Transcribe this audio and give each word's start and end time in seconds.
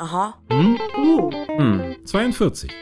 Aha. 0.00 0.34
Hm? 0.50 0.78
Oh. 0.96 1.30
Hm. 1.30 1.94
42. 2.06 2.72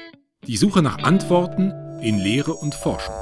Die 0.46 0.56
Suche 0.56 0.82
nach 0.82 0.98
Antworten 0.98 1.72
in 2.00 2.16
Lehre 2.16 2.54
und 2.54 2.76
Forschung. 2.76 3.12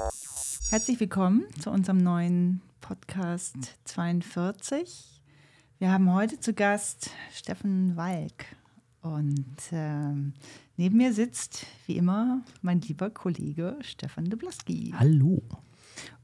Herzlich 0.68 1.00
willkommen 1.00 1.46
zu 1.58 1.70
unserem 1.70 1.96
neuen 1.96 2.60
Podcast 2.82 3.56
42. 3.84 5.22
Wir 5.78 5.90
haben 5.90 6.12
heute 6.12 6.38
zu 6.38 6.52
Gast 6.52 7.08
Steffen 7.32 7.96
Walk. 7.96 8.44
Und 9.00 9.56
ähm, 9.72 10.34
neben 10.76 10.98
mir 10.98 11.14
sitzt, 11.14 11.64
wie 11.86 11.96
immer, 11.96 12.42
mein 12.60 12.82
lieber 12.82 13.08
Kollege 13.08 13.78
Stefan 13.80 14.26
de 14.26 14.38
Blaski. 14.38 14.92
Hallo. 14.94 15.42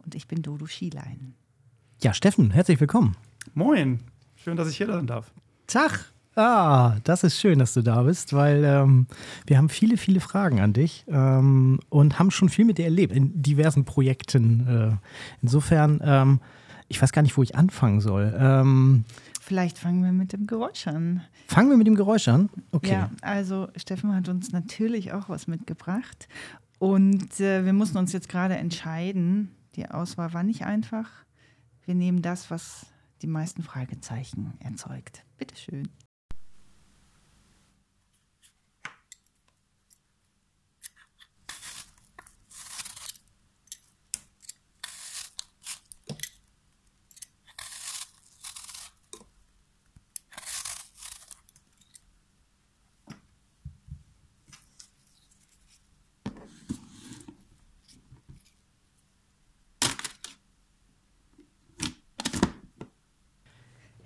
Und 0.04 0.14
ich 0.14 0.28
bin 0.28 0.42
Dodo 0.42 0.66
Schielein. 0.66 1.32
Ja, 2.02 2.12
Steffen, 2.12 2.50
herzlich 2.50 2.80
willkommen. 2.80 3.16
Moin. 3.54 4.00
Schön, 4.36 4.58
dass 4.58 4.68
ich 4.68 4.76
hier 4.76 4.88
sein 4.88 5.06
darf. 5.06 5.32
Tag. 5.66 6.11
Ah, 6.34 6.96
das 7.04 7.24
ist 7.24 7.38
schön, 7.38 7.58
dass 7.58 7.74
du 7.74 7.82
da 7.82 8.02
bist, 8.02 8.32
weil 8.32 8.64
ähm, 8.64 9.06
wir 9.46 9.58
haben 9.58 9.68
viele, 9.68 9.96
viele 9.98 10.20
Fragen 10.20 10.60
an 10.60 10.72
dich 10.72 11.04
ähm, 11.08 11.78
und 11.90 12.18
haben 12.18 12.30
schon 12.30 12.48
viel 12.48 12.64
mit 12.64 12.78
dir 12.78 12.84
erlebt 12.84 13.14
in 13.14 13.42
diversen 13.42 13.84
Projekten. 13.84 14.66
Äh, 14.66 14.96
insofern, 15.42 16.00
ähm, 16.02 16.40
ich 16.88 17.02
weiß 17.02 17.12
gar 17.12 17.22
nicht, 17.22 17.36
wo 17.36 17.42
ich 17.42 17.54
anfangen 17.54 18.00
soll. 18.00 18.34
Ähm, 18.38 19.04
Vielleicht 19.40 19.76
fangen 19.76 20.02
wir 20.04 20.12
mit 20.12 20.32
dem 20.32 20.46
Geräusch 20.46 20.86
an. 20.86 21.22
fangen 21.48 21.68
wir 21.68 21.76
mit 21.76 21.86
dem 21.86 21.96
Geräusch 21.96 22.28
an. 22.28 22.48
Okay. 22.70 22.92
Ja, 22.92 23.10
also 23.20 23.68
Steffen 23.76 24.14
hat 24.14 24.28
uns 24.28 24.52
natürlich 24.52 25.12
auch 25.12 25.28
was 25.28 25.46
mitgebracht. 25.48 26.28
Und 26.78 27.40
äh, 27.40 27.64
wir 27.64 27.72
mussten 27.74 27.98
uns 27.98 28.12
jetzt 28.12 28.28
gerade 28.28 28.56
entscheiden. 28.56 29.50
Die 29.76 29.88
Auswahl 29.90 30.32
war 30.32 30.42
nicht 30.42 30.64
einfach. 30.64 31.08
Wir 31.84 31.94
nehmen 31.94 32.22
das, 32.22 32.50
was 32.50 32.86
die 33.20 33.26
meisten 33.26 33.62
Fragezeichen 33.62 34.54
erzeugt. 34.60 35.24
Bitteschön. 35.38 35.88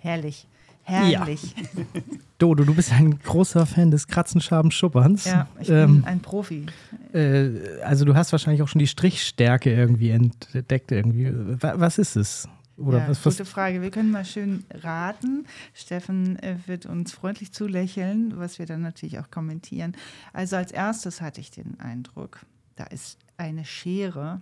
Herrlich. 0.06 0.46
Herrlich. 0.82 1.54
Dodo, 2.38 2.62
du 2.64 2.74
bist 2.74 2.92
ein 2.92 3.18
großer 3.18 3.66
Fan 3.66 3.90
des 3.90 4.06
Kratzenschaben-Schupperns. 4.06 5.24
Ja, 5.24 5.48
ich 5.60 5.68
Ähm, 5.68 6.02
bin 6.02 6.04
ein 6.04 6.20
Profi. 6.20 6.66
äh, 7.12 7.80
also 7.82 8.04
du 8.04 8.14
hast 8.14 8.30
wahrscheinlich 8.30 8.62
auch 8.62 8.68
schon 8.68 8.78
die 8.78 8.86
Strichstärke 8.86 9.72
irgendwie 9.74 10.10
entdeckt. 10.10 10.92
Irgendwie. 10.92 11.32
Wa- 11.60 11.74
Was 11.76 11.98
ist 11.98 12.14
es? 12.16 12.48
Oder 12.76 12.98
ja, 12.98 13.08
was, 13.08 13.24
was, 13.26 13.36
gute 13.38 13.46
Frage. 13.46 13.82
Wir 13.82 13.90
können 13.90 14.10
mal 14.12 14.24
schön 14.24 14.64
raten. 14.70 15.46
Steffen 15.74 16.38
äh, 16.40 16.56
wird 16.66 16.86
uns 16.86 17.10
freundlich 17.12 17.50
zulächeln, 17.52 18.34
was 18.36 18.58
wir 18.60 18.66
dann 18.66 18.82
natürlich 18.82 19.18
auch 19.18 19.30
kommentieren. 19.30 19.96
Also 20.34 20.54
als 20.56 20.70
erstes 20.70 21.20
hatte 21.20 21.40
ich 21.40 21.50
den 21.50 21.80
Eindruck, 21.80 22.40
da 22.76 22.84
ist 22.84 23.18
eine 23.38 23.64
Schere, 23.64 24.40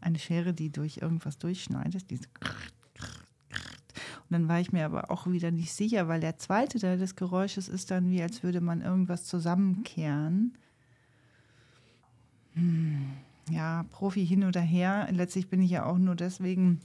eine 0.00 0.18
Schere, 0.18 0.54
die 0.54 0.70
durch 0.72 0.96
irgendwas 0.96 1.38
durchschneidet. 1.38 2.10
Diese 2.10 2.24
und 2.24 2.50
dann 4.32 4.48
war 4.48 4.60
ich 4.60 4.72
mir 4.72 4.84
aber 4.84 5.10
auch 5.10 5.26
wieder 5.26 5.50
nicht 5.50 5.72
sicher, 5.72 6.08
weil 6.08 6.20
der 6.20 6.38
zweite 6.38 6.78
Teil 6.78 6.98
des 6.98 7.16
Geräusches 7.16 7.68
ist 7.68 7.90
dann 7.90 8.10
wie, 8.10 8.22
als 8.22 8.42
würde 8.42 8.60
man 8.60 8.80
irgendwas 8.80 9.24
zusammenkehren. 9.24 10.52
Hm, 12.54 13.10
ja, 13.50 13.84
Profi 13.90 14.26
hin 14.26 14.44
oder 14.44 14.60
her. 14.60 15.08
Letztlich 15.10 15.48
bin 15.48 15.62
ich 15.62 15.70
ja 15.70 15.86
auch 15.86 15.98
nur 15.98 16.14
deswegen 16.14 16.80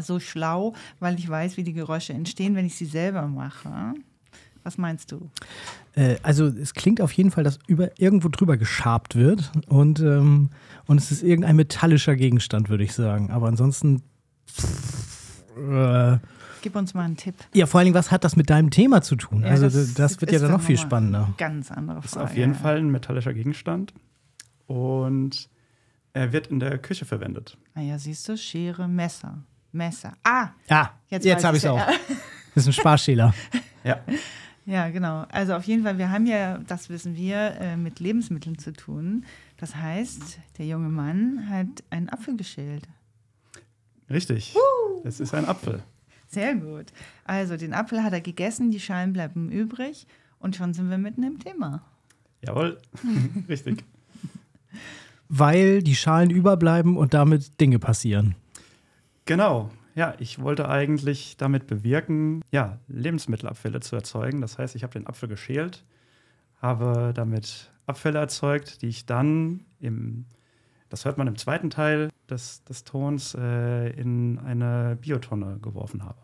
so 0.00 0.20
schlau, 0.20 0.74
weil 1.00 1.18
ich 1.18 1.28
weiß, 1.28 1.56
wie 1.56 1.64
die 1.64 1.72
Geräusche 1.72 2.12
entstehen, 2.12 2.54
wenn 2.54 2.66
ich 2.66 2.76
sie 2.76 2.86
selber 2.86 3.26
mache. 3.26 3.94
Was 4.64 4.78
meinst 4.78 5.10
du? 5.10 5.28
Äh, 5.94 6.16
also 6.22 6.46
es 6.46 6.74
klingt 6.74 7.00
auf 7.00 7.12
jeden 7.12 7.30
Fall, 7.30 7.44
dass 7.44 7.58
über, 7.66 7.98
irgendwo 8.00 8.28
drüber 8.28 8.56
geschabt 8.56 9.16
wird 9.16 9.50
und, 9.66 10.00
ähm, 10.00 10.50
und 10.86 10.98
es 10.98 11.10
ist 11.10 11.22
irgendein 11.22 11.56
metallischer 11.56 12.16
Gegenstand, 12.16 12.68
würde 12.68 12.84
ich 12.84 12.92
sagen. 12.92 13.30
Aber 13.30 13.48
ansonsten. 13.48 14.02
Äh, 15.56 16.18
Gib 16.62 16.76
uns 16.76 16.94
mal 16.94 17.02
einen 17.04 17.16
Tipp. 17.16 17.34
ja, 17.52 17.66
vor 17.66 17.78
allen 17.78 17.86
Dingen, 17.86 17.94
was 17.96 18.10
hat 18.10 18.24
das 18.24 18.36
mit 18.36 18.48
deinem 18.48 18.70
Thema 18.70 19.02
zu 19.02 19.16
tun? 19.16 19.42
Ja, 19.42 19.48
also 19.50 19.64
das 19.68 19.94
das, 19.94 20.20
wird 20.20 20.30
ja 20.30 20.36
ist 20.36 20.42
dann 20.42 20.52
noch 20.52 20.60
viel 20.60 20.78
spannender. 20.78 21.34
Ganz 21.36 21.70
andere 21.70 21.98
Ist 21.98 22.14
Frage. 22.14 22.24
auf 22.24 22.36
jeden 22.36 22.54
Fall 22.54 22.78
ein 22.78 22.90
metallischer 22.90 23.34
Gegenstand 23.34 23.92
und 24.66 25.48
er 26.12 26.32
wird 26.32 26.46
in 26.48 26.60
der 26.60 26.78
Küche 26.78 27.04
verwendet. 27.04 27.56
Naja, 27.74 27.98
siehst 27.98 28.28
du, 28.28 28.36
Schere, 28.36 28.86
Messer. 28.88 29.42
Messer. 29.72 30.12
Ah, 30.22 30.50
Ja, 30.68 30.92
Jetzt 31.08 31.24
jetzt, 31.24 31.44
habe 31.44 31.56
ich's 31.56 31.64
ich 31.64 31.70
es 31.70 31.76
ja. 31.76 31.86
auch. 31.86 31.92
Das 32.54 32.64
ist 32.64 32.68
ein 32.68 32.72
Sparschäler. 32.74 33.34
Ja. 33.82 34.00
ja, 34.66 34.90
genau. 34.90 35.24
Also 35.32 35.54
auf 35.54 35.64
jeden 35.64 35.82
Fall, 35.84 35.96
wir 35.96 36.10
haben 36.10 36.26
ja, 36.26 36.58
das 36.58 36.90
wissen 36.90 37.16
wir, 37.16 37.56
äh, 37.58 37.76
mit 37.78 37.98
Lebensmitteln 37.98 38.58
zu 38.58 38.74
tun. 38.74 39.24
Das 39.56 39.74
heißt, 39.76 40.38
der 40.58 40.66
junge 40.66 40.90
Mann 40.90 41.48
hat 41.48 41.82
einen 41.88 42.10
Apfel 42.10 42.36
geschält. 42.36 42.86
Richtig. 44.10 44.54
Es 45.04 45.18
ist 45.18 45.32
ein 45.32 45.46
Apfel. 45.46 45.82
Sehr 46.32 46.54
gut. 46.54 46.86
Also 47.24 47.56
den 47.56 47.74
Apfel 47.74 48.02
hat 48.02 48.12
er 48.12 48.22
gegessen, 48.22 48.70
die 48.70 48.80
Schalen 48.80 49.12
bleiben 49.12 49.50
übrig 49.50 50.06
und 50.38 50.56
schon 50.56 50.72
sind 50.72 50.88
wir 50.88 50.98
mitten 50.98 51.22
im 51.22 51.38
Thema. 51.38 51.82
Jawohl. 52.44 52.78
Richtig. 53.48 53.84
Weil 55.28 55.82
die 55.82 55.94
Schalen 55.94 56.30
überbleiben 56.30 56.96
und 56.96 57.14
damit 57.14 57.60
Dinge 57.60 57.78
passieren. 57.78 58.34
Genau. 59.26 59.70
Ja, 59.94 60.14
ich 60.18 60.40
wollte 60.40 60.70
eigentlich 60.70 61.36
damit 61.36 61.66
bewirken, 61.66 62.42
ja, 62.50 62.78
Lebensmittelabfälle 62.88 63.80
zu 63.80 63.94
erzeugen. 63.94 64.40
Das 64.40 64.58
heißt, 64.58 64.74
ich 64.74 64.84
habe 64.84 64.94
den 64.94 65.06
Apfel 65.06 65.28
geschält, 65.28 65.84
habe 66.62 67.12
damit 67.14 67.70
Abfälle 67.86 68.18
erzeugt, 68.18 68.80
die 68.80 68.88
ich 68.88 69.04
dann 69.04 69.66
im, 69.80 70.24
das 70.92 71.06
hört 71.06 71.16
man 71.16 71.26
im 71.26 71.36
zweiten 71.36 71.70
Teil 71.70 72.10
des, 72.28 72.62
des 72.64 72.84
Tons, 72.84 73.34
äh, 73.34 73.88
in 73.98 74.38
eine 74.38 74.96
Biotonne 75.00 75.58
geworfen 75.62 76.04
habe. 76.04 76.18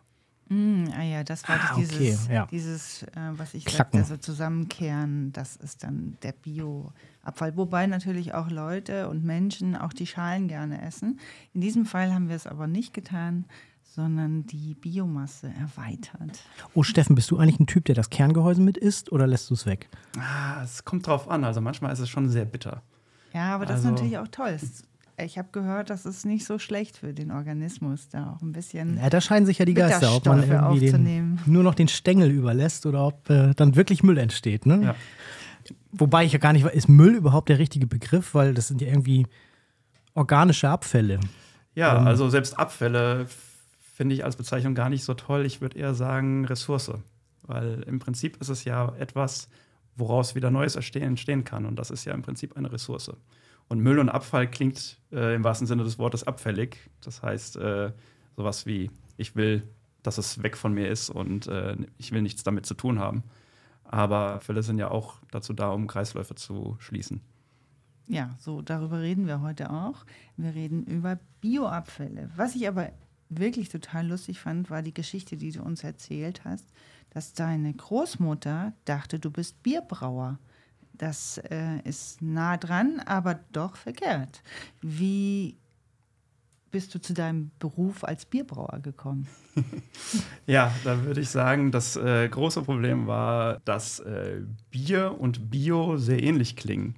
Mm, 0.50 0.84
ah 0.96 1.02
ja, 1.02 1.24
das 1.24 1.48
war 1.48 1.56
Ah, 1.58 1.74
dieses, 1.76 2.24
okay, 2.26 2.34
ja. 2.34 2.46
dieses 2.50 3.02
äh, 3.02 3.08
was 3.32 3.54
ich 3.54 3.64
Klacken. 3.64 4.00
sagte, 4.04 4.14
so 4.14 4.16
zusammenkehren, 4.18 5.32
das 5.32 5.56
ist 5.56 5.84
dann 5.84 6.16
der 6.22 6.32
Bioabfall. 6.32 7.56
Wobei 7.56 7.86
natürlich 7.86 8.34
auch 8.34 8.50
Leute 8.50 9.08
und 9.08 9.24
Menschen 9.24 9.74
auch 9.76 9.92
die 9.92 10.06
Schalen 10.06 10.48
gerne 10.48 10.80
essen. 10.82 11.18
In 11.54 11.60
diesem 11.62 11.86
Fall 11.86 12.12
haben 12.14 12.28
wir 12.28 12.36
es 12.36 12.46
aber 12.46 12.66
nicht 12.66 12.94
getan, 12.94 13.44
sondern 13.82 14.46
die 14.46 14.74
Biomasse 14.74 15.48
erweitert. 15.58 16.40
Oh, 16.74 16.82
Steffen, 16.82 17.14
bist 17.14 17.30
du 17.30 17.38
eigentlich 17.38 17.58
ein 17.60 17.66
Typ, 17.66 17.86
der 17.86 17.94
das 17.94 18.10
Kerngehäuse 18.10 18.60
mit 18.62 18.76
isst 18.78 19.12
oder 19.12 19.26
lässt 19.26 19.48
du 19.50 19.54
es 19.54 19.66
weg? 19.66 19.88
Ah, 20.18 20.62
es 20.62 20.84
kommt 20.84 21.06
drauf 21.06 21.28
an. 21.28 21.44
Also 21.44 21.60
manchmal 21.60 21.92
ist 21.92 21.98
es 22.00 22.08
schon 22.08 22.28
sehr 22.28 22.44
bitter. 22.44 22.82
Ja, 23.34 23.54
aber 23.54 23.66
das 23.66 23.80
ist 23.80 23.86
Also- 23.86 23.94
natürlich 23.94 24.18
auch 24.18 24.28
toll. 24.28 24.56
Ich 25.20 25.36
habe 25.36 25.48
gehört, 25.50 25.90
das 25.90 26.06
ist 26.06 26.24
nicht 26.24 26.44
so 26.46 26.60
schlecht 26.60 26.96
für 26.98 27.12
den 27.12 27.32
Organismus, 27.32 28.08
da 28.08 28.32
auch 28.36 28.40
ein 28.40 28.52
bisschen 28.52 28.98
Ja, 28.98 29.10
da 29.10 29.20
scheiden 29.20 29.46
sich 29.46 29.58
ja 29.58 29.64
die 29.64 29.74
Geister, 29.74 30.14
ob 30.14 30.24
man 30.26 30.38
irgendwie 30.48 30.86
aufzunehmen. 30.90 31.40
den, 31.44 31.52
nur 31.52 31.64
noch 31.64 31.74
den 31.74 31.88
Stängel 31.88 32.30
überlässt 32.30 32.86
oder 32.86 33.04
ob 33.04 33.28
äh, 33.28 33.52
dann 33.54 33.74
wirklich 33.74 34.04
Müll 34.04 34.16
entsteht. 34.18 34.64
Ne? 34.64 34.80
Ja. 34.84 34.94
Wobei 35.90 36.24
ich 36.24 36.32
ja 36.32 36.38
gar 36.38 36.52
nicht 36.52 36.64
weiß, 36.64 36.72
ist 36.72 36.88
Müll 36.88 37.16
überhaupt 37.16 37.48
der 37.48 37.58
richtige 37.58 37.88
Begriff? 37.88 38.34
Weil 38.34 38.54
das 38.54 38.68
sind 38.68 38.80
ja 38.80 38.86
irgendwie 38.86 39.26
organische 40.14 40.68
Abfälle. 40.68 41.18
Ja, 41.74 41.98
Ähm. 41.98 42.06
also 42.06 42.28
selbst 42.28 42.56
Abfälle 42.58 43.26
finde 43.94 44.14
ich 44.14 44.24
als 44.24 44.36
Bezeichnung 44.36 44.74
gar 44.76 44.88
nicht 44.88 45.02
so 45.04 45.14
toll. 45.14 45.44
Ich 45.46 45.60
würde 45.60 45.78
eher 45.78 45.94
sagen 45.94 46.44
Ressource. 46.44 46.92
Weil 47.42 47.82
im 47.88 47.98
Prinzip 47.98 48.36
ist 48.40 48.50
es 48.50 48.64
ja 48.64 48.92
etwas, 49.00 49.48
woraus 49.98 50.34
wieder 50.34 50.50
Neues 50.50 50.76
entstehen, 50.76 51.44
kann. 51.44 51.66
Und 51.66 51.76
das 51.76 51.90
ist 51.90 52.04
ja 52.04 52.14
im 52.14 52.22
Prinzip 52.22 52.56
eine 52.56 52.72
Ressource. 52.72 53.12
Und 53.68 53.80
Müll 53.80 53.98
und 53.98 54.08
Abfall 54.08 54.50
klingt 54.50 54.98
äh, 55.12 55.34
im 55.34 55.44
wahrsten 55.44 55.66
Sinne 55.66 55.84
des 55.84 55.98
Wortes 55.98 56.24
abfällig. 56.24 56.78
Das 57.02 57.22
heißt, 57.22 57.56
äh, 57.56 57.92
sowas 58.36 58.66
wie, 58.66 58.90
ich 59.16 59.36
will, 59.36 59.68
dass 60.02 60.18
es 60.18 60.42
weg 60.42 60.56
von 60.56 60.72
mir 60.72 60.88
ist 60.88 61.10
und 61.10 61.48
äh, 61.48 61.76
ich 61.98 62.12
will 62.12 62.22
nichts 62.22 62.42
damit 62.42 62.64
zu 62.64 62.74
tun 62.74 62.98
haben. 62.98 63.24
Aber 63.84 64.34
Abfälle 64.34 64.62
sind 64.62 64.78
ja 64.78 64.90
auch 64.90 65.16
dazu 65.30 65.52
da, 65.52 65.70
um 65.70 65.86
Kreisläufe 65.86 66.34
zu 66.34 66.76
schließen. 66.78 67.20
Ja, 68.06 68.34
so 68.38 68.62
darüber 68.62 69.00
reden 69.00 69.26
wir 69.26 69.42
heute 69.42 69.70
auch. 69.70 70.06
Wir 70.36 70.54
reden 70.54 70.84
über 70.84 71.18
Bioabfälle. 71.40 72.30
Was 72.36 72.54
ich 72.54 72.66
aber 72.66 72.90
wirklich 73.28 73.68
total 73.68 74.06
lustig 74.06 74.40
fand, 74.40 74.70
war 74.70 74.82
die 74.82 74.94
Geschichte, 74.94 75.36
die 75.36 75.52
du 75.52 75.62
uns 75.62 75.84
erzählt 75.84 76.44
hast, 76.44 76.66
dass 77.10 77.32
deine 77.32 77.72
Großmutter 77.72 78.72
dachte, 78.84 79.18
du 79.18 79.30
bist 79.30 79.62
Bierbrauer. 79.62 80.38
Das 80.92 81.38
äh, 81.50 81.80
ist 81.84 82.22
nah 82.22 82.56
dran, 82.56 83.00
aber 83.06 83.38
doch 83.52 83.76
verkehrt. 83.76 84.42
Wie 84.80 85.56
bist 86.70 86.94
du 86.94 87.00
zu 87.00 87.14
deinem 87.14 87.50
Beruf 87.58 88.04
als 88.04 88.26
Bierbrauer 88.26 88.80
gekommen? 88.82 89.26
ja, 90.46 90.72
da 90.84 91.04
würde 91.04 91.20
ich 91.20 91.30
sagen, 91.30 91.70
das 91.70 91.96
äh, 91.96 92.28
große 92.28 92.62
Problem 92.62 93.06
war, 93.06 93.60
dass 93.64 94.00
äh, 94.00 94.42
Bier 94.70 95.16
und 95.18 95.50
Bio 95.50 95.96
sehr 95.96 96.22
ähnlich 96.22 96.56
klingen. 96.56 96.96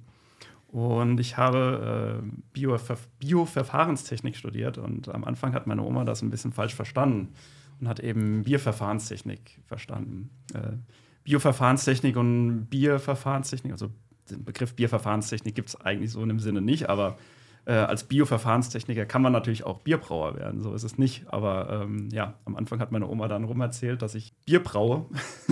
Und 0.67 1.19
ich 1.19 1.37
habe 1.37 2.21
äh, 2.23 3.01
Bio-Verfahrenstechnik 3.19 4.35
studiert 4.35 4.77
und 4.77 5.09
am 5.09 5.25
Anfang 5.25 5.53
hat 5.53 5.67
meine 5.67 5.83
Oma 5.83 6.05
das 6.05 6.21
ein 6.21 6.29
bisschen 6.29 6.53
falsch 6.53 6.75
verstanden 6.75 7.33
und 7.81 7.87
hat 7.87 7.99
eben 7.99 8.43
Bierverfahrenstechnik 8.43 9.59
verstanden. 9.65 10.29
Äh, 10.53 10.77
Bioverfahrenstechnik 11.23 12.15
und 12.15 12.67
Bierverfahrenstechnik, 12.69 13.73
also 13.73 13.91
den 14.29 14.43
Begriff 14.43 14.75
Bierverfahrenstechnik 14.75 15.53
gibt 15.53 15.69
es 15.69 15.81
eigentlich 15.81 16.11
so 16.11 16.21
in 16.21 16.29
dem 16.29 16.39
Sinne 16.39 16.61
nicht, 16.61 16.89
aber 16.89 17.17
äh, 17.65 17.73
als 17.73 18.05
Bioverfahrenstechniker 18.05 19.05
kann 19.05 19.21
man 19.21 19.33
natürlich 19.33 19.65
auch 19.65 19.79
Bierbrauer 19.79 20.35
werden, 20.35 20.61
so 20.61 20.73
ist 20.73 20.83
es 20.83 20.97
nicht. 20.97 21.25
Aber 21.27 21.83
ähm, 21.83 22.09
ja, 22.11 22.33
am 22.45 22.55
Anfang 22.55 22.79
hat 22.79 22.91
meine 22.91 23.07
Oma 23.07 23.27
dann 23.27 23.43
rum 23.43 23.61
erzählt, 23.61 24.01
dass 24.01 24.15
ich 24.15 24.33
Bier 24.45 24.63
braue. 24.63 25.05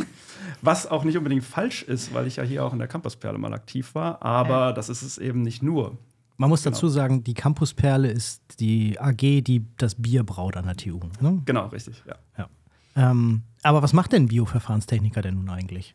Was 0.61 0.87
auch 0.87 1.03
nicht 1.03 1.17
unbedingt 1.17 1.43
falsch 1.43 1.83
ist, 1.83 2.13
weil 2.13 2.25
ich 2.25 2.37
ja 2.37 2.43
hier 2.43 2.65
auch 2.65 2.73
in 2.73 2.79
der 2.79 2.87
Campusperle 2.87 3.37
mal 3.37 3.53
aktiv 3.53 3.93
war. 3.93 4.23
Aber 4.23 4.71
äh. 4.71 4.73
das 4.73 4.89
ist 4.89 5.03
es 5.03 5.17
eben 5.17 5.41
nicht 5.41 5.61
nur. 5.61 5.97
Man 6.39 6.49
muss 6.49 6.63
genau. 6.63 6.73
dazu 6.73 6.87
sagen, 6.87 7.21
die 7.25 7.33
Campusperle 7.33 8.09
ist 8.09 8.61
die 8.61 8.97
AG, 8.97 9.17
die 9.17 9.65
das 9.75 9.95
Bier 9.95 10.23
braut 10.23 10.55
an 10.55 10.65
der 10.67 10.77
TU. 10.77 11.01
Ne? 11.19 11.41
Genau, 11.43 11.67
richtig, 11.67 12.01
ja. 12.07 12.15
ja. 12.37 12.49
Ähm, 12.95 13.43
aber 13.61 13.81
was 13.81 13.91
macht 13.91 14.13
denn 14.13 14.29
Bioverfahrenstechniker 14.29 15.21
denn 15.21 15.35
nun 15.35 15.49
eigentlich? 15.49 15.93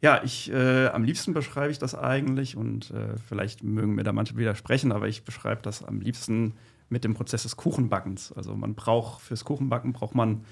Ja, 0.00 0.20
ich 0.24 0.50
äh, 0.50 0.88
am 0.88 1.04
liebsten 1.04 1.32
beschreibe 1.32 1.70
ich 1.70 1.78
das 1.78 1.94
eigentlich 1.94 2.56
und 2.56 2.90
äh, 2.90 3.16
vielleicht 3.28 3.62
mögen 3.62 3.94
mir 3.94 4.02
da 4.02 4.10
manche 4.12 4.36
widersprechen, 4.36 4.90
aber 4.90 5.06
ich 5.06 5.24
beschreibe 5.24 5.62
das 5.62 5.84
am 5.84 6.00
liebsten 6.00 6.54
mit 6.88 7.04
dem 7.04 7.14
Prozess 7.14 7.44
des 7.44 7.56
Kuchenbackens. 7.56 8.32
Also 8.32 8.56
man 8.56 8.74
braucht 8.74 9.20
fürs 9.20 9.44
Kuchenbacken 9.44 9.92
braucht 9.92 10.16
man 10.16 10.44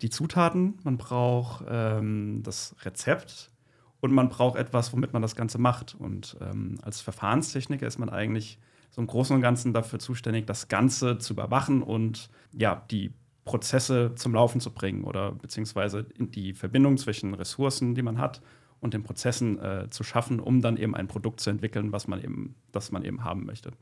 die 0.00 0.08
Zutaten, 0.08 0.78
man 0.84 0.96
braucht 0.96 1.66
ähm, 1.68 2.42
das 2.42 2.74
Rezept 2.82 3.50
und 4.00 4.10
man 4.12 4.30
braucht 4.30 4.56
etwas, 4.56 4.94
womit 4.94 5.12
man 5.12 5.20
das 5.20 5.36
Ganze 5.36 5.58
macht. 5.58 5.94
Und 5.94 6.38
ähm, 6.40 6.78
als 6.80 7.02
Verfahrenstechniker 7.02 7.86
ist 7.86 7.98
man 7.98 8.08
eigentlich 8.08 8.58
so 8.90 9.00
im 9.00 9.06
Großen 9.06 9.34
und 9.34 9.42
Ganzen 9.42 9.72
dafür 9.72 9.98
zuständig, 9.98 10.46
das 10.46 10.68
Ganze 10.68 11.18
zu 11.18 11.32
überwachen 11.32 11.82
und 11.82 12.28
ja, 12.52 12.84
die 12.90 13.12
Prozesse 13.44 14.12
zum 14.16 14.34
Laufen 14.34 14.60
zu 14.60 14.72
bringen 14.72 15.04
oder 15.04 15.32
beziehungsweise 15.32 16.04
die 16.18 16.52
Verbindung 16.54 16.98
zwischen 16.98 17.34
Ressourcen, 17.34 17.94
die 17.94 18.02
man 18.02 18.18
hat, 18.18 18.42
und 18.80 18.94
den 18.94 19.02
Prozessen 19.02 19.58
äh, 19.58 19.90
zu 19.90 20.02
schaffen, 20.02 20.40
um 20.40 20.62
dann 20.62 20.76
eben 20.76 20.94
ein 20.94 21.06
Produkt 21.06 21.40
zu 21.40 21.50
entwickeln, 21.50 21.92
was 21.92 22.08
man 22.08 22.22
eben, 22.22 22.54
das 22.72 22.92
man 22.92 23.04
eben 23.04 23.24
haben 23.24 23.44
möchte. 23.44 23.72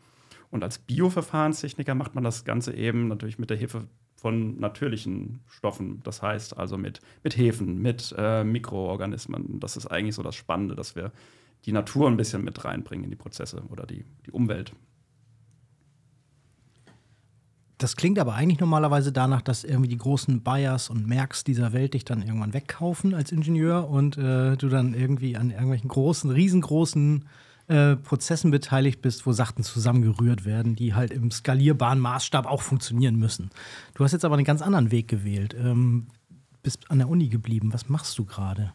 Und 0.50 0.64
als 0.64 0.78
Bioverfahrenstechniker 0.78 1.94
macht 1.94 2.14
man 2.14 2.24
das 2.24 2.44
Ganze 2.44 2.74
eben 2.74 3.08
natürlich 3.08 3.38
mit 3.38 3.50
der 3.50 3.56
Hilfe 3.56 3.86
von 4.16 4.58
natürlichen 4.58 5.40
Stoffen. 5.46 6.00
Das 6.02 6.22
heißt 6.22 6.56
also 6.56 6.76
mit, 6.76 7.00
mit 7.22 7.36
Hefen, 7.36 7.80
mit 7.80 8.14
äh, 8.18 8.42
Mikroorganismen. 8.42 9.60
Das 9.60 9.76
ist 9.76 9.86
eigentlich 9.86 10.16
so 10.16 10.22
das 10.22 10.34
Spannende, 10.34 10.74
dass 10.74 10.96
wir 10.96 11.12
die 11.64 11.72
Natur 11.72 12.08
ein 12.08 12.16
bisschen 12.16 12.42
mit 12.44 12.64
reinbringen 12.64 13.04
in 13.04 13.10
die 13.10 13.16
Prozesse 13.16 13.62
oder 13.70 13.86
die, 13.86 14.04
die 14.26 14.32
Umwelt. 14.32 14.72
Das 17.78 17.94
klingt 17.94 18.18
aber 18.18 18.34
eigentlich 18.34 18.58
normalerweise 18.58 19.12
danach, 19.12 19.40
dass 19.40 19.62
irgendwie 19.62 19.88
die 19.88 19.98
großen 19.98 20.42
Buyers 20.42 20.90
und 20.90 21.06
Merks 21.06 21.44
dieser 21.44 21.72
Welt 21.72 21.94
dich 21.94 22.04
dann 22.04 22.22
irgendwann 22.22 22.52
wegkaufen 22.52 23.14
als 23.14 23.30
Ingenieur 23.30 23.88
und 23.88 24.18
äh, 24.18 24.56
du 24.56 24.68
dann 24.68 24.94
irgendwie 24.94 25.36
an 25.36 25.50
irgendwelchen 25.50 25.88
großen, 25.88 26.28
riesengroßen 26.30 27.24
äh, 27.68 27.94
Prozessen 27.94 28.50
beteiligt 28.50 29.00
bist, 29.00 29.26
wo 29.26 29.32
Sachen 29.32 29.62
zusammengerührt 29.62 30.44
werden, 30.44 30.74
die 30.74 30.94
halt 30.94 31.12
im 31.12 31.30
skalierbaren 31.30 32.00
Maßstab 32.00 32.46
auch 32.46 32.62
funktionieren 32.62 33.14
müssen. 33.14 33.50
Du 33.94 34.02
hast 34.02 34.12
jetzt 34.12 34.24
aber 34.24 34.34
einen 34.34 34.44
ganz 34.44 34.60
anderen 34.60 34.90
Weg 34.90 35.06
gewählt. 35.06 35.54
Ähm, 35.56 36.08
bist 36.64 36.90
an 36.90 36.98
der 36.98 37.08
Uni 37.08 37.28
geblieben. 37.28 37.72
Was 37.72 37.88
machst 37.88 38.18
du 38.18 38.24
gerade? 38.24 38.72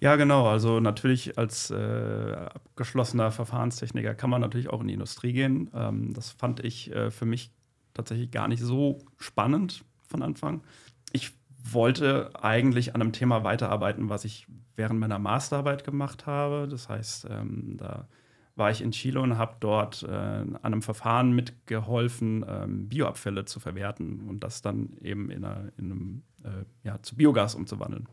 Ja, 0.00 0.16
genau. 0.16 0.48
Also 0.48 0.80
natürlich 0.80 1.38
als 1.38 1.70
äh, 1.70 1.74
abgeschlossener 1.74 3.30
Verfahrenstechniker 3.30 4.14
kann 4.14 4.30
man 4.30 4.40
natürlich 4.40 4.68
auch 4.68 4.80
in 4.80 4.88
die 4.88 4.94
Industrie 4.94 5.32
gehen. 5.32 5.70
Ähm, 5.74 6.12
das 6.12 6.30
fand 6.30 6.64
ich 6.64 6.92
äh, 6.92 7.10
für 7.10 7.24
mich 7.24 7.50
tatsächlich 7.96 8.30
gar 8.30 8.48
nicht 8.48 8.62
so 8.62 8.98
spannend 9.18 9.84
von 10.06 10.22
Anfang. 10.22 10.62
Ich 11.12 11.32
wollte 11.72 12.30
eigentlich 12.40 12.94
an 12.94 13.00
einem 13.00 13.12
Thema 13.12 13.42
weiterarbeiten, 13.42 14.08
was 14.08 14.24
ich 14.24 14.46
während 14.76 15.00
meiner 15.00 15.18
Masterarbeit 15.18 15.84
gemacht 15.84 16.26
habe. 16.26 16.68
Das 16.68 16.88
heißt, 16.88 17.26
ähm, 17.30 17.76
da 17.78 18.06
war 18.54 18.70
ich 18.70 18.80
in 18.80 18.92
Chile 18.92 19.20
und 19.20 19.36
habe 19.36 19.56
dort 19.60 20.02
äh, 20.02 20.10
an 20.10 20.58
einem 20.62 20.82
Verfahren 20.82 21.32
mitgeholfen, 21.32 22.44
ähm, 22.48 22.88
Bioabfälle 22.88 23.44
zu 23.44 23.60
verwerten 23.60 24.20
und 24.28 24.44
das 24.44 24.62
dann 24.62 24.96
eben 25.00 25.30
in, 25.30 25.44
einer, 25.44 25.72
in 25.76 25.84
einem, 25.84 26.22
äh, 26.44 26.64
ja, 26.84 27.02
zu 27.02 27.16
Biogas 27.16 27.54
umzuwandeln. 27.54 28.08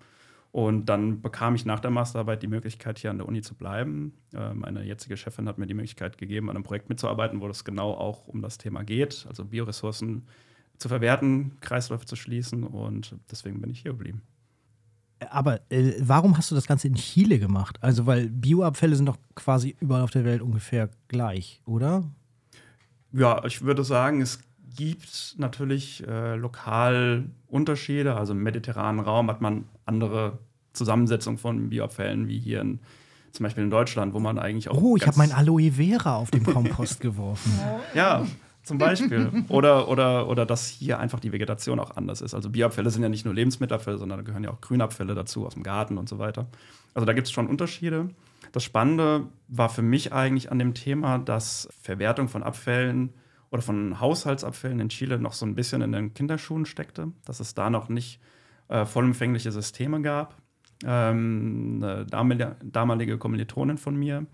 Und 0.53 0.85
dann 0.85 1.23
bekam 1.23 1.55
ich 1.55 1.65
nach 1.65 1.79
der 1.79 1.89
Masterarbeit 1.89 2.43
die 2.43 2.47
Möglichkeit, 2.47 2.99
hier 2.99 3.09
an 3.09 3.17
der 3.17 3.27
Uni 3.27 3.41
zu 3.41 3.55
bleiben. 3.55 4.13
Äh, 4.35 4.53
meine 4.53 4.83
jetzige 4.83 5.17
Chefin 5.17 5.47
hat 5.47 5.57
mir 5.57 5.65
die 5.65 5.73
Möglichkeit 5.73 6.19
gegeben, 6.19 6.47
an 6.47 6.55
einem 6.55 6.63
Projekt 6.63 6.89
mitzuarbeiten, 6.89 7.41
wo 7.41 7.47
es 7.47 7.65
genau 7.65 7.91
auch 7.93 8.27
um 8.27 8.39
das 8.39 8.59
Thema 8.59 8.83
geht, 8.83 9.25
also 9.27 9.45
Bioressourcen 9.45 10.27
zu 10.77 10.89
verwerten, 10.89 11.57
Kreisläufe 11.59 12.05
zu 12.05 12.15
schließen. 12.15 12.63
Und 12.63 13.15
deswegen 13.31 13.61
bin 13.61 13.71
ich 13.71 13.79
hier 13.79 13.93
geblieben. 13.93 14.21
Aber 15.31 15.59
äh, 15.71 15.93
warum 15.99 16.37
hast 16.37 16.51
du 16.51 16.55
das 16.55 16.67
Ganze 16.67 16.87
in 16.87 16.93
Chile 16.93 17.39
gemacht? 17.39 17.79
Also, 17.81 18.05
weil 18.05 18.29
Bioabfälle 18.29 18.95
sind 18.95 19.07
doch 19.07 19.17
quasi 19.33 19.75
überall 19.79 20.03
auf 20.03 20.11
der 20.11 20.23
Welt 20.23 20.43
ungefähr 20.43 20.91
gleich, 21.07 21.63
oder? 21.65 22.03
Ja, 23.11 23.43
ich 23.43 23.63
würde 23.63 23.83
sagen, 23.83 24.21
es 24.21 24.39
gibt 24.75 25.33
natürlich 25.39 26.07
äh, 26.07 26.35
lokal 26.35 27.31
Unterschiede. 27.47 28.15
Also 28.15 28.33
im 28.33 28.43
mediterranen 28.43 28.99
Raum 28.99 29.31
hat 29.31 29.41
man 29.41 29.65
andere 29.85 30.39
Zusammensetzung 30.73 31.37
von 31.37 31.69
Bioabfällen 31.69 32.27
wie 32.27 32.39
hier 32.39 32.61
in, 32.61 32.79
zum 33.31 33.43
Beispiel 33.43 33.63
in 33.63 33.69
Deutschland, 33.69 34.13
wo 34.13 34.19
man 34.19 34.39
eigentlich 34.39 34.69
auch. 34.69 34.81
Oh, 34.81 34.97
ich 34.97 35.05
habe 35.07 35.17
mein 35.17 35.31
Aloe 35.31 35.71
Vera 35.71 36.17
auf 36.17 36.31
dem 36.31 36.43
Kompost 36.43 36.99
geworfen. 36.99 37.51
Ja, 37.93 38.25
zum 38.63 38.77
Beispiel. 38.77 39.29
Oder, 39.49 39.89
oder, 39.89 40.27
oder 40.29 40.45
dass 40.45 40.67
hier 40.67 40.97
einfach 40.99 41.19
die 41.19 41.33
Vegetation 41.33 41.79
auch 41.79 41.97
anders 41.97 42.21
ist. 42.21 42.33
Also 42.33 42.49
Bioabfälle 42.49 42.89
sind 42.89 43.03
ja 43.03 43.09
nicht 43.09 43.25
nur 43.25 43.33
Lebensmittelabfälle, 43.33 43.97
sondern 43.97 44.19
da 44.19 44.23
gehören 44.23 44.43
ja 44.43 44.51
auch 44.51 44.61
Grünabfälle 44.61 45.15
dazu 45.15 45.45
aus 45.45 45.53
dem 45.53 45.63
Garten 45.63 45.97
und 45.97 46.07
so 46.07 46.17
weiter. 46.17 46.47
Also 46.93 47.05
da 47.05 47.13
gibt 47.13 47.27
es 47.27 47.33
schon 47.33 47.47
Unterschiede. 47.47 48.09
Das 48.53 48.63
Spannende 48.63 49.27
war 49.47 49.67
für 49.67 49.81
mich 49.81 50.13
eigentlich 50.13 50.51
an 50.51 50.59
dem 50.59 50.73
Thema, 50.73 51.17
dass 51.17 51.67
Verwertung 51.81 52.29
von 52.29 52.41
Abfällen 52.41 53.13
oder 53.51 53.61
von 53.61 53.99
Haushaltsabfällen 53.99 54.79
in 54.79 54.89
Chile 54.89 55.19
noch 55.19 55.33
so 55.33 55.45
ein 55.45 55.55
bisschen 55.55 55.81
in 55.81 55.91
den 55.91 56.13
Kinderschuhen 56.13 56.65
steckte, 56.65 57.11
dass 57.25 57.39
es 57.39 57.53
da 57.53 57.69
noch 57.69 57.89
nicht 57.89 58.19
äh, 58.73 58.87
vollumfängliche 58.87 59.51
Systeme 59.51 60.01
gab. 60.01 60.41
Ähm, 60.83 61.79
eine 61.81 62.05
damalige, 62.07 62.55
damalige 62.63 63.17
Kommilitonin 63.19 63.77
von 63.77 63.95
mir, 63.95 64.25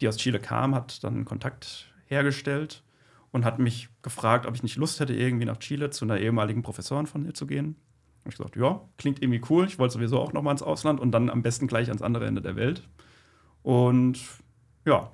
die 0.00 0.08
aus 0.08 0.16
Chile 0.16 0.40
kam, 0.40 0.74
hat 0.74 1.04
dann 1.04 1.26
Kontakt 1.26 1.92
hergestellt 2.06 2.82
und 3.30 3.44
hat 3.44 3.58
mich 3.58 3.90
gefragt, 4.00 4.46
ob 4.46 4.54
ich 4.54 4.62
nicht 4.62 4.76
Lust 4.76 5.00
hätte, 5.00 5.14
irgendwie 5.14 5.44
nach 5.44 5.58
Chile 5.58 5.90
zu 5.90 6.06
einer 6.06 6.18
ehemaligen 6.18 6.62
Professorin 6.62 7.06
von 7.06 7.26
ihr 7.26 7.34
zu 7.34 7.46
gehen. 7.46 7.76
Und 8.24 8.32
ich 8.32 8.38
gesagt, 8.38 8.56
ja, 8.56 8.80
klingt 8.96 9.22
irgendwie 9.22 9.42
cool. 9.50 9.66
Ich 9.66 9.78
wollte 9.78 9.92
sowieso 9.92 10.18
auch 10.18 10.32
noch 10.32 10.42
mal 10.42 10.52
ins 10.52 10.62
Ausland 10.62 10.98
und 10.98 11.12
dann 11.12 11.28
am 11.28 11.42
besten 11.42 11.66
gleich 11.66 11.88
ans 11.88 12.00
andere 12.00 12.26
Ende 12.26 12.40
der 12.40 12.56
Welt. 12.56 12.88
Und 13.62 14.18
ja, 14.86 15.12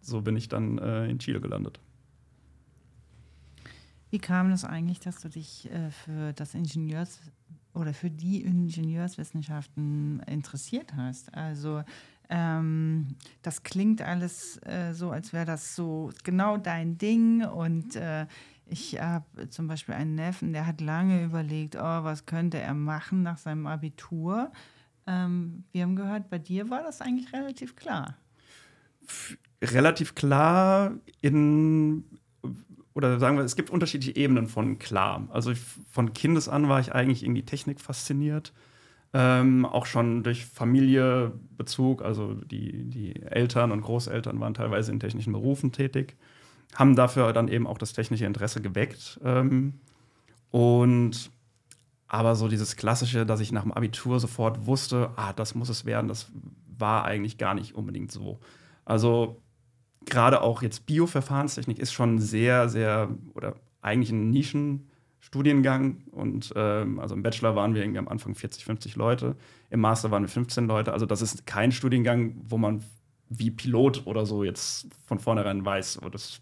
so 0.00 0.22
bin 0.22 0.36
ich 0.36 0.48
dann 0.48 0.78
äh, 0.78 1.08
in 1.08 1.20
Chile 1.20 1.40
gelandet. 1.40 1.78
Wie 4.10 4.18
kam 4.18 4.50
das 4.50 4.64
eigentlich, 4.64 4.98
dass 4.98 5.20
du 5.20 5.28
dich 5.28 5.70
äh, 5.70 5.90
für 5.90 6.32
das 6.32 6.56
Ingenieurs- 6.56 7.20
oder 7.78 7.94
für 7.94 8.10
die 8.10 8.42
Ingenieurswissenschaften 8.42 10.20
interessiert 10.26 10.94
hast? 10.96 11.34
Also 11.34 11.82
ähm, 12.28 13.16
das 13.42 13.62
klingt 13.62 14.02
alles 14.02 14.58
äh, 14.66 14.92
so, 14.92 15.10
als 15.10 15.32
wäre 15.32 15.46
das 15.46 15.74
so 15.74 16.10
genau 16.24 16.56
dein 16.56 16.98
Ding. 16.98 17.44
Und 17.44 17.96
äh, 17.96 18.26
ich 18.66 19.00
habe 19.00 19.48
zum 19.48 19.66
Beispiel 19.66 19.94
einen 19.94 20.14
Neffen, 20.14 20.52
der 20.52 20.66
hat 20.66 20.80
lange 20.80 21.24
überlegt, 21.24 21.76
oh, 21.76 22.04
was 22.04 22.26
könnte 22.26 22.58
er 22.58 22.74
machen 22.74 23.22
nach 23.22 23.38
seinem 23.38 23.66
Abitur. 23.66 24.52
Ähm, 25.06 25.64
wir 25.72 25.82
haben 25.84 25.96
gehört, 25.96 26.28
bei 26.28 26.38
dir 26.38 26.68
war 26.68 26.82
das 26.82 27.00
eigentlich 27.00 27.32
relativ 27.32 27.76
klar. 27.76 28.16
Relativ 29.62 30.14
klar 30.14 30.92
in 31.22 32.04
oder 32.98 33.20
sagen 33.20 33.36
wir, 33.36 33.44
es 33.44 33.54
gibt 33.54 33.70
unterschiedliche 33.70 34.16
Ebenen 34.16 34.48
von 34.48 34.80
klar. 34.80 35.28
Also 35.30 35.52
ich, 35.52 35.60
von 35.88 36.14
Kindesan 36.14 36.68
war 36.68 36.80
ich 36.80 36.92
eigentlich 36.92 37.22
irgendwie 37.22 37.44
Technik 37.44 37.80
fasziniert. 37.80 38.52
Ähm, 39.14 39.64
auch 39.64 39.86
schon 39.86 40.24
durch 40.24 40.44
Familiebezug, 40.44 42.02
also 42.02 42.34
die, 42.34 42.90
die 42.90 43.22
Eltern 43.22 43.70
und 43.70 43.82
Großeltern 43.82 44.40
waren 44.40 44.52
teilweise 44.52 44.90
in 44.90 44.98
technischen 44.98 45.32
Berufen 45.32 45.70
tätig, 45.70 46.16
haben 46.74 46.96
dafür 46.96 47.32
dann 47.32 47.46
eben 47.46 47.68
auch 47.68 47.78
das 47.78 47.92
technische 47.92 48.26
Interesse 48.26 48.60
geweckt. 48.60 49.20
Ähm, 49.24 49.74
und 50.50 51.30
aber 52.08 52.34
so 52.34 52.48
dieses 52.48 52.74
Klassische, 52.74 53.24
dass 53.24 53.38
ich 53.38 53.52
nach 53.52 53.62
dem 53.62 53.72
Abitur 53.72 54.18
sofort 54.18 54.66
wusste, 54.66 55.10
ah, 55.14 55.32
das 55.32 55.54
muss 55.54 55.68
es 55.68 55.84
werden, 55.84 56.08
das 56.08 56.32
war 56.76 57.04
eigentlich 57.04 57.38
gar 57.38 57.54
nicht 57.54 57.76
unbedingt 57.76 58.10
so. 58.10 58.40
Also 58.84 59.40
gerade 60.06 60.42
auch 60.42 60.62
jetzt 60.62 60.86
Bioverfahrenstechnik 60.86 61.78
ist 61.78 61.92
schon 61.92 62.18
sehr, 62.18 62.68
sehr 62.68 63.08
oder 63.34 63.54
eigentlich 63.82 64.10
ein 64.10 64.30
Nischenstudiengang 64.30 66.02
und 66.12 66.52
ähm, 66.56 66.98
also 67.00 67.14
im 67.14 67.22
Bachelor 67.22 67.56
waren 67.56 67.74
wir 67.74 67.82
irgendwie 67.82 67.98
am 67.98 68.08
Anfang 68.08 68.34
40, 68.34 68.64
50 68.64 68.96
Leute, 68.96 69.36
im 69.70 69.80
Master 69.80 70.10
waren 70.10 70.22
wir 70.22 70.28
15 70.28 70.66
Leute. 70.66 70.92
Also 70.92 71.06
das 71.06 71.22
ist 71.22 71.46
kein 71.46 71.72
Studiengang, 71.72 72.34
wo 72.48 72.58
man 72.58 72.82
wie 73.28 73.50
Pilot 73.50 74.06
oder 74.06 74.26
so 74.26 74.44
jetzt 74.44 74.88
von 75.04 75.18
vornherein 75.18 75.64
weiß, 75.64 76.00
oh, 76.02 76.08
das 76.08 76.40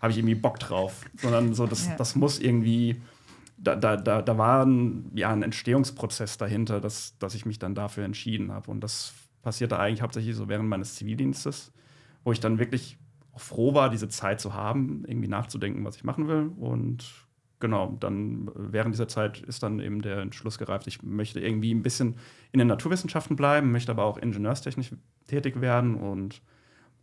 habe 0.00 0.12
ich 0.12 0.18
irgendwie 0.18 0.36
Bock 0.36 0.58
drauf, 0.60 1.04
sondern 1.16 1.54
so, 1.54 1.66
das, 1.66 1.86
ja. 1.86 1.96
das 1.96 2.14
muss 2.14 2.38
irgendwie, 2.38 3.02
da, 3.56 3.74
da, 3.74 3.96
da, 3.96 4.22
da 4.22 4.38
war 4.38 4.64
ein, 4.64 5.10
ja, 5.14 5.32
ein 5.32 5.42
Entstehungsprozess 5.42 6.38
dahinter, 6.38 6.80
dass, 6.80 7.18
dass 7.18 7.34
ich 7.34 7.46
mich 7.46 7.58
dann 7.58 7.74
dafür 7.74 8.04
entschieden 8.04 8.52
habe. 8.52 8.70
Und 8.70 8.80
das 8.80 9.12
passierte 9.42 9.78
eigentlich 9.78 10.02
hauptsächlich 10.02 10.36
so 10.36 10.48
während 10.48 10.68
meines 10.68 10.94
Zivildienstes, 10.94 11.72
wo 12.28 12.32
ich 12.32 12.40
dann 12.40 12.58
wirklich 12.58 12.98
froh 13.36 13.72
war, 13.72 13.88
diese 13.88 14.10
Zeit 14.10 14.38
zu 14.38 14.52
haben, 14.52 15.02
irgendwie 15.06 15.28
nachzudenken, 15.28 15.82
was 15.86 15.96
ich 15.96 16.04
machen 16.04 16.28
will. 16.28 16.50
Und 16.58 17.06
genau, 17.58 17.96
dann 18.00 18.50
während 18.54 18.94
dieser 18.94 19.08
Zeit 19.08 19.40
ist 19.40 19.62
dann 19.62 19.80
eben 19.80 20.02
der 20.02 20.18
Entschluss 20.18 20.58
gereift, 20.58 20.86
ich 20.86 21.02
möchte 21.02 21.40
irgendwie 21.40 21.72
ein 21.72 21.82
bisschen 21.82 22.16
in 22.52 22.58
den 22.58 22.68
Naturwissenschaften 22.68 23.34
bleiben, 23.34 23.72
möchte 23.72 23.92
aber 23.92 24.04
auch 24.04 24.18
ingenieurstechnisch 24.18 24.90
tätig 25.26 25.62
werden 25.62 25.94
und 25.94 26.42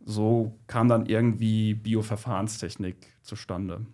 so 0.04 0.56
kam 0.68 0.86
dann 0.86 1.06
irgendwie 1.06 1.74
Bioverfahrenstechnik 1.74 2.94
zustande. 3.22 3.84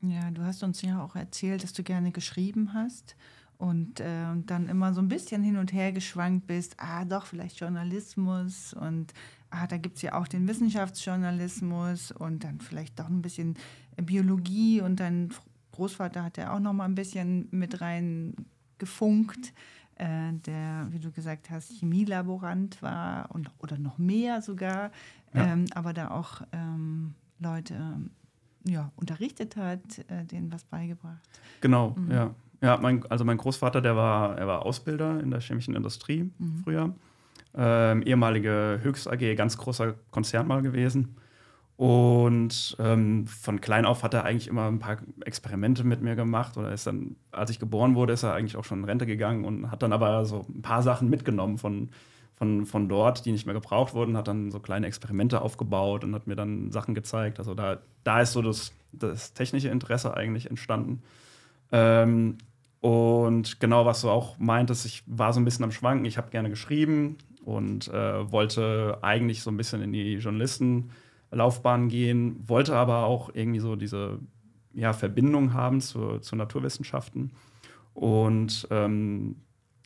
Ja, 0.00 0.30
du 0.30 0.42
hast 0.42 0.62
uns 0.62 0.80
ja 0.80 1.04
auch 1.04 1.16
erzählt, 1.16 1.64
dass 1.64 1.74
du 1.74 1.82
gerne 1.82 2.12
geschrieben 2.12 2.72
hast 2.72 3.14
und 3.58 4.00
äh, 4.00 4.24
dann 4.46 4.70
immer 4.70 4.94
so 4.94 5.02
ein 5.02 5.08
bisschen 5.08 5.42
hin 5.42 5.58
und 5.58 5.74
her 5.74 5.92
geschwankt 5.92 6.46
bist, 6.46 6.76
ah 6.78 7.04
doch, 7.04 7.26
vielleicht 7.26 7.60
Journalismus 7.60 8.72
und 8.72 9.12
ah, 9.50 9.66
da 9.66 9.76
gibt 9.76 9.96
es 9.96 10.02
ja 10.02 10.14
auch 10.14 10.28
den 10.28 10.46
Wissenschaftsjournalismus 10.48 12.12
und 12.12 12.44
dann 12.44 12.60
vielleicht 12.60 12.98
doch 12.98 13.08
ein 13.08 13.22
bisschen 13.22 13.54
Biologie 13.96 14.80
und 14.80 15.00
dein 15.00 15.30
Großvater 15.72 16.24
hat 16.24 16.36
ja 16.36 16.54
auch 16.54 16.60
noch 16.60 16.72
mal 16.72 16.84
ein 16.84 16.94
bisschen 16.94 17.48
mit 17.50 17.80
rein 17.80 18.34
gefunkt, 18.78 19.52
äh, 19.96 20.32
der, 20.46 20.86
wie 20.90 20.98
du 20.98 21.10
gesagt 21.10 21.50
hast, 21.50 21.72
Chemielaborant 21.78 22.82
war 22.82 23.30
und, 23.32 23.50
oder 23.58 23.78
noch 23.78 23.98
mehr 23.98 24.42
sogar, 24.42 24.90
ja. 25.34 25.52
ähm, 25.52 25.66
aber 25.74 25.92
da 25.92 26.10
auch 26.10 26.42
ähm, 26.52 27.14
Leute 27.38 27.96
ja, 28.64 28.92
unterrichtet 28.96 29.56
hat, 29.56 29.98
äh, 30.08 30.24
denen 30.24 30.52
was 30.52 30.64
beigebracht. 30.64 31.28
Genau, 31.60 31.94
mhm. 31.96 32.10
ja. 32.10 32.34
Ja, 32.60 32.76
mein, 32.76 33.06
also 33.06 33.24
mein 33.24 33.36
Großvater, 33.36 33.80
der 33.80 33.94
war, 33.94 34.36
er 34.36 34.48
war 34.48 34.66
Ausbilder 34.66 35.20
in 35.20 35.30
der 35.30 35.40
chemischen 35.40 35.76
Industrie 35.76 36.28
mhm. 36.38 36.58
früher. 36.64 36.92
Ähm, 37.54 38.02
ehemalige 38.02 38.80
Höchst 38.82 39.08
AG, 39.08 39.34
ganz 39.36 39.56
großer 39.56 39.94
Konzern 40.10 40.46
mal 40.46 40.62
gewesen. 40.62 41.16
Und 41.78 42.76
ähm, 42.80 43.28
von 43.28 43.60
klein 43.60 43.86
auf 43.86 44.02
hat 44.02 44.12
er 44.12 44.24
eigentlich 44.24 44.48
immer 44.48 44.66
ein 44.66 44.80
paar 44.80 44.96
Experimente 45.24 45.84
mit 45.84 46.02
mir 46.02 46.16
gemacht. 46.16 46.56
Oder 46.56 46.72
ist 46.72 46.88
dann, 46.88 47.14
als 47.30 47.50
ich 47.50 47.60
geboren 47.60 47.94
wurde, 47.94 48.14
ist 48.14 48.24
er 48.24 48.34
eigentlich 48.34 48.56
auch 48.56 48.64
schon 48.64 48.80
in 48.80 48.84
Rente 48.84 49.06
gegangen 49.06 49.44
und 49.44 49.70
hat 49.70 49.84
dann 49.84 49.92
aber 49.92 50.24
so 50.24 50.44
ein 50.48 50.60
paar 50.60 50.82
Sachen 50.82 51.08
mitgenommen 51.08 51.56
von, 51.56 51.90
von, 52.34 52.66
von 52.66 52.88
dort, 52.88 53.24
die 53.24 53.30
nicht 53.30 53.46
mehr 53.46 53.54
gebraucht 53.54 53.94
wurden, 53.94 54.16
hat 54.16 54.26
dann 54.26 54.50
so 54.50 54.58
kleine 54.58 54.88
Experimente 54.88 55.40
aufgebaut 55.40 56.02
und 56.02 56.16
hat 56.16 56.26
mir 56.26 56.34
dann 56.34 56.72
Sachen 56.72 56.96
gezeigt. 56.96 57.38
Also 57.38 57.54
da, 57.54 57.78
da 58.02 58.22
ist 58.22 58.32
so 58.32 58.42
das, 58.42 58.72
das 58.90 59.32
technische 59.32 59.68
Interesse 59.68 60.16
eigentlich 60.16 60.50
entstanden. 60.50 61.00
Ähm, 61.70 62.38
und 62.80 63.60
genau, 63.60 63.86
was 63.86 64.00
du 64.00 64.10
auch 64.10 64.36
meintest, 64.38 64.84
ich 64.84 65.04
war 65.06 65.32
so 65.32 65.38
ein 65.38 65.44
bisschen 65.44 65.64
am 65.64 65.70
Schwanken. 65.70 66.06
Ich 66.06 66.18
habe 66.18 66.30
gerne 66.30 66.50
geschrieben 66.50 67.18
und 67.48 67.88
äh, 67.88 68.30
wollte 68.30 68.98
eigentlich 69.00 69.42
so 69.42 69.50
ein 69.50 69.56
bisschen 69.56 69.80
in 69.80 69.90
die 69.90 70.16
Journalistenlaufbahn 70.16 71.88
gehen, 71.88 72.46
wollte 72.46 72.76
aber 72.76 73.04
auch 73.04 73.30
irgendwie 73.32 73.60
so 73.60 73.74
diese 73.74 74.18
ja, 74.74 74.92
Verbindung 74.92 75.54
haben 75.54 75.80
zu, 75.80 76.18
zu 76.18 76.36
Naturwissenschaften. 76.36 77.32
Und 77.94 78.68
ähm, 78.70 79.36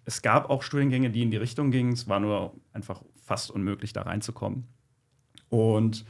es 0.04 0.22
gab 0.22 0.50
auch 0.50 0.64
Studiengänge, 0.64 1.10
die 1.10 1.22
in 1.22 1.30
die 1.30 1.36
Richtung 1.36 1.70
gingen. 1.70 1.92
Es 1.92 2.08
war 2.08 2.18
nur 2.18 2.52
einfach 2.72 3.00
fast 3.22 3.52
unmöglich, 3.52 3.92
da 3.92 4.02
reinzukommen. 4.02 4.66
Und 5.48 6.04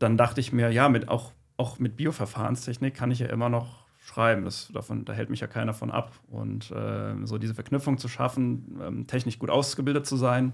dann 0.00 0.16
dachte 0.16 0.40
ich 0.40 0.52
mir, 0.52 0.72
ja, 0.72 0.88
mit 0.88 1.08
auch, 1.08 1.30
auch 1.56 1.78
mit 1.78 1.96
Bioverfahrenstechnik 1.96 2.96
kann 2.96 3.12
ich 3.12 3.20
ja 3.20 3.28
immer 3.28 3.48
noch 3.48 3.83
schreiben. 4.04 4.44
Das, 4.44 4.68
davon, 4.72 5.06
da 5.06 5.14
hält 5.14 5.30
mich 5.30 5.40
ja 5.40 5.46
keiner 5.46 5.72
von 5.72 5.90
ab. 5.90 6.12
Und 6.28 6.70
äh, 6.70 7.14
so 7.24 7.38
diese 7.38 7.54
Verknüpfung 7.54 7.96
zu 7.96 8.08
schaffen, 8.08 8.78
ähm, 8.82 9.06
technisch 9.06 9.38
gut 9.38 9.48
ausgebildet 9.48 10.06
zu 10.06 10.16
sein 10.16 10.52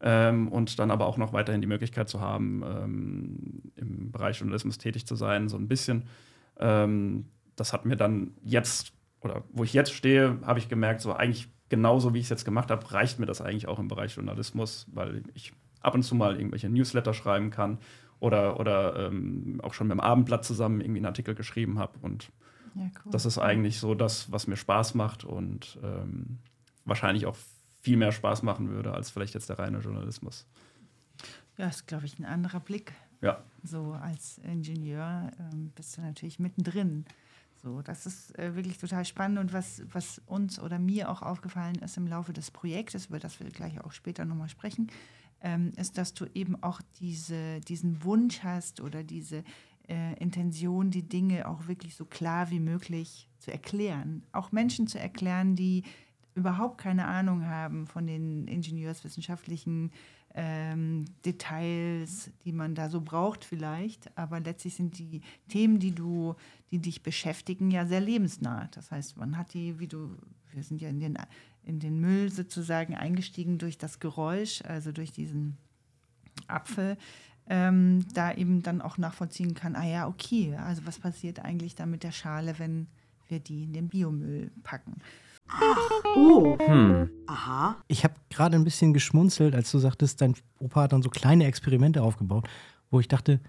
ähm, 0.00 0.48
und 0.48 0.80
dann 0.80 0.90
aber 0.90 1.06
auch 1.06 1.16
noch 1.16 1.32
weiterhin 1.32 1.60
die 1.60 1.68
Möglichkeit 1.68 2.08
zu 2.08 2.20
haben, 2.20 2.62
ähm, 2.66 3.62
im 3.76 4.10
Bereich 4.10 4.40
Journalismus 4.40 4.78
tätig 4.78 5.06
zu 5.06 5.14
sein, 5.14 5.48
so 5.48 5.56
ein 5.56 5.68
bisschen. 5.68 6.04
Ähm, 6.58 7.26
das 7.54 7.72
hat 7.72 7.86
mir 7.86 7.96
dann 7.96 8.32
jetzt, 8.42 8.92
oder 9.20 9.44
wo 9.52 9.62
ich 9.62 9.72
jetzt 9.72 9.92
stehe, 9.92 10.38
habe 10.42 10.58
ich 10.58 10.68
gemerkt, 10.68 11.00
so 11.00 11.12
eigentlich 11.12 11.48
genauso 11.68 12.14
wie 12.14 12.18
ich 12.18 12.24
es 12.24 12.30
jetzt 12.30 12.44
gemacht 12.44 12.70
habe, 12.72 12.90
reicht 12.92 13.20
mir 13.20 13.26
das 13.26 13.40
eigentlich 13.40 13.68
auch 13.68 13.78
im 13.78 13.86
Bereich 13.86 14.16
Journalismus, 14.16 14.88
weil 14.92 15.22
ich 15.34 15.52
ab 15.80 15.94
und 15.94 16.02
zu 16.02 16.16
mal 16.16 16.36
irgendwelche 16.36 16.68
Newsletter 16.68 17.14
schreiben 17.14 17.50
kann 17.50 17.78
oder, 18.18 18.58
oder 18.58 19.06
ähm, 19.06 19.60
auch 19.62 19.74
schon 19.74 19.86
mit 19.86 19.94
dem 19.94 20.00
Abendblatt 20.00 20.44
zusammen 20.44 20.80
irgendwie 20.80 20.98
einen 20.98 21.06
Artikel 21.06 21.36
geschrieben 21.36 21.78
habe 21.78 21.92
und 22.02 22.32
ja, 22.74 22.90
cool. 23.04 23.12
Das 23.12 23.26
ist 23.26 23.38
eigentlich 23.38 23.78
so 23.78 23.94
das, 23.94 24.30
was 24.32 24.46
mir 24.46 24.56
Spaß 24.56 24.94
macht 24.94 25.24
und 25.24 25.78
ähm, 25.82 26.38
wahrscheinlich 26.84 27.26
auch 27.26 27.36
viel 27.80 27.96
mehr 27.96 28.12
Spaß 28.12 28.42
machen 28.42 28.68
würde 28.70 28.92
als 28.92 29.10
vielleicht 29.10 29.34
jetzt 29.34 29.48
der 29.48 29.58
reine 29.58 29.78
Journalismus. 29.78 30.46
Ja, 31.56 31.68
ist, 31.68 31.86
glaube 31.86 32.06
ich, 32.06 32.18
ein 32.18 32.24
anderer 32.24 32.60
Blick. 32.60 32.92
Ja. 33.20 33.42
So 33.62 33.92
als 33.92 34.38
Ingenieur 34.38 35.30
ähm, 35.38 35.72
bist 35.74 35.96
du 35.96 36.02
natürlich 36.02 36.38
mittendrin. 36.38 37.04
So, 37.62 37.82
das 37.82 38.06
ist 38.06 38.38
äh, 38.38 38.54
wirklich 38.54 38.78
total 38.78 39.04
spannend 39.04 39.38
und 39.38 39.52
was, 39.52 39.82
was 39.90 40.20
uns 40.26 40.60
oder 40.60 40.78
mir 40.78 41.10
auch 41.10 41.22
aufgefallen 41.22 41.76
ist 41.76 41.96
im 41.96 42.06
Laufe 42.06 42.32
des 42.32 42.52
Projektes, 42.52 43.06
über 43.06 43.18
das 43.18 43.40
wir 43.40 43.48
gleich 43.50 43.80
auch 43.84 43.90
später 43.90 44.24
nochmal 44.24 44.48
sprechen, 44.48 44.88
ähm, 45.40 45.72
ist, 45.76 45.98
dass 45.98 46.14
du 46.14 46.26
eben 46.34 46.62
auch 46.62 46.80
diese, 47.00 47.60
diesen 47.60 48.04
Wunsch 48.04 48.44
hast 48.44 48.80
oder 48.80 49.02
diese 49.02 49.42
äh, 49.88 50.14
Intention, 50.14 50.90
die 50.90 51.08
Dinge 51.08 51.48
auch 51.48 51.66
wirklich 51.66 51.94
so 51.94 52.04
klar 52.04 52.50
wie 52.50 52.60
möglich 52.60 53.28
zu 53.38 53.50
erklären. 53.50 54.22
Auch 54.32 54.52
Menschen 54.52 54.86
zu 54.86 54.98
erklären, 54.98 55.56
die 55.56 55.84
überhaupt 56.34 56.78
keine 56.78 57.06
Ahnung 57.06 57.46
haben 57.46 57.86
von 57.86 58.06
den 58.06 58.46
ingenieurswissenschaftlichen 58.46 59.90
ähm, 60.34 61.04
Details, 61.24 62.30
die 62.44 62.52
man 62.52 62.74
da 62.74 62.88
so 62.88 63.00
braucht 63.00 63.44
vielleicht. 63.44 64.16
Aber 64.16 64.40
letztlich 64.40 64.74
sind 64.74 64.98
die 64.98 65.22
Themen, 65.48 65.80
die 65.80 65.94
du, 65.94 66.34
die 66.70 66.78
dich 66.78 67.02
beschäftigen, 67.02 67.70
ja 67.70 67.86
sehr 67.86 68.00
lebensnah. 68.00 68.68
Das 68.72 68.90
heißt, 68.90 69.16
man 69.16 69.36
hat 69.36 69.54
die, 69.54 69.80
wie 69.80 69.88
du, 69.88 70.16
wir 70.52 70.62
sind 70.62 70.80
ja 70.80 70.88
in 70.88 71.00
den, 71.00 71.18
in 71.64 71.80
den 71.80 72.00
Müll 72.00 72.30
sozusagen 72.30 72.94
eingestiegen 72.94 73.58
durch 73.58 73.78
das 73.78 73.98
Geräusch, 73.98 74.62
also 74.62 74.92
durch 74.92 75.12
diesen 75.12 75.56
Apfel 76.46 76.96
ähm, 77.48 78.04
da 78.14 78.32
eben 78.34 78.62
dann 78.62 78.80
auch 78.80 78.98
nachvollziehen 78.98 79.54
kann, 79.54 79.76
ah 79.76 79.86
ja, 79.86 80.06
okay, 80.06 80.56
also 80.56 80.82
was 80.84 80.98
passiert 80.98 81.44
eigentlich 81.44 81.74
da 81.74 81.86
mit 81.86 82.02
der 82.02 82.12
Schale, 82.12 82.58
wenn 82.58 82.86
wir 83.28 83.40
die 83.40 83.64
in 83.64 83.72
den 83.72 83.88
Biomüll 83.88 84.50
packen. 84.62 84.96
Ach, 85.48 85.90
oh. 86.16 86.58
Hm. 86.60 87.10
Aha. 87.26 87.76
Ich 87.88 88.04
habe 88.04 88.14
gerade 88.30 88.56
ein 88.56 88.64
bisschen 88.64 88.92
geschmunzelt, 88.92 89.54
als 89.54 89.70
du 89.70 89.78
sagtest, 89.78 90.20
dein 90.20 90.34
Opa 90.58 90.82
hat 90.82 90.92
dann 90.92 91.02
so 91.02 91.08
kleine 91.08 91.46
Experimente 91.46 92.02
aufgebaut, 92.02 92.46
wo 92.90 93.00
ich 93.00 93.08
dachte, 93.08 93.40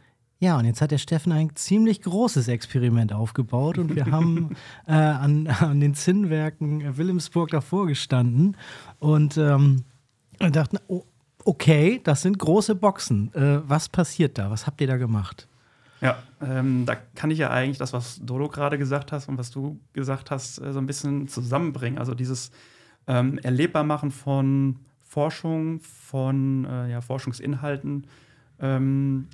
ja, 0.42 0.58
und 0.58 0.64
jetzt 0.64 0.82
hat 0.82 0.92
der 0.92 0.98
Steffen 0.98 1.34
ein 1.34 1.54
ziemlich 1.56 2.02
großes 2.02 2.48
Experiment 2.48 3.12
aufgebaut 3.12 3.78
und 3.78 3.94
wir 3.94 4.06
haben 4.06 4.56
äh, 4.88 4.94
an, 4.94 5.48
an, 5.48 5.82
den 5.82 5.94
Zinnwerken 5.94 6.98
Wilhelmsburg 6.98 7.50
davor 7.50 7.88
gestanden 7.88 8.56
und 9.00 9.38
ähm, 9.38 9.84
dachten, 10.40 10.78
oh, 10.88 11.04
okay, 11.50 12.00
das 12.04 12.22
sind 12.22 12.38
große 12.38 12.76
Boxen. 12.76 13.34
Äh, 13.34 13.68
was 13.68 13.90
passiert 13.90 14.38
da? 14.38 14.52
Was 14.52 14.68
habt 14.68 14.80
ihr 14.82 14.88
da 14.88 14.98
gemacht? 14.98 15.48
Ja, 16.00 16.22
ähm, 16.42 16.86
da 16.86 16.96
kann 17.16 17.32
ich 17.32 17.40
ja 17.40 17.50
eigentlich 17.50 17.80
das, 17.80 17.92
was 17.92 18.20
Dodo 18.24 18.48
gerade 18.50 18.78
gesagt 18.78 19.12
hast 19.12 19.28
und 19.28 19.40
was 19.40 19.50
du 19.50 19.80
gesagt 19.94 20.30
hast, 20.30 20.60
äh, 20.60 20.72
so 20.72 20.80
ein 20.80 20.86
bisschen 20.86 21.28
zusammenbringen. 21.28 21.98
Also 21.98 22.14
dieses 22.14 22.52
ähm, 23.08 23.40
Erlebbarmachen 23.40 24.12
von 24.12 24.78
Forschung, 25.02 25.80
von 25.80 26.66
äh, 26.66 26.92
ja, 26.92 27.02
Forschungsinhalten. 27.02 28.06
Ähm, 28.60 29.28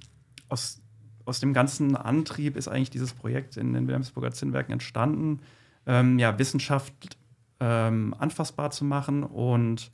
aus, 0.47 0.81
aus 1.25 1.41
dem 1.41 1.53
ganzen 1.53 1.97
Antrieb 1.97 2.55
ist 2.55 2.69
eigentlich 2.69 2.91
dieses 2.91 3.13
Projekt 3.13 3.57
in 3.57 3.73
den 3.73 3.87
Wilhelmsburger 3.87 4.31
Zinnwerken 4.31 4.71
entstanden, 4.71 5.41
ähm, 5.85 6.17
ja, 6.17 6.39
Wissenschaft 6.39 7.17
ähm, 7.59 8.15
anfassbar 8.17 8.71
zu 8.71 8.85
machen 8.85 9.23
und 9.23 9.91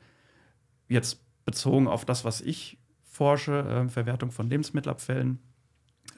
jetzt 0.87 1.19
bezogen 1.45 1.87
auf 1.87 2.05
das, 2.05 2.25
was 2.25 2.41
ich 2.41 2.77
forsche, 3.03 3.59
äh, 3.59 3.89
Verwertung 3.89 4.31
von 4.31 4.49
Lebensmittelabfällen, 4.49 5.39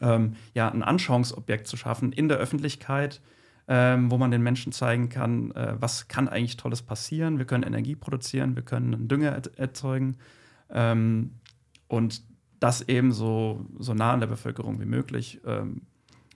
ähm, 0.01 0.35
ja, 0.53 0.69
ein 0.69 0.83
Anschauungsobjekt 0.83 1.67
zu 1.67 1.77
schaffen 1.77 2.11
in 2.11 2.27
der 2.27 2.37
Öffentlichkeit, 2.37 3.21
ähm, 3.67 4.11
wo 4.11 4.17
man 4.17 4.31
den 4.31 4.43
Menschen 4.43 4.71
zeigen 4.71 5.09
kann, 5.09 5.51
äh, 5.51 5.75
was 5.79 6.07
kann 6.07 6.27
eigentlich 6.27 6.57
Tolles 6.57 6.81
passieren. 6.81 7.37
Wir 7.37 7.45
können 7.45 7.63
Energie 7.63 7.95
produzieren, 7.95 8.55
wir 8.55 8.63
können 8.63 9.07
Dünger 9.07 9.41
erzeugen 9.57 10.17
ähm, 10.69 11.39
und 11.87 12.21
das 12.59 12.81
eben 12.87 13.11
so, 13.11 13.65
so 13.79 13.93
nah 13.93 14.13
an 14.13 14.19
der 14.19 14.27
Bevölkerung 14.27 14.79
wie 14.79 14.85
möglich. 14.85 15.41
Ähm, 15.45 15.81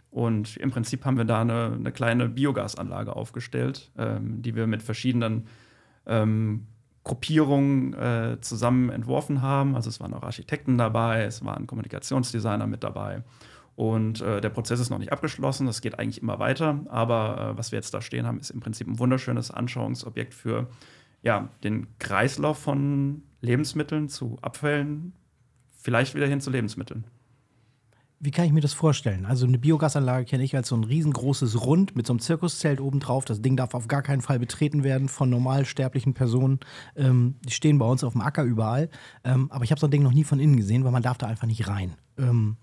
Und 0.10 0.58
im 0.58 0.72
Prinzip 0.72 1.06
haben 1.06 1.18
wir 1.18 1.26
da 1.26 1.42
eine, 1.42 1.74
eine 1.74 1.92
kleine 1.92 2.30
Biogasanlage 2.30 3.14
aufgestellt, 3.14 3.92
ähm, 3.98 4.42
die 4.42 4.56
wir 4.56 4.66
mit 4.66 4.82
verschiedenen 4.82 5.48
ähm, 6.06 6.66
Gruppierungen 7.08 7.94
äh, 7.94 8.38
zusammen 8.42 8.90
entworfen 8.90 9.42
haben. 9.42 9.76
Also 9.76 9.90
es 9.90 10.02
waren 10.02 10.14
auch 10.14 10.24
Architekten 10.24 10.78
dabei, 10.78 11.24
es 11.24 11.44
waren 11.44 11.66
Kommunikationsdesigner 11.66 12.68
mit 12.68 12.84
dabei. 12.84 13.24
Und 13.78 14.22
äh, 14.22 14.42
der 14.42 14.50
Prozess 14.50 14.82
ist 14.82 14.90
noch 14.90 14.98
nicht 14.98 15.14
abgeschlossen, 15.14 15.68
das 15.68 15.80
geht 15.80 16.00
eigentlich 16.00 16.22
immer 16.22 16.38
weiter. 16.40 16.82
Aber 16.90 17.54
äh, 17.54 17.58
was 17.58 17.72
wir 17.72 17.78
jetzt 17.78 17.94
da 17.94 18.02
stehen 18.02 18.28
haben, 18.28 18.40
ist 18.40 18.50
im 18.50 18.60
Prinzip 18.60 18.88
ein 18.88 19.00
wunderschönes 19.00 19.52
Anschauungsobjekt 19.52 20.34
für 20.34 20.68
ja, 21.24 21.48
den 21.64 21.88
Kreislauf 21.98 22.58
von 22.58 23.24
Lebensmitteln 23.40 24.10
zu 24.10 24.38
Abfällen, 24.42 25.14
vielleicht 25.78 26.14
wieder 26.14 26.28
hin 26.28 26.42
zu 26.42 26.50
Lebensmitteln. 26.50 27.06
Wie 28.20 28.32
kann 28.32 28.46
ich 28.46 28.52
mir 28.52 28.62
das 28.62 28.74
vorstellen? 28.74 29.28
Also 29.28 29.46
eine 29.46 29.60
Biogasanlage 29.60 30.26
kenne 30.26 30.44
ich 30.44 30.56
als 30.56 30.70
so 30.70 30.76
ein 30.76 30.84
riesengroßes 30.84 31.64
Rund 31.64 31.96
mit 31.96 32.08
so 32.08 32.14
einem 32.14 32.20
Zirkuszelt 32.20 32.82
obendrauf. 32.82 33.26
Das 33.26 33.44
Ding 33.44 33.56
darf 33.56 33.76
auf 33.76 33.88
gar 33.88 34.02
keinen 34.02 34.22
Fall 34.22 34.40
betreten 34.40 34.84
werden 34.84 35.08
von 35.08 35.30
normalsterblichen 35.30 36.16
Personen. 36.16 36.60
Ähm, 36.96 37.36
die 37.46 37.54
stehen 37.54 37.78
bei 37.78 37.86
uns 37.86 38.04
auf 38.04 38.14
dem 38.14 38.22
Acker 38.22 38.44
überall. 38.44 38.90
Ähm, 39.24 39.52
aber 39.52 39.66
ich 39.66 39.72
habe 39.72 39.80
so 39.80 39.86
ein 39.86 39.92
Ding 39.92 40.02
noch 40.02 40.14
nie 40.14 40.24
von 40.24 40.40
innen 40.40 40.58
gesehen, 40.58 40.84
weil 40.84 40.92
man 40.92 41.04
darf 41.04 41.20
da 41.20 41.28
einfach 41.28 41.46
nicht 41.46 41.68
rein. 41.68 41.94
Ähm, 42.18 42.58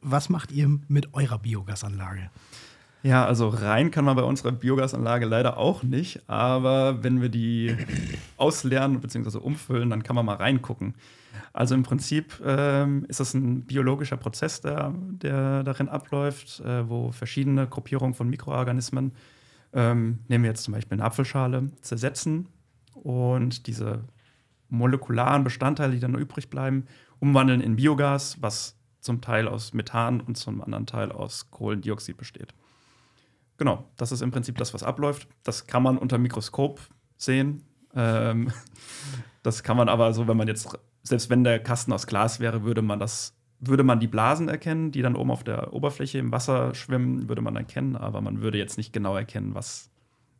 was 0.00 0.30
macht 0.30 0.50
ihr 0.52 0.80
mit 0.88 1.12
eurer 1.12 1.38
Biogasanlage? 1.38 2.30
Ja, 3.02 3.26
also 3.26 3.48
rein 3.48 3.90
kann 3.90 4.04
man 4.04 4.16
bei 4.16 4.22
unserer 4.22 4.52
Biogasanlage 4.52 5.26
leider 5.26 5.58
auch 5.58 5.82
nicht. 5.82 6.28
Aber 6.30 7.02
wenn 7.04 7.20
wir 7.20 7.28
die 7.28 7.76
ausleeren 8.38 9.00
bzw. 9.00 9.38
umfüllen, 9.38 9.90
dann 9.90 10.02
kann 10.02 10.16
man 10.16 10.24
mal 10.24 10.36
reingucken. 10.36 10.94
Also 11.52 11.74
im 11.74 11.82
Prinzip 11.82 12.40
ähm, 12.44 13.04
ist 13.08 13.20
das 13.20 13.34
ein 13.34 13.62
biologischer 13.62 14.16
Prozess, 14.16 14.60
der, 14.60 14.94
der 14.96 15.62
darin 15.62 15.88
abläuft, 15.88 16.60
äh, 16.60 16.88
wo 16.88 17.12
verschiedene 17.12 17.66
Gruppierungen 17.66 18.14
von 18.14 18.28
Mikroorganismen, 18.28 19.12
ähm, 19.72 20.18
nehmen 20.28 20.44
wir 20.44 20.50
jetzt 20.50 20.64
zum 20.64 20.74
Beispiel 20.74 20.96
eine 20.96 21.04
Apfelschale, 21.04 21.70
zersetzen 21.80 22.48
und 22.94 23.66
diese 23.66 24.04
molekularen 24.68 25.44
Bestandteile, 25.44 25.92
die 25.92 26.00
dann 26.00 26.14
übrig 26.14 26.48
bleiben, 26.48 26.86
umwandeln 27.20 27.60
in 27.60 27.76
Biogas, 27.76 28.40
was 28.40 28.76
zum 29.00 29.20
Teil 29.20 29.48
aus 29.48 29.74
Methan 29.74 30.20
und 30.20 30.36
zum 30.36 30.62
anderen 30.62 30.86
Teil 30.86 31.12
aus 31.12 31.50
Kohlendioxid 31.50 32.16
besteht. 32.16 32.54
Genau, 33.58 33.84
das 33.96 34.12
ist 34.12 34.22
im 34.22 34.30
Prinzip 34.30 34.56
das, 34.56 34.72
was 34.74 34.82
abläuft. 34.82 35.28
Das 35.42 35.66
kann 35.66 35.82
man 35.82 35.98
unter 35.98 36.18
Mikroskop 36.18 36.80
sehen. 37.16 37.62
Ähm, 37.94 38.50
das 39.42 39.62
kann 39.62 39.76
man 39.76 39.88
aber 39.88 40.12
so, 40.14 40.26
wenn 40.26 40.36
man 40.36 40.48
jetzt 40.48 40.76
selbst 41.02 41.30
wenn 41.30 41.44
der 41.44 41.58
Kasten 41.58 41.92
aus 41.92 42.06
Glas 42.06 42.40
wäre, 42.40 42.62
würde 42.62 42.82
man 42.82 42.98
das, 42.98 43.34
würde 43.60 43.82
man 43.82 44.00
die 44.00 44.06
Blasen 44.06 44.48
erkennen, 44.48 44.92
die 44.92 45.02
dann 45.02 45.16
oben 45.16 45.30
auf 45.30 45.44
der 45.44 45.72
Oberfläche 45.72 46.18
im 46.18 46.32
Wasser 46.32 46.74
schwimmen, 46.74 47.28
würde 47.28 47.42
man 47.42 47.56
erkennen, 47.56 47.96
aber 47.96 48.20
man 48.20 48.40
würde 48.40 48.58
jetzt 48.58 48.76
nicht 48.76 48.92
genau 48.92 49.16
erkennen, 49.16 49.54
was 49.54 49.90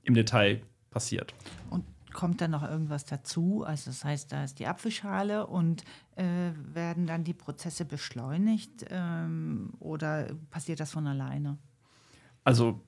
im 0.02 0.14
Detail 0.14 0.62
passiert. 0.90 1.35
Und 1.71 1.85
kommt 2.12 2.40
dann 2.40 2.50
noch 2.50 2.62
irgendwas 2.62 3.04
dazu? 3.04 3.64
Also 3.64 3.90
das 3.90 4.04
heißt, 4.04 4.33
da 4.33 4.45
ist 4.45 4.59
die 4.59 4.66
Apfelschale 4.66 5.47
und 5.47 5.83
äh, 6.16 6.50
werden 6.73 7.07
dann 7.07 7.25
die 7.25 7.35
Prozesse 7.35 7.85
beschleunigt 7.85 8.85
ähm, 8.90 9.73
oder 9.78 10.28
passiert 10.50 10.81
das 10.81 10.90
von 10.90 11.07
alleine? 11.07 11.59
Also 12.45 12.81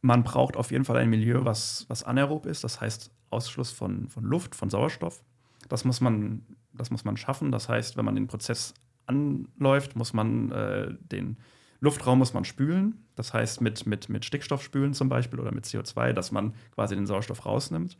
man 0.00 0.22
braucht 0.22 0.56
auf 0.56 0.70
jeden 0.70 0.84
Fall 0.84 0.96
ein 0.96 1.10
Milieu, 1.10 1.44
was, 1.44 1.84
was 1.88 2.02
anaerob 2.02 2.46
ist, 2.46 2.64
das 2.64 2.80
heißt 2.80 3.10
Ausschluss 3.30 3.70
von, 3.70 4.08
von 4.08 4.24
Luft, 4.24 4.54
von 4.54 4.70
Sauerstoff. 4.70 5.22
Das 5.68 5.84
muss 5.84 6.00
man 6.00 6.42
das 6.78 6.90
muss 6.90 7.04
man 7.04 7.16
schaffen. 7.16 7.52
Das 7.52 7.68
heißt, 7.68 7.96
wenn 7.96 8.04
man 8.04 8.14
den 8.14 8.26
Prozess 8.26 8.74
anläuft, 9.06 9.96
muss 9.96 10.12
man 10.12 10.50
äh, 10.52 10.94
den 11.00 11.36
Luftraum 11.80 12.18
muss 12.18 12.34
man 12.34 12.44
spülen. 12.44 13.06
Das 13.14 13.32
heißt, 13.32 13.60
mit, 13.60 13.86
mit, 13.86 14.08
mit 14.08 14.24
Stickstoff 14.24 14.62
spülen 14.62 14.94
zum 14.94 15.08
Beispiel 15.08 15.38
oder 15.38 15.52
mit 15.52 15.64
CO2, 15.64 16.12
dass 16.12 16.32
man 16.32 16.54
quasi 16.74 16.94
den 16.94 17.06
Sauerstoff 17.06 17.46
rausnimmt. 17.46 17.96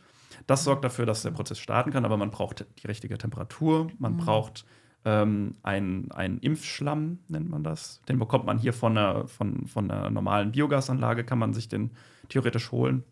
Das 0.47 0.65
sorgt 0.65 0.85
dafür, 0.85 1.07
dass 1.07 1.23
der 1.23 1.31
Prozess 1.31 1.59
starten 1.59 1.91
kann, 1.91 2.05
aber 2.05 2.17
man 2.17 2.31
braucht 2.31 2.67
die 2.83 2.87
richtige 2.87 3.19
Temperatur, 3.19 3.89
man 3.99 4.15
mhm. 4.15 4.19
braucht 4.19 4.65
ähm, 5.05 5.57
einen, 5.63 6.11
einen 6.13 6.39
Impfschlamm, 6.39 7.21
nennt 7.29 7.49
man 7.49 7.63
das. 7.63 8.01
Den 8.09 8.19
bekommt 8.19 8.47
man 8.47 8.59
hier 8.59 8.73
von 8.73 8.99
einer, 8.99 9.29
von, 9.29 9.67
von 9.67 9.91
einer 9.91 10.11
normalen 10.11 10.53
Biogasanlage, 10.53 11.25
kann 11.25 11.39
man 11.39 11.55
sich 11.55 11.69
den 11.69 11.93
theoretisch 12.29 12.73
holen. 12.73 13.05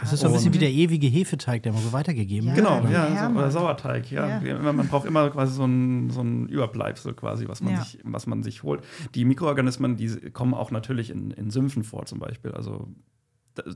Das 0.00 0.12
ist 0.12 0.20
so 0.20 0.26
ein 0.26 0.32
bisschen 0.32 0.54
wie 0.54 0.58
der 0.58 0.70
ewige 0.70 1.06
Hefeteig, 1.06 1.62
der 1.62 1.72
immer 1.72 1.80
so 1.80 1.92
weitergegeben 1.92 2.54
wird. 2.54 2.58
Ja, 2.58 2.80
genau, 2.80 2.90
ja, 2.90 3.28
so, 3.28 3.38
oder 3.38 3.50
Sauerteig, 3.50 4.10
ja. 4.10 4.40
ja. 4.40 4.58
Man 4.58 4.88
braucht 4.88 5.06
immer 5.06 5.30
quasi 5.30 5.54
so 5.54 5.64
ein, 5.64 6.10
so 6.10 6.20
ein 6.20 6.48
Überbleibsel 6.48 7.14
quasi, 7.14 7.48
was 7.48 7.60
man, 7.60 7.74
ja. 7.74 7.84
sich, 7.84 7.98
was 8.04 8.26
man 8.26 8.42
sich 8.42 8.62
holt. 8.62 8.82
Die 9.14 9.24
Mikroorganismen, 9.24 9.96
die 9.96 10.08
kommen 10.30 10.54
auch 10.54 10.70
natürlich 10.70 11.10
in, 11.10 11.30
in 11.32 11.50
Sümpfen 11.50 11.84
vor 11.84 12.06
zum 12.06 12.18
Beispiel. 12.18 12.52
Also 12.52 12.88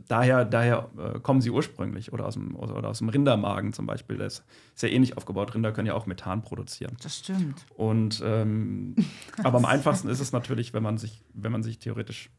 daher, 0.08 0.44
daher 0.44 0.90
äh, 0.98 1.20
kommen 1.20 1.40
sie 1.40 1.50
ursprünglich 1.50 2.12
oder 2.12 2.26
aus, 2.26 2.34
dem, 2.34 2.54
oder 2.54 2.88
aus 2.88 2.98
dem 2.98 3.08
Rindermagen 3.08 3.72
zum 3.72 3.86
Beispiel. 3.86 4.16
Der 4.16 4.28
ist 4.28 4.44
sehr 4.74 4.92
ähnlich 4.92 5.16
aufgebaut. 5.16 5.54
Rinder 5.54 5.72
können 5.72 5.86
ja 5.86 5.94
auch 5.94 6.06
Methan 6.06 6.42
produzieren. 6.42 6.96
Das 7.02 7.18
stimmt. 7.18 7.64
Und 7.74 8.22
ähm, 8.24 8.94
aber 9.42 9.58
am 9.58 9.64
einfachsten 9.64 10.08
ist 10.08 10.20
es 10.20 10.32
natürlich, 10.32 10.74
wenn 10.74 10.82
man 10.82 10.98
sich, 10.98 11.22
wenn 11.32 11.52
man 11.52 11.62
sich 11.62 11.78
theoretisch 11.78 12.30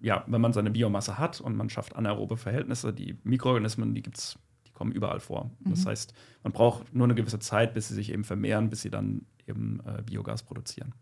ja, 0.00 0.24
wenn 0.26 0.40
man 0.40 0.52
seine 0.52 0.70
Biomasse 0.70 1.18
hat 1.18 1.40
und 1.40 1.56
man 1.56 1.70
schafft 1.70 1.96
anaerobe 1.96 2.36
Verhältnisse, 2.36 2.92
die 2.92 3.18
Mikroorganismen, 3.24 3.94
die 3.94 4.02
gibt's, 4.02 4.38
die 4.66 4.72
kommen 4.72 4.92
überall 4.92 5.20
vor. 5.20 5.50
Mhm. 5.60 5.70
Das 5.70 5.86
heißt, 5.86 6.14
man 6.42 6.52
braucht 6.52 6.94
nur 6.94 7.04
eine 7.04 7.14
gewisse 7.14 7.38
Zeit, 7.38 7.74
bis 7.74 7.88
sie 7.88 7.94
sich 7.94 8.12
eben 8.12 8.24
vermehren, 8.24 8.70
bis 8.70 8.82
sie 8.82 8.90
dann 8.90 9.26
eben 9.46 9.80
äh, 9.86 10.02
Biogas 10.02 10.42
produzieren. 10.42 10.92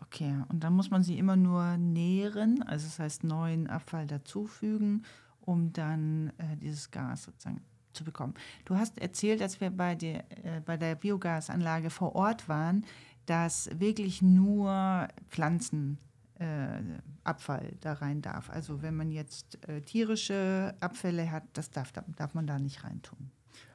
Okay, 0.00 0.34
und 0.48 0.64
dann 0.64 0.74
muss 0.74 0.90
man 0.90 1.02
sie 1.02 1.18
immer 1.18 1.36
nur 1.36 1.76
nähren, 1.76 2.62
also 2.62 2.86
das 2.86 2.98
heißt 2.98 3.24
neuen 3.24 3.66
Abfall 3.68 4.06
dazufügen, 4.06 5.04
um 5.40 5.72
dann 5.72 6.32
äh, 6.38 6.56
dieses 6.56 6.90
Gas 6.90 7.24
sozusagen 7.24 7.60
zu 7.92 8.04
bekommen. 8.04 8.34
Du 8.64 8.76
hast 8.76 8.98
erzählt, 8.98 9.42
als 9.42 9.60
wir 9.60 9.70
bei 9.70 9.94
der, 9.94 10.24
äh, 10.44 10.60
bei 10.64 10.76
der 10.76 10.94
Biogasanlage 10.94 11.90
vor 11.90 12.14
Ort 12.14 12.48
waren, 12.48 12.84
dass 13.26 13.68
wirklich 13.78 14.22
nur 14.22 15.08
Pflanzen 15.28 15.98
Abfall 17.24 17.76
da 17.80 17.94
rein 17.94 18.22
darf. 18.22 18.50
Also 18.50 18.82
wenn 18.82 18.96
man 18.96 19.10
jetzt 19.10 19.58
äh, 19.68 19.80
tierische 19.80 20.74
Abfälle 20.80 21.30
hat, 21.30 21.44
das 21.52 21.70
darf, 21.70 21.92
darf 21.92 22.34
man 22.34 22.46
da 22.46 22.58
nicht 22.58 22.84
reintun. 22.84 23.30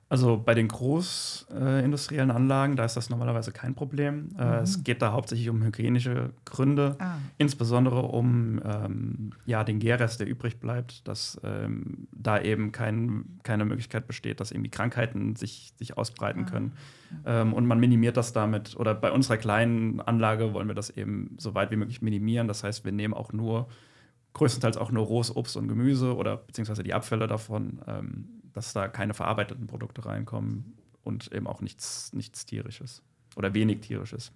Also 0.10 0.42
bei 0.44 0.54
den 0.54 0.70
großindustriellen 0.70 2.30
äh, 2.30 2.34
Anlagen, 2.34 2.78
da 2.78 2.86
ist 2.86 2.96
das 2.96 3.10
normalerweise 3.10 3.52
kein 3.52 3.76
Problem. 3.76 4.30
Äh, 4.40 4.46
mhm. 4.46 4.52
es 4.64 4.84
geht 4.84 5.02
da 5.02 5.12
hauptsächlich 5.12 5.50
um 5.50 5.62
hygienische 5.62 6.32
Gründe, 6.46 6.96
ah. 7.00 7.16
insbesondere 7.38 8.04
um 8.04 8.62
ähm, 8.64 9.32
ja, 9.46 9.66
den 9.66 9.80
Gärrest, 9.80 10.22
der 10.22 10.28
übrig 10.28 10.62
bleibt, 10.62 11.06
dass 11.10 11.40
ähm, 11.44 12.08
da 12.14 12.40
eben 12.40 12.72
kein, 12.72 13.40
keine 13.44 13.66
Möglichkeit 13.66 14.08
besteht, 14.08 14.40
dass 14.40 14.52
irgendwie 14.52 14.72
Krankheiten 14.72 15.36
sich, 15.36 15.74
sich 15.76 15.98
ausbreiten 15.98 16.46
ah. 16.48 16.50
können. 16.50 16.72
Ähm, 17.26 17.54
und 17.54 17.66
man 17.66 17.80
minimiert 17.80 18.16
das 18.16 18.32
damit, 18.32 18.78
oder 18.78 18.96
bei 18.96 19.12
unserer 19.12 19.36
kleinen 19.36 20.00
Anlage 20.00 20.54
wollen 20.54 20.70
wir 20.70 20.76
das 20.76 20.90
eben 20.90 21.36
so 21.38 21.54
weit 21.54 21.70
wie 21.72 21.76
möglich 21.76 22.02
minimieren. 22.02 22.48
Das 22.48 22.64
heißt, 22.64 22.86
wir 22.86 22.94
nehmen 22.94 23.14
auch 23.14 23.34
nur 23.34 23.68
größtenteils 24.38 24.78
auch 24.78 24.92
nur 24.92 25.06
rohes 25.06 25.36
Obst 25.36 25.58
und 25.58 25.68
Gemüse 25.68 26.16
oder 26.16 26.38
beziehungsweise 26.38 26.84
die 26.84 26.94
Abfälle 26.94 27.28
davon 27.28 27.82
ähm, 27.88 28.38
dass 28.54 28.74
da 28.74 28.88
keine 28.88 29.14
verarbeiteten 29.14 29.68
Produkte 29.68 30.06
reinkommen 30.06 30.78
und 31.04 31.32
eben 31.32 31.48
auch 31.48 31.62
nichts, 31.62 32.12
nichts 32.14 32.46
tierisches 32.46 33.02
oder 33.36 33.54
wenig 33.54 33.82
tierisches. 33.82 34.32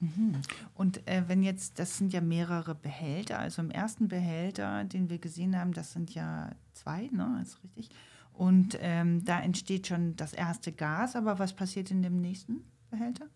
Mhm. 0.00 0.40
Und 0.74 1.06
äh, 1.06 1.24
wenn 1.26 1.42
jetzt, 1.42 1.78
das 1.78 1.98
sind 1.98 2.12
ja 2.12 2.20
mehrere 2.20 2.74
Behälter, 2.74 3.38
also 3.38 3.62
im 3.62 3.70
ersten 3.70 4.08
Behälter, 4.08 4.84
den 4.84 5.10
wir 5.10 5.18
gesehen 5.18 5.58
haben, 5.58 5.72
das 5.72 5.92
sind 5.92 6.14
ja 6.14 6.50
zwei, 6.72 7.08
ne, 7.12 7.40
ist 7.42 7.62
richtig. 7.62 7.90
Und 8.32 8.78
ähm, 8.80 9.24
da 9.24 9.40
entsteht 9.40 9.86
schon 9.86 10.16
das 10.16 10.32
erste 10.32 10.72
Gas, 10.72 11.16
aber 11.16 11.38
was 11.38 11.52
passiert 11.52 11.90
in 11.90 12.02
dem 12.02 12.20
nächsten 12.20 12.64
Behälter? 12.90 13.26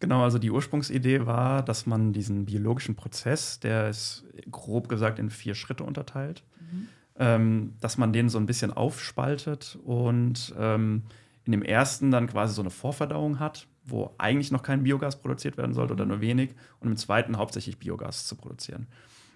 Genau, 0.00 0.22
also 0.22 0.38
die 0.38 0.50
Ursprungsidee 0.50 1.26
war, 1.26 1.62
dass 1.62 1.84
man 1.84 2.12
diesen 2.12 2.46
biologischen 2.46 2.94
Prozess, 2.94 3.60
der 3.60 3.90
ist 3.90 4.24
grob 4.50 4.88
gesagt 4.88 5.18
in 5.18 5.28
vier 5.28 5.54
Schritte 5.54 5.84
unterteilt, 5.84 6.42
mhm 6.70 6.88
ähm, 7.18 7.74
dass 7.80 7.98
man 7.98 8.12
den 8.12 8.28
so 8.28 8.38
ein 8.38 8.46
bisschen 8.46 8.72
aufspaltet 8.72 9.78
und 9.84 10.54
ähm, 10.58 11.02
in 11.44 11.52
dem 11.52 11.62
ersten 11.62 12.10
dann 12.10 12.28
quasi 12.28 12.54
so 12.54 12.62
eine 12.62 12.70
Vorverdauung 12.70 13.40
hat, 13.40 13.66
wo 13.84 14.14
eigentlich 14.18 14.52
noch 14.52 14.62
kein 14.62 14.82
Biogas 14.84 15.20
produziert 15.20 15.56
werden 15.56 15.72
sollte 15.72 15.94
oder 15.94 16.06
nur 16.06 16.20
wenig 16.20 16.50
und 16.80 16.88
im 16.88 16.96
zweiten 16.96 17.36
hauptsächlich 17.36 17.78
Biogas 17.78 18.26
zu 18.26 18.36
produzieren. 18.36 18.86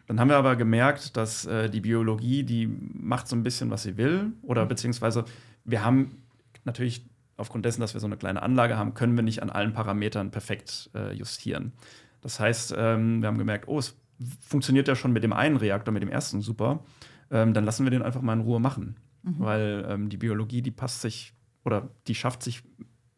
Dann 0.07 0.21
haben 0.21 0.29
wir 0.29 0.37
aber 0.37 0.57
gemerkt, 0.57 1.16
dass 1.16 1.47
äh, 1.47 1.71
die 1.71 1.81
Biologie, 1.81 2.45
die 2.45 2.66
macht 2.66 3.29
so 3.29 3.35
ein 3.35 3.42
bisschen, 3.42 3.71
was 3.71 3.83
sie 3.83 3.97
will 3.97 4.33
oder 4.42 4.66
beziehungsweise 4.66 5.25
wir 5.64 5.85
haben 5.85 6.23
natürlich 6.64 7.05
aufgrund 7.37 7.64
dessen, 7.64 7.81
dass 7.81 7.95
wir 7.95 8.01
so 8.01 8.07
eine 8.07 8.16
kleine 8.16 8.42
Anlage 8.42 8.77
haben, 8.77 8.95
können 8.95 9.16
wir 9.16 9.23
nicht 9.23 9.42
an 9.42 9.51
allen 9.51 9.73
Parametern 9.73 10.31
perfekt 10.31 10.90
äh, 10.95 11.12
justieren. 11.12 11.73
Das 12.21 12.38
heißt, 12.38 12.75
ähm, 12.77 13.23
wir 13.23 13.29
haben 13.29 13.38
gemerkt, 13.38 13.66
oh, 13.66 13.79
es 13.79 13.97
funktioniert 14.40 14.87
ja 14.87 14.95
schon 14.95 15.12
mit 15.12 15.25
dem 15.25 15.33
einen 15.33 15.57
Reaktor, 15.57 15.92
mit 15.92 16.03
dem 16.03 16.11
ersten 16.11 16.42
super 16.42 16.85
ähm, 17.33 17.55
dann 17.55 17.64
lassen 17.64 17.85
wir 17.85 17.90
den 17.90 18.03
einfach 18.03 18.23
mal 18.23 18.35
in 18.35 18.40
Ruhe 18.40 18.61
machen. 18.61 18.97
Mhm. 19.25 19.35
Weil 19.38 19.87
ähm, 19.88 20.09
die 20.09 20.16
Biologie, 20.16 20.62
die 20.62 20.71
passt 20.71 21.01
sich 21.01 21.35
oder 21.64 21.88
die 22.07 22.14
schafft 22.14 22.42
sich 22.42 22.62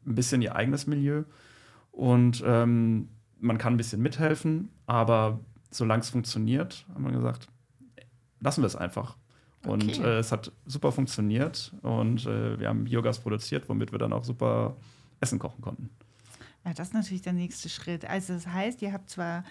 ein 0.07 0.15
bisschen 0.15 0.41
ihr 0.41 0.55
eigenes 0.55 0.87
Milieu 0.87 1.25
und 1.91 2.43
ähm, 2.47 3.09
man 3.41 3.59
kann 3.59 3.75
ein 3.75 3.77
bisschen 3.79 4.01
mithelfen, 4.03 4.71
aber 4.87 5.41
solange 5.71 6.01
es 6.03 6.11
funktioniert, 6.11 6.87
haben 6.95 7.05
wir 7.05 7.13
gesagt, 7.13 7.49
lassen 8.41 8.63
wir 8.63 8.67
es 8.67 8.77
einfach. 8.77 9.17
Und 9.67 9.85
Okay. 9.85 10.03
äh, 10.03 10.19
es 10.19 10.31
hat 10.31 10.53
super 10.67 10.93
funktioniert 10.93 11.73
und 11.83 12.27
äh, 12.27 12.59
wir 12.59 12.69
haben 12.69 12.85
Biogas 12.85 13.19
produziert, 13.19 13.69
womit 13.69 13.93
wir 13.93 13.99
dann 13.99 14.13
auch 14.13 14.25
super 14.25 14.77
Essen 15.21 15.39
kochen 15.39 15.63
konnten. 15.63 15.89
Ja, 16.67 16.75
das 16.75 16.89
ist 16.89 16.95
natürlich 16.95 17.23
der 17.23 17.33
nächste 17.33 17.69
Schritt. 17.71 18.05
Also 18.05 18.35
das 18.35 18.47
heißt, 18.47 18.83
ihr 18.83 18.93
habt 18.93 19.09
zwar 19.11 19.45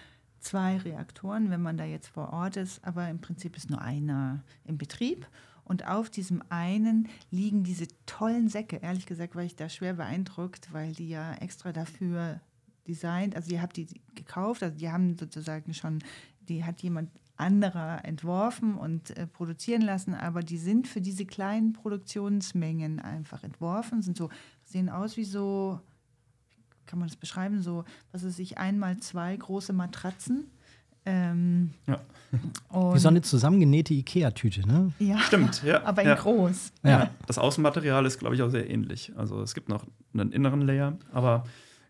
zwei 0.44 0.76
Reaktoren, 0.78 1.50
wenn 1.50 1.62
man 1.62 1.76
da 1.76 1.84
jetzt 1.84 2.08
vor 2.08 2.32
Ort 2.32 2.56
ist, 2.56 2.84
aber 2.84 3.08
im 3.08 3.20
Prinzip 3.20 3.56
ist 3.56 3.70
nur 3.70 3.80
einer 3.80 4.44
im 4.64 4.78
Betrieb. 4.78 5.26
Und 5.64 5.86
auf 5.86 6.10
diesem 6.10 6.42
einen 6.50 7.08
liegen 7.30 7.64
diese 7.64 7.86
tollen 8.04 8.48
Säcke. 8.48 8.76
Ehrlich 8.76 9.06
gesagt 9.06 9.34
war 9.34 9.42
ich 9.42 9.56
da 9.56 9.68
schwer 9.68 9.94
beeindruckt, 9.94 10.72
weil 10.72 10.92
die 10.92 11.08
ja 11.08 11.34
extra 11.34 11.72
dafür 11.72 12.40
designt, 12.86 13.34
also 13.34 13.50
ihr 13.50 13.62
habt 13.62 13.78
die 13.78 13.86
gekauft, 14.14 14.62
also 14.62 14.76
die 14.76 14.90
haben 14.90 15.16
sozusagen 15.16 15.72
schon, 15.72 16.00
die 16.48 16.64
hat 16.64 16.82
jemand 16.82 17.10
anderer 17.36 18.04
entworfen 18.04 18.76
und 18.76 19.16
äh, 19.16 19.26
produzieren 19.26 19.82
lassen, 19.82 20.14
aber 20.14 20.42
die 20.42 20.58
sind 20.58 20.86
für 20.86 21.00
diese 21.00 21.24
kleinen 21.24 21.72
Produktionsmengen 21.72 23.00
einfach 23.00 23.42
entworfen, 23.42 24.02
sind 24.02 24.16
so, 24.16 24.28
sehen 24.64 24.88
aus 24.88 25.16
wie 25.16 25.24
so, 25.24 25.80
kann 26.86 26.98
man 26.98 27.08
das 27.08 27.16
beschreiben, 27.16 27.62
so, 27.62 27.84
was 28.12 28.22
ist 28.22 28.38
ich, 28.38 28.58
einmal 28.58 28.96
zwei 28.98 29.36
große 29.36 29.72
Matratzen. 29.72 30.50
Ähm, 31.06 31.70
Ja. 31.86 32.00
und, 32.70 32.94
Wie 32.94 32.98
so 32.98 33.08
eine 33.08 33.20
zusammengenähte 33.22 33.92
Ikea-Tüte, 33.94 34.66
ne? 34.66 34.92
ja, 34.98 35.18
Stimmt, 35.18 35.62
ja. 35.62 35.84
aber 35.84 36.02
in 36.02 36.08
ja. 36.08 36.14
groß. 36.14 36.72
Ja. 36.82 37.10
Das 37.26 37.38
Außenmaterial 37.38 38.06
ist, 38.06 38.18
glaube 38.18 38.34
ich, 38.34 38.42
auch 38.42 38.48
sehr 38.48 38.68
ähnlich. 38.70 39.12
Also 39.16 39.42
es 39.42 39.54
gibt 39.54 39.68
noch 39.68 39.84
einen 40.14 40.32
inneren 40.32 40.62
Layer, 40.62 40.96
aber 41.12 41.44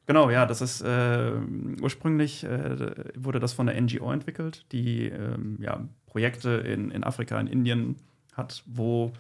genau, 0.07 0.31
ja, 0.31 0.47
das 0.47 0.61
ist 0.61 0.81
äh, 0.83 1.33
ursprünglich 1.81 2.45
äh, 2.45 2.77
wurde 3.17 3.39
das 3.39 3.53
von 3.53 3.67
der 3.67 3.81
NGO 3.81 4.11
entwickelt, 4.13 4.67
die 4.73 5.07
ähm, 5.07 5.59
ja, 5.61 5.81
Projekte 6.07 6.51
in, 6.51 6.91
in 6.91 7.05
Afrika, 7.05 7.39
in 7.39 7.47
Indien 7.47 7.97
hat, 8.35 8.65
wo 8.67 9.13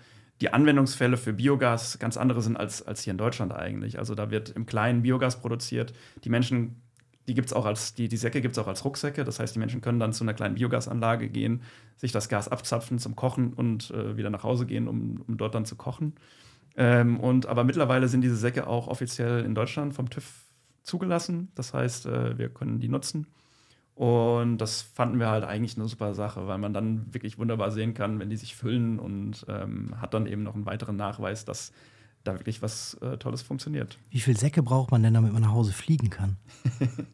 die 0.44 0.52
Anwendungsfälle 0.52 1.16
für 1.16 1.32
Biogas 1.32 1.98
ganz 1.98 2.18
andere 2.18 2.42
sind 2.42 2.58
als, 2.58 2.86
als 2.86 3.00
hier 3.00 3.12
in 3.12 3.16
Deutschland 3.16 3.54
eigentlich. 3.54 3.98
Also 3.98 4.14
da 4.14 4.30
wird 4.30 4.50
im 4.50 4.66
Kleinen 4.66 5.00
Biogas 5.00 5.40
produziert. 5.40 5.94
Die 6.22 6.28
Menschen, 6.28 6.82
die 7.26 7.32
gibt 7.32 7.46
es 7.46 7.54
auch 7.54 7.64
als, 7.64 7.94
die, 7.94 8.08
die 8.08 8.18
Säcke 8.18 8.42
gibt 8.42 8.52
es 8.52 8.58
auch 8.58 8.66
als 8.66 8.84
Rucksäcke. 8.84 9.24
Das 9.24 9.40
heißt, 9.40 9.54
die 9.54 9.58
Menschen 9.58 9.80
können 9.80 9.98
dann 9.98 10.12
zu 10.12 10.22
einer 10.22 10.34
kleinen 10.34 10.56
Biogasanlage 10.56 11.30
gehen, 11.30 11.62
sich 11.96 12.12
das 12.12 12.28
Gas 12.28 12.48
abzapfen 12.48 12.98
zum 12.98 13.16
Kochen 13.16 13.54
und 13.54 13.90
äh, 13.92 14.18
wieder 14.18 14.28
nach 14.28 14.42
Hause 14.42 14.66
gehen, 14.66 14.86
um, 14.86 15.24
um 15.26 15.38
dort 15.38 15.54
dann 15.54 15.64
zu 15.64 15.76
kochen. 15.76 16.12
Ähm, 16.76 17.18
und 17.20 17.46
aber 17.46 17.64
mittlerweile 17.64 18.08
sind 18.08 18.20
diese 18.20 18.36
Säcke 18.36 18.66
auch 18.66 18.88
offiziell 18.88 19.46
in 19.46 19.54
Deutschland 19.54 19.94
vom 19.94 20.10
TÜV 20.10 20.44
zugelassen. 20.82 21.52
Das 21.54 21.72
heißt, 21.72 22.04
äh, 22.04 22.36
wir 22.36 22.50
können 22.50 22.80
die 22.80 22.90
nutzen. 22.90 23.28
Und 23.94 24.58
das 24.58 24.82
fanden 24.82 25.20
wir 25.20 25.28
halt 25.28 25.44
eigentlich 25.44 25.76
eine 25.76 25.86
super 25.86 26.14
Sache, 26.14 26.46
weil 26.48 26.58
man 26.58 26.72
dann 26.74 27.14
wirklich 27.14 27.38
wunderbar 27.38 27.70
sehen 27.70 27.94
kann, 27.94 28.18
wenn 28.18 28.28
die 28.28 28.36
sich 28.36 28.56
füllen 28.56 28.98
und 28.98 29.46
ähm, 29.48 29.94
hat 30.00 30.14
dann 30.14 30.26
eben 30.26 30.42
noch 30.42 30.54
einen 30.54 30.66
weiteren 30.66 30.96
Nachweis, 30.96 31.44
dass 31.44 31.72
da 32.24 32.32
wirklich 32.34 32.62
was 32.62 32.94
äh, 33.02 33.18
Tolles 33.18 33.42
funktioniert. 33.42 33.98
Wie 34.10 34.18
viel 34.20 34.36
Säcke 34.36 34.62
braucht 34.62 34.90
man 34.90 35.02
denn, 35.02 35.14
damit 35.14 35.32
man 35.32 35.42
nach 35.42 35.52
Hause 35.52 35.72
fliegen 35.72 36.10
kann? 36.10 36.36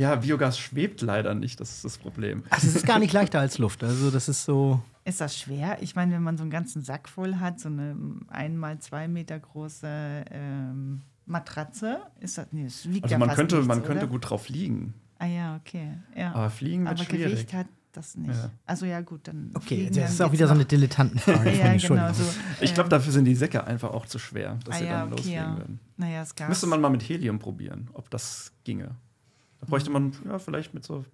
Ja, 0.00 0.14
Biogas 0.16 0.58
schwebt 0.58 1.02
leider 1.02 1.34
nicht, 1.34 1.60
das 1.60 1.72
ist 1.72 1.84
das 1.84 1.98
Problem. 1.98 2.42
Also 2.48 2.68
es 2.68 2.74
ist 2.74 2.86
gar 2.86 2.98
nicht 2.98 3.12
leichter 3.12 3.38
als 3.38 3.58
Luft. 3.58 3.84
Also 3.84 4.10
das 4.10 4.30
ist 4.30 4.46
so. 4.46 4.80
Ist 5.04 5.20
das 5.20 5.36
schwer? 5.36 5.76
Ich 5.82 5.94
meine, 5.94 6.14
wenn 6.14 6.22
man 6.22 6.38
so 6.38 6.42
einen 6.42 6.50
ganzen 6.50 6.80
Sack 6.82 7.06
voll 7.06 7.34
hat, 7.34 7.60
so 7.60 7.68
eine 7.68 7.94
einmal 8.28 8.78
zwei 8.78 9.08
Meter 9.08 9.38
große 9.38 10.24
ähm, 10.30 11.02
Matratze, 11.26 12.00
ist 12.18 12.38
das, 12.38 12.46
nee, 12.50 12.64
das 12.64 12.88
wiegt 12.88 13.04
Also 13.04 13.12
ja 13.12 13.18
man 13.18 13.28
fast 13.28 13.36
könnte, 13.40 13.56
nichts, 13.56 13.68
man 13.68 13.82
könnte 13.82 14.04
oder? 14.04 14.12
gut 14.12 14.30
drauf 14.30 14.48
liegen, 14.48 14.94
Ah 15.20 15.26
ja, 15.26 15.56
okay. 15.56 15.98
Ja. 16.16 16.32
aber 16.32 16.48
fliegen 16.48 16.84
wird 16.86 16.98
Aber 16.98 17.04
schwierig. 17.04 17.32
Gewicht 17.32 17.52
hat 17.52 17.66
das 17.92 18.16
nicht. 18.16 18.34
Ja. 18.34 18.50
Also 18.64 18.86
ja, 18.86 19.02
gut, 19.02 19.28
dann. 19.28 19.50
Okay, 19.54 19.66
fliegen, 19.66 19.86
das 19.88 19.96
dann 19.96 20.04
ist 20.12 20.20
auch 20.22 20.32
wieder 20.32 20.46
so 20.46 20.54
eine 20.54 20.62
noch. 20.62 20.68
Dilettantenfrage. 20.68 21.50
Ja, 21.58 21.76
genau. 21.76 22.12
So, 22.14 22.24
Ich 22.62 22.72
glaube, 22.72 22.88
dafür 22.88 23.12
sind 23.12 23.26
die 23.26 23.34
Säcke 23.34 23.62
einfach 23.64 23.90
auch 23.90 24.06
zu 24.06 24.18
schwer, 24.18 24.58
dass 24.64 24.76
ah, 24.76 24.78
sie 24.78 24.84
ja, 24.86 25.00
dann 25.00 25.12
okay, 25.12 25.16
loslegen 25.16 25.42
ja. 25.42 25.56
würden. 25.58 25.80
Naja, 25.98 26.24
Gas. 26.34 26.48
Müsste 26.48 26.66
man 26.68 26.80
mal 26.80 26.88
mit 26.88 27.06
Helium 27.06 27.38
probieren, 27.38 27.90
ob 27.92 28.08
das 28.08 28.52
ginge. 28.64 28.96
Da 29.60 29.66
bräuchte 29.66 29.90
man, 29.90 30.14
ja, 30.24 30.38
vielleicht 30.38 30.72
mit 30.72 30.84
so 30.84 31.04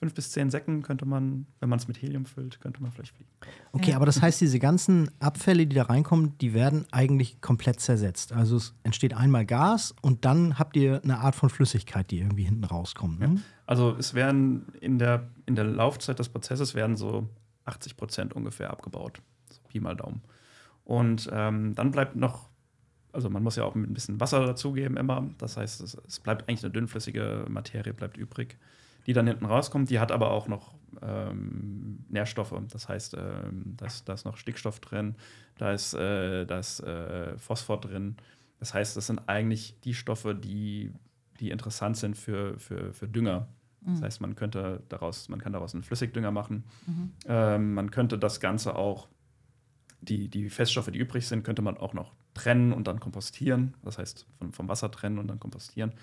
fünf 0.00 0.14
bis 0.14 0.30
zehn 0.32 0.50
Säcken 0.50 0.82
könnte 0.82 1.04
man, 1.04 1.46
wenn 1.60 1.68
man 1.68 1.78
es 1.78 1.86
mit 1.86 2.00
Helium 2.00 2.24
füllt, 2.24 2.60
könnte 2.60 2.82
man 2.82 2.90
vielleicht 2.90 3.14
fliegen. 3.14 3.30
Okay, 3.72 3.90
Ja. 3.90 3.96
aber 3.96 4.06
das 4.06 4.20
heißt, 4.22 4.40
diese 4.40 4.58
ganzen 4.58 5.10
Abfälle, 5.20 5.66
die 5.66 5.76
da 5.76 5.82
reinkommen, 5.84 6.36
die 6.38 6.54
werden 6.54 6.86
eigentlich 6.90 7.40
komplett 7.42 7.80
zersetzt. 7.80 8.32
Also 8.32 8.56
es 8.56 8.74
entsteht 8.82 9.14
einmal 9.14 9.44
Gas 9.44 9.94
und 10.00 10.24
dann 10.24 10.58
habt 10.58 10.74
ihr 10.76 11.02
eine 11.04 11.18
Art 11.18 11.34
von 11.34 11.50
Flüssigkeit, 11.50 12.10
die 12.10 12.18
irgendwie 12.20 12.44
hinten 12.44 12.64
rauskommt. 12.64 13.20
Ne? 13.20 13.42
Also 13.66 13.94
es 13.98 14.14
werden 14.14 14.66
in 14.80 14.98
der, 14.98 15.28
in 15.46 15.54
der 15.54 15.64
Laufzeit 15.64 16.18
des 16.18 16.30
Prozesses 16.30 16.74
werden 16.74 16.96
so 16.96 17.28
80 17.66 17.96
Prozent 17.98 18.32
ungefähr 18.32 18.70
abgebaut. 18.70 19.20
So 19.50 19.60
Pi 19.68 19.80
mal 19.80 19.94
Daumen. 19.96 20.22
Und 20.84 21.28
ähm, 21.30 21.74
dann 21.74 21.90
bleibt 21.90 22.16
noch, 22.16 22.48
also 23.12 23.28
man 23.28 23.42
muss 23.42 23.56
ja 23.56 23.64
auch 23.64 23.74
ein 23.74 23.92
bisschen 23.92 24.18
Wasser 24.18 24.46
dazugeben 24.46 24.96
immer. 24.96 25.28
Das 25.38 25.58
heißt, 25.58 25.82
es, 25.82 25.94
es 26.08 26.20
bleibt 26.20 26.48
eigentlich 26.48 26.64
eine 26.64 26.72
dünnflüssige 26.72 27.44
Materie 27.50 27.92
bleibt 27.92 28.16
übrig, 28.16 28.56
die 29.10 29.14
dann 29.14 29.26
hinten 29.26 29.44
rauskommt. 29.44 29.90
Die 29.90 29.98
hat 29.98 30.12
aber 30.12 30.30
auch 30.30 30.46
noch 30.46 30.72
ähm, 31.02 32.04
Nährstoffe. 32.08 32.54
Das 32.68 32.88
heißt, 32.88 33.14
ähm, 33.14 33.74
da, 33.76 33.86
ist, 33.86 34.24
noch 34.24 34.36
Stickstoff 34.36 34.78
drin, 34.78 35.16
da 35.58 35.72
ist, 35.72 35.94
äh, 35.94 36.46
da 36.46 36.60
ist 36.60 36.78
äh, 36.78 37.36
Phosphor 37.36 37.80
drin. 37.80 38.14
Das 38.60 38.72
heißt, 38.72 38.96
das 38.96 39.08
sind 39.08 39.28
eigentlich 39.28 39.80
die 39.80 39.94
Stoffe, 39.94 40.32
die, 40.36 40.92
die 41.40 41.50
interessant 41.50 41.96
sind 41.96 42.16
für, 42.16 42.56
für, 42.60 42.92
für 42.92 43.08
Dünger. 43.08 43.48
Das 43.80 44.02
heißt, 44.02 44.20
man 44.20 44.36
könnte 44.36 44.84
daraus, 44.88 45.28
man 45.28 45.40
kann 45.40 45.54
daraus 45.54 45.74
einen 45.74 45.82
Flüssigdünger 45.82 46.30
machen. 46.30 46.62
Ähm, 47.26 47.74
man 47.74 47.90
könnte 47.90 48.16
das 48.16 48.38
Ganze 48.38 48.76
auch, 48.76 49.08
die, 50.02 50.28
die 50.28 50.50
Feststoffe, 50.50 50.92
die 50.92 51.00
übrig 51.00 51.26
sind, 51.26 51.42
könnte 51.42 51.62
man 51.62 51.76
auch 51.76 51.94
noch 51.94 52.12
trennen 52.34 52.72
und 52.72 52.86
dann 52.86 53.00
kompostieren. 53.00 53.74
Das 53.82 53.98
heißt, 53.98 54.26
von, 54.38 54.52
vom 54.52 54.68
Wasser 54.68 54.92
trennen 54.92 55.18
und 55.18 55.26
dann 55.26 55.40
kompostieren. 55.40 55.94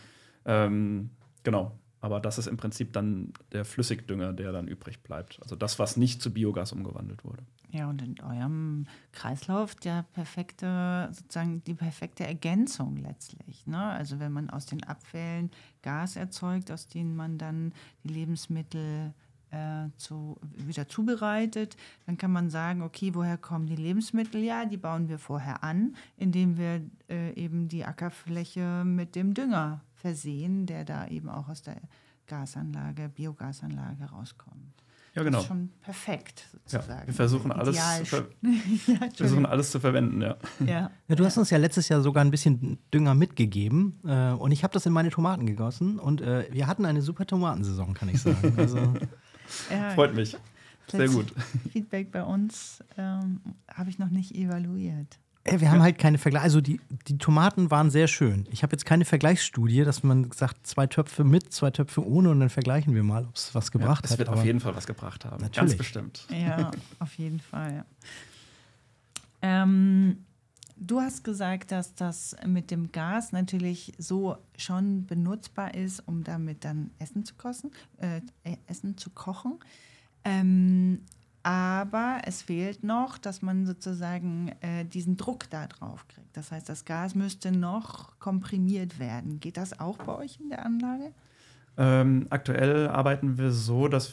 Ähm, 0.43 1.11
genau. 1.43 1.79
Aber 1.99 2.19
das 2.19 2.38
ist 2.38 2.47
im 2.47 2.57
Prinzip 2.57 2.93
dann 2.93 3.33
der 3.51 3.65
Flüssigdünger, 3.65 4.33
der 4.33 4.51
dann 4.51 4.67
übrig 4.67 5.01
bleibt. 5.01 5.39
Also 5.41 5.55
das, 5.55 5.79
was 5.79 5.97
nicht 5.97 6.21
zu 6.21 6.31
Biogas 6.31 6.71
umgewandelt 6.71 7.23
wurde. 7.23 7.43
Ja, 7.71 7.89
und 7.89 8.01
in 8.01 8.19
eurem 8.21 8.86
Kreislauf 9.12 9.75
der 9.75 10.05
perfekte, 10.13 11.10
sozusagen 11.12 11.63
die 11.65 11.73
perfekte 11.73 12.25
Ergänzung 12.25 12.97
letztlich. 12.97 13.65
Ne? 13.65 13.79
Also 13.79 14.19
wenn 14.19 14.31
man 14.31 14.49
aus 14.49 14.65
den 14.67 14.83
Abfällen 14.83 15.51
Gas 15.81 16.15
erzeugt, 16.15 16.71
aus 16.71 16.88
denen 16.88 17.15
man 17.15 17.38
dann 17.38 17.73
die 18.03 18.10
Lebensmittel 18.10 19.13
äh, 19.49 19.89
zu, 19.97 20.38
wieder 20.55 20.88
zubereitet, 20.88 21.77
dann 22.05 22.17
kann 22.17 22.31
man 22.31 22.49
sagen, 22.49 22.81
okay, 22.83 23.13
woher 23.15 23.38
kommen 23.38 23.65
die 23.65 23.75
Lebensmittel? 23.75 24.43
Ja, 24.43 24.65
die 24.65 24.77
bauen 24.77 25.10
wir 25.10 25.19
vorher 25.19 25.63
an, 25.63 25.95
indem 26.15 26.57
wir 26.57 26.81
äh, 27.10 27.33
eben 27.33 27.67
die 27.67 27.86
Ackerfläche 27.86 28.83
mit 28.86 29.15
dem 29.15 29.33
Dünger 29.33 29.81
versehen, 30.01 30.65
der 30.65 30.86
da 30.86 31.07
eben 31.07 31.29
auch 31.29 31.49
aus 31.49 31.62
der 31.62 31.77
Gasanlage, 32.27 33.10
Biogasanlage 33.10 34.05
rauskommt. 34.05 34.83
Ja, 35.15 35.23
Das 35.23 35.25
genau. 35.25 35.39
ist 35.39 35.47
schon 35.47 35.69
perfekt 35.81 36.43
Ja, 36.53 36.79
sozusagen. 36.81 37.07
wir 37.07 37.13
versuchen 37.13 37.51
alles, 37.51 37.77
ver 38.03 38.19
ja, 38.41 38.99
wir 39.01 39.12
versuchen 39.15 39.45
alles 39.47 39.71
zu 39.71 39.79
verwenden, 39.79 40.21
ja. 40.21 40.36
ja. 40.65 40.91
Ja, 41.07 41.15
du 41.15 41.25
hast 41.25 41.38
uns 41.38 41.49
ja 41.49 41.57
letztes 41.57 41.89
Jahr 41.89 42.01
sogar 42.01 42.23
ein 42.23 42.29
bisschen 42.29 42.77
Dünger 42.93 43.15
mitgegeben 43.15 43.99
äh, 44.05 44.31
und 44.33 44.51
ich 44.51 44.63
habe 44.63 44.73
das 44.73 44.86
in 44.86 44.93
meine 44.93 45.10
Tomaten 45.10 45.47
gegossen 45.47 45.97
und 45.97 46.21
äh, 46.21 46.47
wir 46.51 46.67
hatten 46.67 46.86
eine 46.86 47.01
super 47.01 47.25
Tomatensaison, 47.25 47.93
kann 47.95 48.10
ich 48.10 48.21
sagen. 48.21 48.53
Also, 48.57 48.77
ja. 49.71 49.91
Freut 49.91 50.13
mich. 50.13 50.38
Sehr 50.89 51.10
gut. 51.10 51.33
Feedback 51.71 52.12
bei 52.12 52.23
uns 52.23 52.83
ähm, 52.97 53.41
habe 53.73 53.89
ich 53.89 53.97
noch 53.97 54.10
nicht 54.10 54.36
evaluiert. 54.36 55.19
Ey, 55.47 55.60
wir 55.62 55.71
haben 55.71 55.81
halt 55.81 55.97
keine 55.97 56.17
Vergleiche. 56.17 56.43
Also 56.43 56.62
die, 56.62 56.79
die 57.07 57.17
Tomaten 57.17 57.71
waren 57.71 57.89
sehr 57.89 58.07
schön. 58.07 58.47
Ich 58.51 58.63
habe 58.63 58.73
jetzt 58.73 58.86
keine 58.86 59.05
Vergleichsstudie, 59.05 59.83
dass 59.83 60.03
man 60.03 60.31
sagt, 60.31 60.67
zwei 60.67 60.88
Töpfe 60.88 61.23
mit, 61.23 61.51
zwei 61.53 61.71
Töpfe 61.71 62.05
ohne 62.05 62.29
und 62.29 62.39
dann 62.39 62.49
vergleichen 62.49 62.93
wir 62.93 63.03
mal, 63.03 63.25
ob 63.25 63.36
es 63.36 63.55
was 63.55 63.71
gebracht 63.71 64.05
Es 64.05 64.12
hat. 64.12 64.19
wird 64.19 64.29
aber- 64.29 64.39
auf 64.39 64.45
jeden 64.45 64.60
Fall 64.60 64.75
was 64.75 64.86
gebracht 64.88 65.25
haben. 65.25 65.41
Natürlich. 65.41 65.71
Ganz 65.71 65.77
bestimmt. 65.77 66.27
Ja, 66.29 66.71
auf 66.99 67.13
jeden 67.15 67.39
Fall. 67.39 67.73
Ja. 67.73 67.86
Ähm, 69.41 70.25
du 70.75 70.99
hast 71.01 71.23
gesagt, 71.23 71.71
dass 71.71 71.95
das 71.95 72.36
mit 72.45 72.71
dem 72.71 72.91
Gas 72.91 73.31
natürlich 73.31 73.93
so 73.97 74.38
schon 74.57 75.05
benutzbar 75.05 75.73
ist, 75.75 76.01
um 76.07 76.23
damit 76.23 76.63
dann 76.65 76.91
Essen 76.99 77.23
zu 77.25 77.36
kochen. 77.36 77.71
Äh, 77.97 78.21
Essen 78.67 78.97
zu 78.97 79.10
kochen. 79.12 79.60
Ähm, 80.23 81.01
aber 81.47 82.19
es 82.25 82.41
fehlt 82.41 82.83
noch, 82.83 83.17
dass 83.17 83.41
man 83.41 83.65
sozusagen 83.65 84.51
äh, 84.60 84.83
diesen 84.83 85.15
Druck 85.15 85.49
da 85.49 85.67
drauf 85.67 86.05
kriegt. 86.10 86.36
Das 86.36 86.51
heißt, 86.51 86.67
das 86.67 86.83
Gas 86.83 87.15
müsste 87.15 87.53
noch 87.53 88.19
komprimiert 88.19 88.99
werden. 88.99 89.39
Geht 89.39 89.55
das 89.55 89.79
auch 89.79 89.97
bei 89.97 90.13
euch 90.13 90.41
in 90.41 90.49
der 90.49 90.65
Anlage? 90.65 91.13
Ähm, 91.77 92.27
aktuell 92.31 92.89
arbeiten 92.89 93.38
wir 93.38 93.53
so, 93.53 93.88
dass 93.88 94.12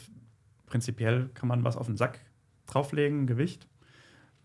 prinzipiell 0.65 1.29
kann 1.33 1.49
man 1.49 1.65
was 1.65 1.75
auf 1.75 1.87
den 1.87 1.97
Sack 1.97 2.21
drauflegen, 2.67 3.27
Gewicht, 3.27 3.67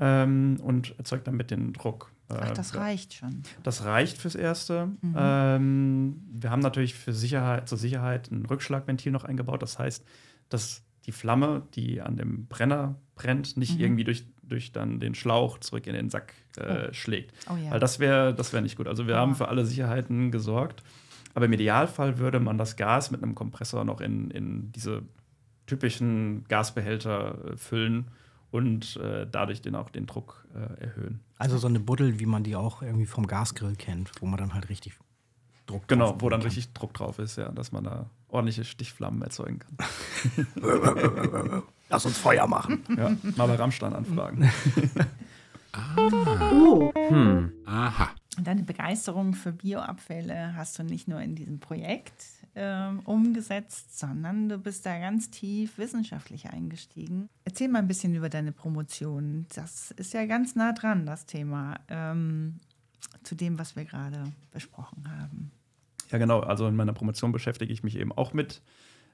ähm, 0.00 0.58
und 0.60 0.98
erzeugt 0.98 1.28
damit 1.28 1.52
den 1.52 1.72
Druck. 1.72 2.10
Ach, 2.28 2.50
Äh, 2.50 2.54
das 2.54 2.74
reicht 2.74 3.14
schon. 3.14 3.44
Das 3.62 3.84
reicht 3.84 4.18
fürs 4.18 4.34
Erste. 4.34 4.86
Mhm. 5.00 5.14
Ähm, 5.16 6.22
wir 6.32 6.50
haben 6.50 6.58
natürlich 6.58 6.96
für 6.96 7.12
Sicherheit, 7.12 7.68
zur 7.68 7.78
Sicherheit 7.78 8.32
ein 8.32 8.46
Rückschlagventil 8.46 9.12
noch 9.12 9.22
eingebaut. 9.22 9.62
Das 9.62 9.78
heißt, 9.78 10.04
dass 10.48 10.82
die 11.06 11.12
Flamme, 11.12 11.62
die 11.74 12.00
an 12.00 12.16
dem 12.16 12.46
Brenner 12.46 12.96
brennt, 13.14 13.56
nicht 13.56 13.74
Mhm. 13.76 13.80
irgendwie 13.80 14.04
durch, 14.04 14.24
durch 14.42 14.72
dann 14.72 15.00
den 15.00 15.14
Schlauch 15.14 15.58
zurück 15.58 15.86
in 15.86 15.94
den 15.94 16.10
Sack 16.10 16.34
äh, 16.56 16.88
Oh. 16.88 16.92
schlägt. 16.92 17.32
Oh 17.50 17.56
ja. 17.56 17.70
Weil 17.70 17.80
das 17.80 17.98
wäre 18.00 18.34
das 18.34 18.52
wär 18.52 18.60
nicht 18.60 18.76
gut. 18.76 18.86
Also 18.88 19.06
wir 19.06 19.14
Ja. 19.14 19.20
haben 19.20 19.34
für 19.34 19.48
alle 19.48 19.64
Sicherheiten 19.64 20.30
gesorgt. 20.30 20.82
Aber 21.34 21.44
im 21.46 21.52
Idealfall 21.52 22.18
würde 22.18 22.40
man 22.40 22.58
das 22.58 22.76
Gas 22.76 23.10
mit 23.12 23.22
einem 23.22 23.34
Kompressor 23.36 23.84
noch 23.84 24.00
in, 24.00 24.30
in 24.32 24.72
diese 24.72 25.02
typischen 25.66 26.44
Gasbehälter 26.48 27.52
äh, 27.52 27.56
füllen 27.56 28.08
und 28.50 28.96
äh, 28.96 29.26
dadurch 29.30 29.62
den 29.62 29.76
auch 29.76 29.90
den 29.90 30.06
Druck 30.06 30.44
äh, 30.54 30.82
erhöhen. 30.82 31.20
Also 31.38 31.58
so 31.58 31.68
eine 31.68 31.78
Buddel, 31.80 32.18
wie 32.18 32.26
man 32.26 32.42
die 32.42 32.56
auch 32.56 32.82
irgendwie 32.82 33.06
vom 33.06 33.26
Gasgrill 33.28 33.76
kennt, 33.76 34.10
wo 34.20 34.26
man 34.26 34.38
dann 34.38 34.54
halt 34.54 34.68
richtig 34.68 34.94
Druck 35.70 35.88
Genau, 35.88 36.10
drauf 36.10 36.16
wo 36.22 36.28
dann 36.28 36.40
kann. 36.40 36.46
richtig 36.48 36.72
Druck 36.72 36.94
drauf 36.94 37.18
ist, 37.18 37.36
ja, 37.36 37.48
dass 37.50 37.72
man 37.72 37.84
da 37.84 38.06
ordentliche 38.28 38.64
Stichflammen 38.64 39.22
erzeugen 39.22 39.60
kann. 39.60 39.76
Lass 41.88 42.06
uns 42.06 42.18
Feuer 42.18 42.46
machen. 42.46 42.84
Ja, 42.96 43.10
mal 43.36 43.46
bei 43.48 43.56
Rammstein 43.56 43.92
anfragen. 43.94 44.50
Aha. 47.66 48.10
Und 48.38 48.46
deine 48.46 48.62
Begeisterung 48.62 49.34
für 49.34 49.52
Bioabfälle 49.52 50.54
hast 50.56 50.78
du 50.78 50.82
nicht 50.84 51.08
nur 51.08 51.20
in 51.20 51.34
diesem 51.34 51.60
Projekt 51.60 52.24
ähm, 52.54 53.00
umgesetzt, 53.00 53.98
sondern 53.98 54.48
du 54.48 54.58
bist 54.58 54.86
da 54.86 54.98
ganz 54.98 55.30
tief 55.30 55.78
wissenschaftlich 55.78 56.48
eingestiegen. 56.50 57.28
Erzähl 57.44 57.68
mal 57.68 57.80
ein 57.80 57.88
bisschen 57.88 58.14
über 58.14 58.28
deine 58.28 58.52
Promotion. 58.52 59.46
Das 59.54 59.90
ist 59.92 60.12
ja 60.14 60.26
ganz 60.26 60.54
nah 60.54 60.72
dran, 60.72 61.06
das 61.06 61.26
Thema, 61.26 61.78
ähm, 61.88 62.58
zu 63.22 63.34
dem, 63.34 63.58
was 63.58 63.76
wir 63.76 63.84
gerade 63.84 64.24
besprochen 64.52 65.04
haben. 65.20 65.50
Ja, 66.10 66.18
genau. 66.18 66.40
Also 66.40 66.66
in 66.66 66.76
meiner 66.76 66.92
Promotion 66.92 67.32
beschäftige 67.32 67.72
ich 67.72 67.82
mich 67.82 67.96
eben 67.96 68.12
auch 68.12 68.32
mit 68.32 68.62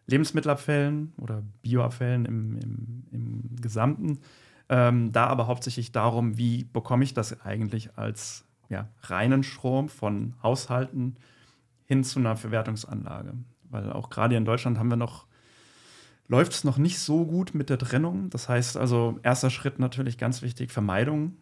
Lebensmittelabfällen 0.06 1.12
oder 1.18 1.42
Bioabfällen 1.62 2.24
im, 2.24 2.58
im, 2.58 3.04
im 3.10 3.56
Gesamten. 3.60 4.20
Ähm, 4.68 5.12
da 5.12 5.26
aber 5.26 5.46
hauptsächlich 5.46 5.92
darum, 5.92 6.38
wie 6.38 6.64
bekomme 6.64 7.04
ich 7.04 7.14
das 7.14 7.40
eigentlich 7.42 7.96
als 7.96 8.44
ja, 8.68 8.88
reinen 9.02 9.42
Strom 9.42 9.88
von 9.88 10.34
Haushalten 10.42 11.16
hin 11.84 12.02
zu 12.02 12.18
einer 12.18 12.36
Verwertungsanlage. 12.36 13.34
Weil 13.70 13.92
auch 13.92 14.10
gerade 14.10 14.36
in 14.36 14.44
Deutschland 14.44 14.78
haben 14.78 14.90
wir 14.90 14.96
noch, 14.96 15.26
läuft 16.28 16.52
es 16.52 16.64
noch 16.64 16.78
nicht 16.78 16.98
so 16.98 17.26
gut 17.26 17.54
mit 17.54 17.70
der 17.70 17.78
Trennung. 17.78 18.30
Das 18.30 18.48
heißt 18.48 18.76
also, 18.76 19.18
erster 19.22 19.50
Schritt 19.50 19.78
natürlich 19.78 20.18
ganz 20.18 20.42
wichtig, 20.42 20.72
Vermeidung. 20.72 21.36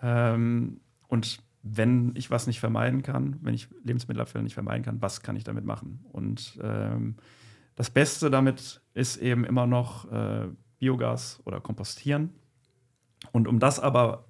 Ähm, 0.00 0.80
und 1.08 1.40
wenn 1.74 2.12
ich 2.14 2.30
was 2.30 2.46
nicht 2.46 2.60
vermeiden 2.60 3.02
kann, 3.02 3.36
wenn 3.42 3.54
ich 3.54 3.68
Lebensmittelabfälle 3.82 4.44
nicht 4.44 4.54
vermeiden 4.54 4.84
kann, 4.84 5.02
was 5.02 5.22
kann 5.22 5.36
ich 5.36 5.44
damit 5.44 5.64
machen? 5.64 6.04
Und 6.12 6.58
ähm, 6.62 7.16
das 7.74 7.90
Beste 7.90 8.30
damit 8.30 8.80
ist 8.94 9.16
eben 9.16 9.44
immer 9.44 9.66
noch 9.66 10.10
äh, 10.10 10.48
Biogas 10.78 11.40
oder 11.44 11.60
Kompostieren. 11.60 12.30
Und 13.32 13.48
um 13.48 13.58
das 13.58 13.80
aber 13.80 14.26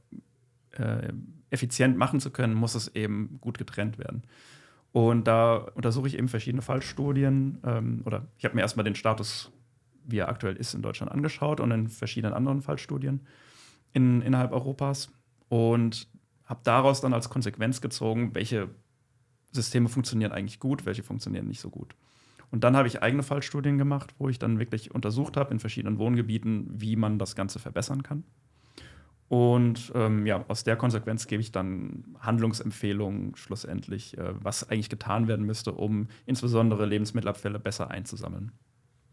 äh, 0.72 1.12
effizient 1.50 1.96
machen 1.96 2.20
zu 2.20 2.30
können, 2.30 2.54
muss 2.54 2.74
es 2.74 2.94
eben 2.94 3.38
gut 3.40 3.58
getrennt 3.58 3.98
werden. 3.98 4.22
Und 4.92 5.26
da 5.26 5.56
untersuche 5.74 6.08
ich 6.08 6.16
eben 6.16 6.28
verschiedene 6.28 6.62
Fallstudien 6.62 7.58
ähm, 7.64 8.02
oder 8.06 8.26
ich 8.38 8.44
habe 8.44 8.54
mir 8.54 8.62
erstmal 8.62 8.84
den 8.84 8.94
Status, 8.94 9.52
wie 10.06 10.18
er 10.18 10.28
aktuell 10.28 10.56
ist, 10.56 10.74
in 10.74 10.82
Deutschland 10.82 11.12
angeschaut 11.12 11.60
und 11.60 11.70
in 11.70 11.88
verschiedenen 11.88 12.32
anderen 12.32 12.62
Fallstudien 12.62 13.20
in, 13.92 14.22
innerhalb 14.22 14.52
Europas 14.52 15.12
und 15.48 16.08
habe 16.46 16.60
daraus 16.64 17.00
dann 17.00 17.12
als 17.12 17.28
Konsequenz 17.28 17.80
gezogen, 17.80 18.34
welche 18.34 18.68
Systeme 19.52 19.88
funktionieren 19.88 20.32
eigentlich 20.32 20.60
gut, 20.60 20.86
welche 20.86 21.02
funktionieren 21.02 21.46
nicht 21.46 21.60
so 21.60 21.70
gut. 21.70 21.94
Und 22.50 22.62
dann 22.62 22.76
habe 22.76 22.88
ich 22.88 23.02
eigene 23.02 23.22
Fallstudien 23.22 23.78
gemacht, 23.78 24.14
wo 24.18 24.28
ich 24.28 24.38
dann 24.38 24.58
wirklich 24.58 24.94
untersucht 24.94 25.36
habe 25.36 25.52
in 25.52 25.58
verschiedenen 25.58 25.98
Wohngebieten, 25.98 26.68
wie 26.70 26.96
man 26.96 27.18
das 27.18 27.34
Ganze 27.34 27.58
verbessern 27.58 28.02
kann. 28.02 28.24
Und 29.28 29.90
ähm, 29.96 30.24
ja, 30.24 30.44
aus 30.46 30.62
der 30.62 30.76
Konsequenz 30.76 31.26
gebe 31.26 31.40
ich 31.40 31.50
dann 31.50 32.04
Handlungsempfehlungen 32.20 33.34
schlussendlich, 33.34 34.16
äh, 34.16 34.34
was 34.42 34.70
eigentlich 34.70 34.88
getan 34.88 35.26
werden 35.26 35.44
müsste, 35.44 35.72
um 35.72 36.06
insbesondere 36.26 36.86
Lebensmittelabfälle 36.86 37.58
besser 37.58 37.90
einzusammeln. 37.90 38.52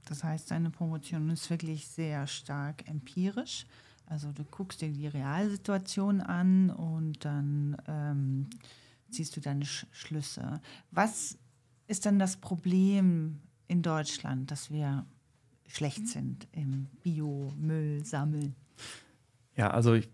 Das 0.05 0.23
heißt, 0.23 0.51
deine 0.51 0.69
Promotion 0.69 1.29
ist 1.31 1.49
wirklich 1.49 1.87
sehr 1.87 2.27
stark 2.27 2.87
empirisch. 2.87 3.65
Also 4.05 4.31
du 4.31 4.43
guckst 4.43 4.81
dir 4.81 4.89
die 4.89 5.07
Realsituation 5.07 6.21
an 6.21 6.69
und 6.69 7.25
dann 7.25 7.77
ähm, 7.87 8.49
ziehst 9.09 9.35
du 9.35 9.41
deine 9.41 9.65
Sch 9.65 9.85
Schlüsse. 9.91 10.61
Was 10.91 11.37
ist 11.87 12.05
dann 12.05 12.19
das 12.19 12.37
Problem 12.37 13.39
in 13.67 13.81
Deutschland, 13.81 14.51
dass 14.51 14.71
wir 14.71 15.05
schlecht 15.67 16.07
sind 16.07 16.47
im 16.51 16.87
Biomüll 17.01 18.05
sammeln? 18.05 18.55
Ja, 19.55 19.71
also 19.71 19.93
ich 19.93 20.09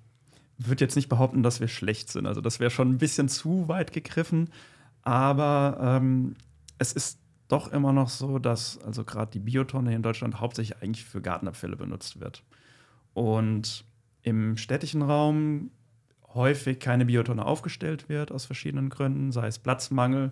würde 0.57 0.83
jetzt 0.83 0.95
nicht 0.95 1.09
behaupten, 1.09 1.43
dass 1.43 1.59
wir 1.59 1.67
schlecht 1.67 2.09
sind. 2.09 2.25
Also 2.25 2.41
das 2.41 2.59
wäre 2.59 2.69
schon 2.69 2.89
ein 2.89 2.97
bisschen 2.97 3.29
zu 3.29 3.67
weit 3.67 3.93
gegriffen. 3.93 4.49
Aber 5.01 5.77
ähm, 5.81 6.35
es 6.77 6.93
ist 6.93 7.19
doch 7.47 7.71
immer 7.71 7.93
noch 7.93 8.09
so, 8.09 8.39
dass 8.39 8.77
also 8.79 9.03
gerade 9.03 9.31
die 9.31 9.39
Biotonne 9.39 9.95
in 9.95 10.03
Deutschland 10.03 10.39
hauptsächlich 10.39 10.81
eigentlich 10.81 11.05
für 11.05 11.21
Gartenabfälle 11.21 11.75
benutzt 11.75 12.19
wird. 12.19 12.43
Und 13.13 13.85
im 14.21 14.57
städtischen 14.57 15.01
Raum 15.01 15.71
häufig 16.33 16.79
keine 16.79 17.05
Biotonne 17.05 17.45
aufgestellt 17.45 18.09
wird 18.09 18.31
aus 18.31 18.45
verschiedenen 18.45 18.89
Gründen, 18.89 19.31
sei 19.31 19.47
es 19.47 19.59
Platzmangel 19.59 20.31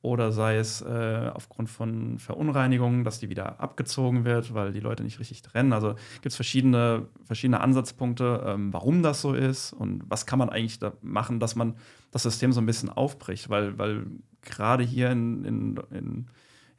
oder 0.00 0.30
sei 0.30 0.56
es 0.56 0.80
äh, 0.80 1.30
aufgrund 1.34 1.68
von 1.68 2.18
Verunreinigungen, 2.18 3.02
dass 3.02 3.18
die 3.18 3.30
wieder 3.30 3.60
abgezogen 3.60 4.24
wird, 4.24 4.54
weil 4.54 4.72
die 4.72 4.80
Leute 4.80 5.02
nicht 5.02 5.18
richtig 5.18 5.42
trennen. 5.42 5.72
Also 5.72 5.94
gibt 6.14 6.26
es 6.26 6.36
verschiedene, 6.36 7.08
verschiedene 7.24 7.60
Ansatzpunkte, 7.60 8.44
ähm, 8.46 8.72
warum 8.72 9.02
das 9.02 9.20
so 9.20 9.34
ist 9.34 9.72
und 9.72 10.04
was 10.08 10.26
kann 10.26 10.38
man 10.38 10.50
eigentlich 10.50 10.78
da 10.78 10.92
machen, 11.02 11.40
dass 11.40 11.56
man 11.56 11.74
das 12.12 12.22
System 12.22 12.52
so 12.52 12.60
ein 12.60 12.66
bisschen 12.66 12.90
aufbricht, 12.90 13.48
weil, 13.48 13.76
weil 13.78 14.06
gerade 14.42 14.84
hier 14.84 15.10
in, 15.10 15.44
in, 15.44 15.80
in 15.90 16.26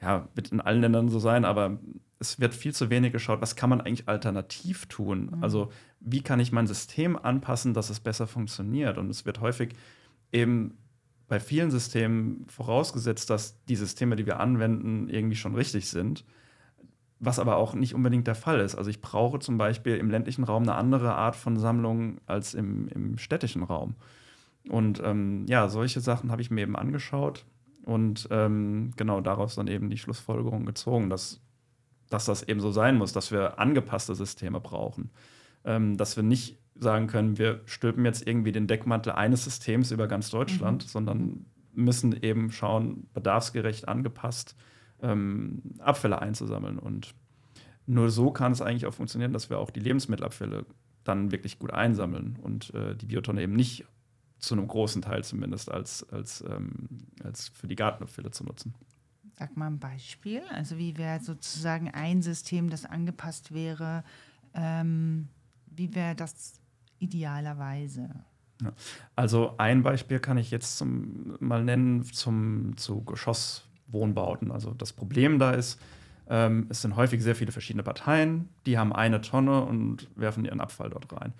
ja, 0.02 0.28
wird 0.36 0.52
in 0.52 0.62
allen 0.62 0.82
Ländern 0.82 1.10
so 1.10 1.20
sein, 1.20 1.46
aber 1.46 1.80
es 2.20 2.40
wird 2.40 2.54
viel 2.54 2.74
zu 2.74 2.90
wenig 2.90 3.14
geschaut, 3.14 3.42
was 3.42 3.56
kann 3.56 3.70
man 3.70 3.82
eigentlich 3.82 4.08
alternativ 4.08 4.86
tun? 4.88 5.38
Also, 5.42 5.72
wie 6.00 6.22
kann 6.22 6.40
ich 6.40 6.52
mein 6.52 6.68
System 6.68 7.18
anpassen, 7.18 7.74
dass 7.74 7.90
es 7.90 8.00
besser 8.00 8.28
funktioniert? 8.28 8.98
Und 8.98 9.10
es 9.10 9.26
wird 9.26 9.40
häufig 9.40 9.74
eben 10.32 10.78
bei 11.28 11.40
vielen 11.40 11.72
Systemen 11.72 12.46
vorausgesetzt, 12.50 13.30
dass 13.30 13.64
die 13.66 13.76
Systeme, 13.76 14.16
die 14.16 14.26
wir 14.26 14.40
anwenden, 14.40 15.10
irgendwie 15.10 15.36
schon 15.36 15.56
richtig 15.56 15.90
sind. 15.90 16.26
Was 17.20 17.40
aber 17.40 17.58
auch 17.58 17.74
nicht 17.74 17.94
unbedingt 17.94 18.28
der 18.28 18.36
Fall 18.36 18.62
ist. 18.62 18.76
Also 18.76 18.90
ich 18.90 19.02
brauche 19.02 19.40
zum 19.40 19.58
Beispiel 19.58 19.98
im 19.98 20.10
ländlichen 20.10 20.46
Raum 20.46 20.64
eine 20.64 20.76
andere 20.76 21.16
Art 21.16 21.36
von 21.36 21.58
Sammlung 21.58 22.20
als 22.26 22.54
im, 22.54 22.88
im 22.90 23.18
städtischen 23.18 23.64
Raum. 23.64 23.96
Und 24.70 25.02
ähm, 25.04 25.46
ja, 25.48 25.68
solche 25.68 26.00
Sachen 26.00 26.32
habe 26.32 26.42
ich 26.42 26.50
mir 26.50 26.62
eben 26.62 26.76
angeschaut 26.76 27.46
und 27.90 28.28
ähm, 28.30 28.92
genau 28.96 29.20
daraus 29.20 29.56
dann 29.56 29.68
eben 29.68 29.90
die 29.90 29.98
Schlussfolgerung 29.98 30.66
gezogen, 30.66 31.10
dass, 31.10 31.42
dass 32.10 32.26
das 32.26 32.44
eben 32.44 32.60
so 32.60 32.72
sein 32.72 32.98
muss, 32.98 33.14
dass 33.14 33.32
wir 33.32 33.58
angepasste 33.58 34.14
Systeme 34.14 34.60
brauchen. 34.60 35.10
Ähm, 35.66 35.98
dass 35.98 36.16
wir 36.16 36.24
nicht 36.24 36.60
sagen 36.76 37.08
können, 37.08 37.38
wir 37.40 37.62
stülpen 37.66 38.06
jetzt 38.06 38.28
irgendwie 38.28 38.52
den 38.52 38.68
Deckmantel 38.68 39.14
eines 39.14 39.44
Systems 39.44 39.92
über 39.92 40.08
ganz 40.08 40.30
Deutschland, 40.30 40.84
sondern 40.84 41.48
müssen 41.74 42.14
eben 42.22 42.52
schauen, 42.52 43.08
bedarfsgerecht 43.14 43.88
angepasst 43.88 44.56
ähm, 45.02 45.62
Abfälle 45.80 46.22
einzusammeln. 46.22 46.78
Und 46.78 47.16
nur 47.88 48.10
so 48.12 48.32
kann 48.32 48.52
es 48.52 48.62
eigentlich 48.62 48.86
auch 48.86 48.94
funktionieren, 48.94 49.34
dass 49.34 49.50
wir 49.50 49.58
auch 49.58 49.72
die 49.72 49.80
Lebensmittelabfälle 49.80 50.66
dann 51.04 51.32
wirklich 51.32 51.58
gut 51.58 51.74
einsammeln 51.74 52.38
und 52.42 52.72
äh, 52.76 52.96
die 52.96 53.08
Biotonne 53.08 53.42
eben 53.42 53.54
nicht 53.54 53.86
zu 54.40 54.56
einem 54.56 54.68
großen 54.68 55.02
Teil 55.02 55.24
zumindest 55.24 55.72
als, 55.72 56.08
als, 56.10 56.44
ähm, 56.50 57.08
als 57.24 57.50
für 57.50 57.68
die 57.68 57.76
Gartenabfälle 57.76 58.32
zu 58.32 58.44
nutzen. 58.44 58.74
Sag 59.34 59.56
mal 59.56 59.68
ein 59.68 59.80
Beispiel. 59.80 60.42
Also 60.54 60.78
wie 60.78 60.98
wäre 60.98 61.20
sozusagen 61.20 61.90
ein 61.92 62.22
System, 62.22 62.70
das 62.70 62.86
angepasst 62.86 63.54
wäre? 63.54 64.04
Ähm, 64.54 65.30
wie 65.68 65.94
wäre 65.96 66.16
das 66.16 66.60
idealerweise? 67.00 68.10
Also 69.16 69.56
ein 69.58 69.84
Beispiel 69.84 70.20
kann 70.20 70.38
ich 70.38 70.52
jetzt 70.52 70.78
zum, 70.78 71.38
mal 71.40 71.64
nennen 71.64 72.04
zum, 72.04 72.76
zu 72.76 73.04
Geschosswohnbauten. 73.04 74.52
Also 74.52 74.74
das 74.74 74.92
Problem 74.92 75.40
da 75.40 75.52
ist, 75.52 75.80
ähm, 76.28 76.68
es 76.70 76.82
sind 76.82 76.96
häufig 76.96 77.24
sehr 77.24 77.36
viele 77.36 77.52
verschiedene 77.52 77.84
Parteien, 77.84 78.50
die 78.66 78.78
haben 78.78 78.94
eine 78.94 79.22
Tonne 79.22 79.64
und 79.64 80.10
werfen 80.16 80.46
ihren 80.46 80.60
Abfall 80.60 80.90
dort 80.90 81.12
rein. 81.14 81.34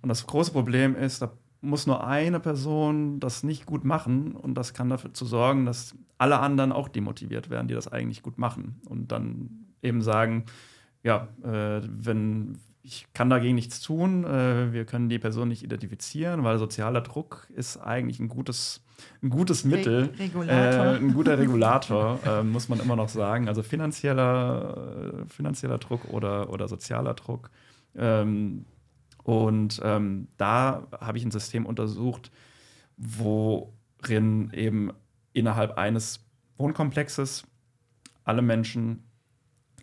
Und 0.00 0.08
das 0.08 0.26
große 0.26 0.52
Problem 0.52 0.96
ist, 0.96 1.22
da 1.22 1.30
muss 1.62 1.86
nur 1.86 2.06
eine 2.06 2.40
Person 2.40 3.20
das 3.20 3.42
nicht 3.42 3.66
gut 3.66 3.84
machen 3.84 4.32
und 4.32 4.54
das 4.54 4.74
kann 4.74 4.90
dafür 4.90 5.14
zu 5.14 5.24
sorgen, 5.24 5.64
dass 5.64 5.94
alle 6.18 6.40
anderen 6.40 6.72
auch 6.72 6.88
demotiviert 6.88 7.50
werden, 7.50 7.68
die 7.68 7.74
das 7.74 7.88
eigentlich 7.88 8.22
gut 8.22 8.38
machen 8.38 8.80
und 8.86 9.12
dann 9.12 9.66
eben 9.82 10.02
sagen, 10.02 10.44
ja, 11.02 11.28
äh, 11.42 11.80
wenn 11.88 12.58
ich 12.84 13.06
kann 13.14 13.30
dagegen 13.30 13.54
nichts 13.54 13.80
tun, 13.80 14.24
äh, 14.24 14.72
wir 14.72 14.84
können 14.84 15.08
die 15.08 15.20
Person 15.20 15.48
nicht 15.48 15.62
identifizieren, 15.62 16.42
weil 16.42 16.58
sozialer 16.58 17.00
Druck 17.00 17.46
ist 17.54 17.76
eigentlich 17.76 18.18
ein 18.18 18.28
gutes 18.28 18.84
ein 19.22 19.30
gutes 19.30 19.64
Mittel, 19.64 20.10
Re 20.16 20.18
Regulator. 20.18 20.84
Äh, 20.84 20.96
ein 20.96 21.14
guter 21.14 21.38
Regulator, 21.38 22.18
äh, 22.24 22.42
muss 22.42 22.68
man 22.68 22.80
immer 22.80 22.96
noch 22.96 23.08
sagen. 23.08 23.48
Also 23.48 23.62
finanzieller, 23.62 25.22
äh, 25.24 25.28
finanzieller 25.28 25.78
Druck 25.78 26.08
oder, 26.08 26.50
oder 26.50 26.68
sozialer 26.68 27.14
Druck. 27.14 27.50
Ähm, 27.96 28.64
und 29.22 29.80
ähm, 29.84 30.28
da 30.36 30.86
habe 31.00 31.18
ich 31.18 31.24
ein 31.24 31.30
System 31.30 31.66
untersucht, 31.66 32.30
worin 32.96 34.50
eben 34.52 34.92
innerhalb 35.32 35.78
eines 35.78 36.24
Wohnkomplexes 36.56 37.44
alle 38.24 38.42
Menschen 38.42 39.04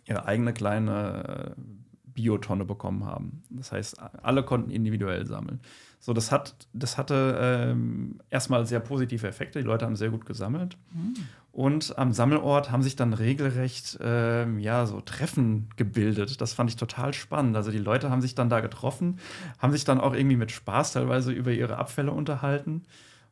ihre 0.06 0.24
eigene 0.26 0.52
kleine 0.52 1.54
äh, 1.56 1.60
Biotonne 2.04 2.64
bekommen 2.64 3.04
haben. 3.04 3.42
Das 3.50 3.72
heißt, 3.72 4.00
alle 4.22 4.42
konnten 4.42 4.70
individuell 4.70 5.26
sammeln. 5.26 5.60
So, 6.00 6.12
das, 6.12 6.32
hat, 6.32 6.66
das 6.72 6.98
hatte 6.98 7.38
ähm, 7.40 8.20
erstmal 8.30 8.66
sehr 8.66 8.80
positive 8.80 9.26
Effekte. 9.26 9.60
Die 9.60 9.66
Leute 9.66 9.86
haben 9.86 9.96
sehr 9.96 10.10
gut 10.10 10.26
gesammelt. 10.26 10.76
Mhm. 10.92 11.14
Und 11.52 11.98
am 11.98 12.12
Sammelort 12.12 12.70
haben 12.70 12.82
sich 12.82 12.94
dann 12.94 13.12
regelrecht 13.12 13.98
ähm, 14.00 14.60
ja, 14.60 14.86
so 14.86 15.00
Treffen 15.00 15.68
gebildet. 15.76 16.40
Das 16.40 16.52
fand 16.52 16.70
ich 16.70 16.76
total 16.76 17.12
spannend. 17.12 17.56
Also 17.56 17.72
die 17.72 17.78
Leute 17.78 18.10
haben 18.10 18.22
sich 18.22 18.36
dann 18.36 18.48
da 18.48 18.60
getroffen, 18.60 19.18
haben 19.58 19.72
sich 19.72 19.84
dann 19.84 20.00
auch 20.00 20.14
irgendwie 20.14 20.36
mit 20.36 20.52
Spaß 20.52 20.92
teilweise 20.92 21.32
über 21.32 21.50
ihre 21.50 21.76
Abfälle 21.76 22.12
unterhalten. 22.12 22.84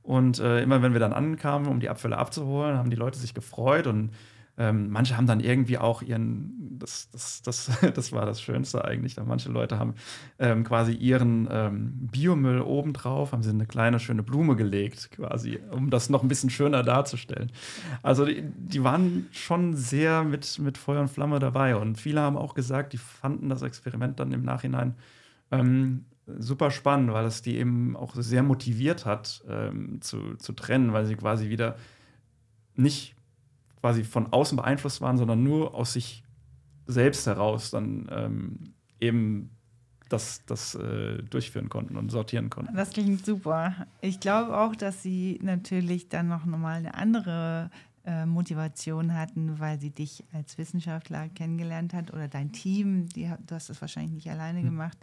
Und 0.02 0.40
äh, 0.40 0.62
immer 0.62 0.82
wenn 0.82 0.94
wir 0.94 1.00
dann 1.00 1.12
ankamen, 1.12 1.68
um 1.68 1.80
die 1.80 1.90
Abfälle 1.90 2.18
abzuholen, 2.18 2.76
haben 2.76 2.90
die 2.90 2.96
Leute 2.96 3.18
sich 3.18 3.34
gefreut 3.34 3.86
und 3.86 4.10
ähm, 4.58 4.90
manche 4.90 5.16
haben 5.16 5.26
dann 5.26 5.38
irgendwie 5.38 5.78
auch 5.78 6.02
ihren, 6.02 6.78
das, 6.78 7.08
das, 7.10 7.42
das, 7.42 7.70
das 7.94 8.12
war 8.12 8.26
das 8.26 8.42
Schönste 8.42 8.84
eigentlich, 8.84 9.14
da 9.14 9.24
manche 9.24 9.50
Leute 9.50 9.78
haben 9.78 9.94
ähm, 10.40 10.64
quasi 10.64 10.92
ihren 10.92 11.48
ähm, 11.50 12.08
Biomüll 12.10 12.60
obendrauf, 12.60 13.32
haben 13.32 13.42
sie 13.42 13.50
eine 13.50 13.66
kleine 13.66 14.00
schöne 14.00 14.24
Blume 14.24 14.56
gelegt, 14.56 15.12
quasi, 15.12 15.60
um 15.70 15.90
das 15.90 16.10
noch 16.10 16.22
ein 16.22 16.28
bisschen 16.28 16.50
schöner 16.50 16.82
darzustellen. 16.82 17.52
Also 18.02 18.24
die, 18.24 18.42
die 18.42 18.82
waren 18.82 19.28
schon 19.30 19.76
sehr 19.76 20.24
mit, 20.24 20.58
mit 20.58 20.76
Feuer 20.76 21.02
und 21.02 21.08
Flamme 21.08 21.38
dabei 21.38 21.76
und 21.76 21.96
viele 21.96 22.20
haben 22.20 22.36
auch 22.36 22.54
gesagt, 22.54 22.92
die 22.92 22.98
fanden 22.98 23.48
das 23.48 23.62
Experiment 23.62 24.18
dann 24.18 24.32
im 24.32 24.42
Nachhinein 24.42 24.96
ähm, 25.52 26.04
super 26.26 26.72
spannend, 26.72 27.12
weil 27.12 27.26
es 27.26 27.42
die 27.42 27.56
eben 27.56 27.96
auch 27.96 28.14
sehr 28.16 28.42
motiviert 28.42 29.06
hat, 29.06 29.44
ähm, 29.48 30.00
zu, 30.00 30.34
zu 30.34 30.52
trennen, 30.52 30.92
weil 30.92 31.06
sie 31.06 31.14
quasi 31.14 31.48
wieder 31.48 31.76
nicht 32.74 33.14
quasi 33.80 34.04
von 34.04 34.32
außen 34.32 34.56
beeinflusst 34.56 35.00
waren, 35.00 35.18
sondern 35.18 35.42
nur 35.42 35.74
aus 35.74 35.92
sich 35.92 36.24
selbst 36.86 37.26
heraus 37.26 37.70
dann 37.70 38.08
ähm, 38.10 38.74
eben 39.00 39.50
das, 40.08 40.44
das 40.46 40.74
äh, 40.74 41.22
durchführen 41.24 41.68
konnten 41.68 41.96
und 41.96 42.10
sortieren 42.10 42.50
konnten. 42.50 42.74
Das 42.74 42.90
klingt 42.90 43.24
super. 43.24 43.86
Ich 44.00 44.20
glaube 44.20 44.56
auch, 44.58 44.74
dass 44.74 45.02
sie 45.02 45.38
natürlich 45.42 46.08
dann 46.08 46.28
noch 46.28 46.46
mal 46.46 46.78
eine 46.78 46.94
andere 46.94 47.70
äh, 48.04 48.24
Motivation 48.24 49.14
hatten, 49.14 49.58
weil 49.58 49.78
sie 49.78 49.90
dich 49.90 50.24
als 50.32 50.56
Wissenschaftler 50.56 51.28
kennengelernt 51.28 51.92
hat 51.92 52.12
oder 52.12 52.26
dein 52.26 52.52
Team. 52.52 53.08
Die, 53.10 53.30
du 53.46 53.54
hast 53.54 53.68
das 53.68 53.80
wahrscheinlich 53.82 54.12
nicht 54.12 54.30
alleine 54.30 54.60
hm. 54.60 54.66
gemacht. 54.66 54.98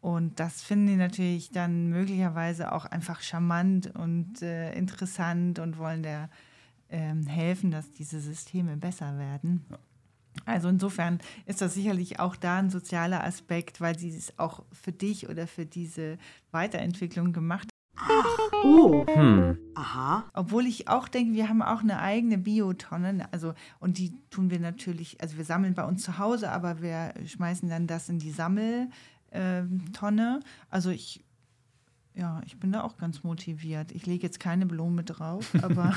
Und 0.00 0.38
das 0.38 0.62
finden 0.62 0.88
die 0.88 0.96
natürlich 0.96 1.50
dann 1.50 1.88
möglicherweise 1.88 2.72
auch 2.72 2.84
einfach 2.84 3.20
charmant 3.20 3.94
und 3.94 4.42
äh, 4.42 4.72
interessant 4.74 5.58
und 5.58 5.78
wollen 5.78 6.02
der 6.02 6.30
ähm, 6.90 7.26
helfen, 7.26 7.70
dass 7.70 7.92
diese 7.92 8.20
Systeme 8.20 8.76
besser 8.76 9.18
werden. 9.18 9.64
Ja. 9.70 9.78
Also 10.44 10.68
insofern 10.68 11.18
ist 11.46 11.60
das 11.60 11.74
sicherlich 11.74 12.20
auch 12.20 12.36
da 12.36 12.58
ein 12.58 12.70
sozialer 12.70 13.24
Aspekt, 13.24 13.80
weil 13.80 13.98
sie 13.98 14.10
es 14.10 14.38
auch 14.38 14.64
für 14.72 14.92
dich 14.92 15.28
oder 15.28 15.46
für 15.46 15.66
diese 15.66 16.18
Weiterentwicklung 16.52 17.32
gemacht 17.32 17.68
haben. 17.96 18.24
Oh. 18.64 19.04
Hm. 19.06 19.58
Aha. 19.74 20.24
Obwohl 20.32 20.66
ich 20.66 20.88
auch 20.88 21.08
denke, 21.08 21.34
wir 21.34 21.48
haben 21.48 21.62
auch 21.62 21.80
eine 21.80 22.00
eigene 22.00 22.38
Biotonne. 22.38 23.28
Also, 23.32 23.54
und 23.78 23.98
die 23.98 24.14
tun 24.30 24.50
wir 24.50 24.60
natürlich, 24.60 25.20
also 25.20 25.36
wir 25.36 25.44
sammeln 25.44 25.74
bei 25.74 25.84
uns 25.84 26.02
zu 26.02 26.18
Hause, 26.18 26.50
aber 26.50 26.80
wir 26.80 27.14
schmeißen 27.24 27.68
dann 27.68 27.86
das 27.86 28.08
in 28.08 28.18
die 28.18 28.30
Sammeltonne. 28.30 30.40
Also 30.70 30.90
ich 30.90 31.24
ja, 32.18 32.42
ich 32.44 32.58
bin 32.58 32.72
da 32.72 32.82
auch 32.82 32.98
ganz 32.98 33.22
motiviert. 33.22 33.92
Ich 33.92 34.04
lege 34.04 34.24
jetzt 34.24 34.40
keine 34.40 34.66
Blume 34.66 35.04
drauf, 35.04 35.52
aber. 35.62 35.94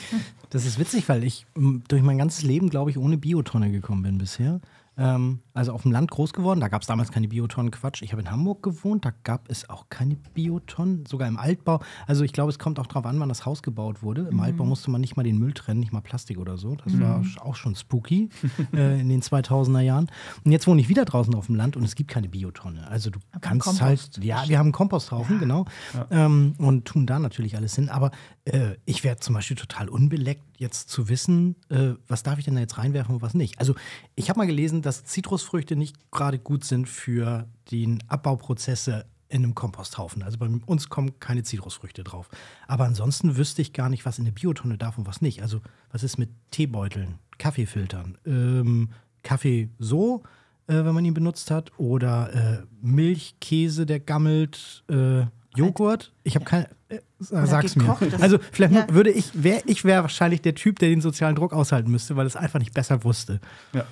das 0.50 0.66
ist 0.66 0.78
witzig, 0.78 1.08
weil 1.08 1.24
ich 1.24 1.46
durch 1.88 2.02
mein 2.02 2.18
ganzes 2.18 2.42
Leben, 2.42 2.68
glaube 2.68 2.90
ich, 2.90 2.98
ohne 2.98 3.16
Biotonne 3.16 3.70
gekommen 3.70 4.02
bin 4.02 4.18
bisher. 4.18 4.60
Ähm, 4.98 5.40
also 5.54 5.72
auf 5.72 5.82
dem 5.82 5.92
Land 5.92 6.10
groß 6.10 6.32
geworden, 6.32 6.60
da 6.60 6.68
gab 6.68 6.82
es 6.82 6.88
damals 6.88 7.10
keine 7.10 7.28
Biotonnen, 7.28 7.70
Quatsch. 7.70 8.02
Ich 8.02 8.12
habe 8.12 8.22
in 8.22 8.30
Hamburg 8.30 8.62
gewohnt, 8.62 9.04
da 9.04 9.12
gab 9.22 9.50
es 9.50 9.68
auch 9.70 9.86
keine 9.88 10.16
Biotonnen, 10.34 11.06
sogar 11.06 11.28
im 11.28 11.38
Altbau. 11.38 11.80
Also 12.06 12.24
ich 12.24 12.32
glaube, 12.32 12.50
es 12.50 12.58
kommt 12.58 12.78
auch 12.78 12.86
darauf 12.86 13.06
an, 13.06 13.18
wann 13.18 13.28
das 13.28 13.46
Haus 13.46 13.62
gebaut 13.62 14.02
wurde. 14.02 14.22
Im 14.22 14.34
mhm. 14.34 14.40
Altbau 14.40 14.64
musste 14.64 14.90
man 14.90 15.00
nicht 15.00 15.16
mal 15.16 15.22
den 15.22 15.38
Müll 15.38 15.54
trennen, 15.54 15.80
nicht 15.80 15.92
mal 15.92 16.00
Plastik 16.00 16.38
oder 16.38 16.58
so. 16.58 16.76
Das 16.76 16.92
mhm. 16.92 17.00
war 17.00 17.24
auch 17.40 17.56
schon 17.56 17.74
spooky 17.74 18.28
äh, 18.74 19.00
in 19.00 19.08
den 19.08 19.22
2000er 19.22 19.80
Jahren. 19.80 20.10
Und 20.44 20.52
jetzt 20.52 20.66
wohne 20.66 20.80
ich 20.80 20.88
wieder 20.88 21.04
draußen 21.04 21.34
auf 21.34 21.46
dem 21.46 21.54
Land 21.54 21.76
und 21.76 21.84
es 21.84 21.94
gibt 21.94 22.10
keine 22.10 22.28
Biotonne. 22.28 22.86
Also 22.88 23.10
du 23.10 23.18
Aber 23.30 23.40
kannst 23.40 23.80
halt, 23.80 24.22
ja, 24.22 24.44
wir 24.46 24.58
haben 24.58 24.66
einen 24.66 24.72
Komposthaufen, 24.72 25.36
ja. 25.36 25.40
genau. 25.40 25.64
Ja. 25.94 26.26
Ähm, 26.26 26.54
und 26.58 26.84
tun 26.84 27.06
da 27.06 27.18
natürlich 27.18 27.56
alles 27.56 27.74
hin. 27.74 27.88
Aber 27.88 28.10
äh, 28.44 28.76
ich 28.84 29.04
wäre 29.04 29.16
zum 29.16 29.34
Beispiel 29.34 29.56
total 29.56 29.88
unbeleckt, 29.88 30.42
jetzt 30.62 30.88
zu 30.88 31.10
wissen, 31.10 31.56
äh, 31.68 31.94
was 32.08 32.22
darf 32.22 32.38
ich 32.38 32.46
denn 32.46 32.54
da 32.54 32.60
jetzt 32.60 32.78
reinwerfen 32.78 33.16
und 33.16 33.22
was 33.22 33.34
nicht. 33.34 33.58
Also 33.58 33.74
ich 34.14 34.30
habe 34.30 34.38
mal 34.38 34.46
gelesen, 34.46 34.80
dass 34.80 35.04
Zitrusfrüchte 35.04 35.76
nicht 35.76 36.10
gerade 36.10 36.38
gut 36.38 36.64
sind 36.64 36.88
für 36.88 37.46
den 37.70 38.02
Abbauprozesse 38.08 39.04
in 39.28 39.44
einem 39.44 39.54
Komposthaufen. 39.54 40.22
Also 40.22 40.38
bei 40.38 40.48
uns 40.66 40.88
kommen 40.88 41.18
keine 41.18 41.42
Zitrusfrüchte 41.42 42.04
drauf. 42.04 42.28
Aber 42.68 42.84
ansonsten 42.84 43.36
wüsste 43.36 43.62
ich 43.62 43.72
gar 43.72 43.88
nicht, 43.88 44.04
was 44.04 44.18
in 44.18 44.24
der 44.24 44.32
Biotonne 44.32 44.78
darf 44.78 44.98
und 44.98 45.06
was 45.06 45.20
nicht. 45.20 45.42
Also 45.42 45.60
was 45.90 46.02
ist 46.02 46.18
mit 46.18 46.30
Teebeuteln, 46.50 47.18
Kaffeefiltern, 47.38 48.18
ähm, 48.26 48.90
Kaffee 49.22 49.70
so, 49.78 50.22
äh, 50.66 50.74
wenn 50.74 50.94
man 50.94 51.04
ihn 51.04 51.14
benutzt 51.14 51.50
hat, 51.50 51.76
oder 51.78 52.34
äh, 52.34 52.62
Milch, 52.82 53.36
Käse, 53.40 53.86
der 53.86 54.00
gammelt, 54.00 54.84
äh, 54.88 55.24
Joghurt. 55.54 56.12
Ich 56.24 56.34
habe 56.34 56.44
keine. 56.44 56.68
Äh, 56.88 57.00
sag's 57.20 57.76
mir. 57.76 57.96
Also 58.20 58.38
vielleicht 58.52 58.74
ja. 58.74 58.86
würde 58.90 59.10
ich, 59.10 59.42
wär, 59.42 59.62
ich 59.66 59.84
wäre 59.84 60.02
wahrscheinlich 60.02 60.42
der 60.42 60.54
Typ, 60.54 60.78
der 60.78 60.88
den 60.88 61.00
sozialen 61.00 61.36
Druck 61.36 61.52
aushalten 61.52 61.90
müsste, 61.90 62.16
weil 62.16 62.26
es 62.26 62.36
einfach 62.36 62.58
nicht 62.58 62.74
besser 62.74 63.04
wusste. 63.04 63.40
Ja. 63.72 63.84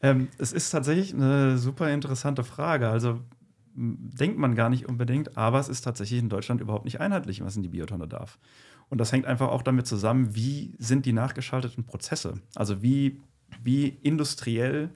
Ähm, 0.00 0.28
es 0.38 0.52
ist 0.52 0.70
tatsächlich 0.70 1.12
eine 1.12 1.58
super 1.58 1.90
interessante 1.90 2.44
Frage. 2.44 2.88
Also 2.88 3.20
denkt 3.74 4.38
man 4.38 4.54
gar 4.54 4.70
nicht 4.70 4.88
unbedingt, 4.88 5.36
aber 5.36 5.60
es 5.60 5.68
ist 5.68 5.82
tatsächlich 5.82 6.20
in 6.20 6.28
Deutschland 6.28 6.60
überhaupt 6.60 6.84
nicht 6.84 7.00
einheitlich, 7.00 7.44
was 7.44 7.56
in 7.56 7.62
die 7.62 7.68
Biotonne 7.68 8.08
darf. 8.08 8.38
Und 8.88 8.98
das 8.98 9.12
hängt 9.12 9.26
einfach 9.26 9.48
auch 9.48 9.62
damit 9.62 9.86
zusammen, 9.86 10.34
wie 10.34 10.74
sind 10.78 11.06
die 11.06 11.12
nachgeschalteten 11.12 11.84
Prozesse? 11.84 12.40
Also 12.54 12.82
wie, 12.82 13.20
wie 13.62 13.88
industriell 13.88 14.90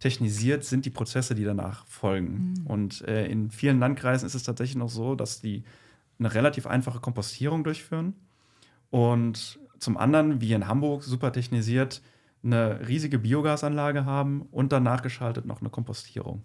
technisiert 0.00 0.64
sind 0.64 0.86
die 0.86 0.90
Prozesse, 0.90 1.34
die 1.34 1.44
danach 1.44 1.86
folgen. 1.86 2.54
Mhm. 2.58 2.66
Und 2.66 3.02
äh, 3.02 3.26
in 3.26 3.50
vielen 3.50 3.78
Landkreisen 3.78 4.26
ist 4.26 4.34
es 4.34 4.42
tatsächlich 4.42 4.76
noch 4.76 4.88
so, 4.88 5.14
dass 5.14 5.40
die 5.40 5.62
eine 6.18 6.34
relativ 6.34 6.66
einfache 6.66 7.00
Kompostierung 7.00 7.64
durchführen 7.64 8.14
und 8.90 9.58
zum 9.78 9.96
anderen, 9.96 10.40
wie 10.40 10.52
in 10.52 10.66
Hamburg, 10.66 11.02
super 11.02 11.32
technisiert, 11.32 12.02
eine 12.42 12.86
riesige 12.88 13.18
Biogasanlage 13.18 14.04
haben 14.04 14.42
und 14.50 14.72
dann 14.72 14.82
nachgeschaltet 14.82 15.46
noch 15.46 15.60
eine 15.60 15.70
Kompostierung. 15.70 16.42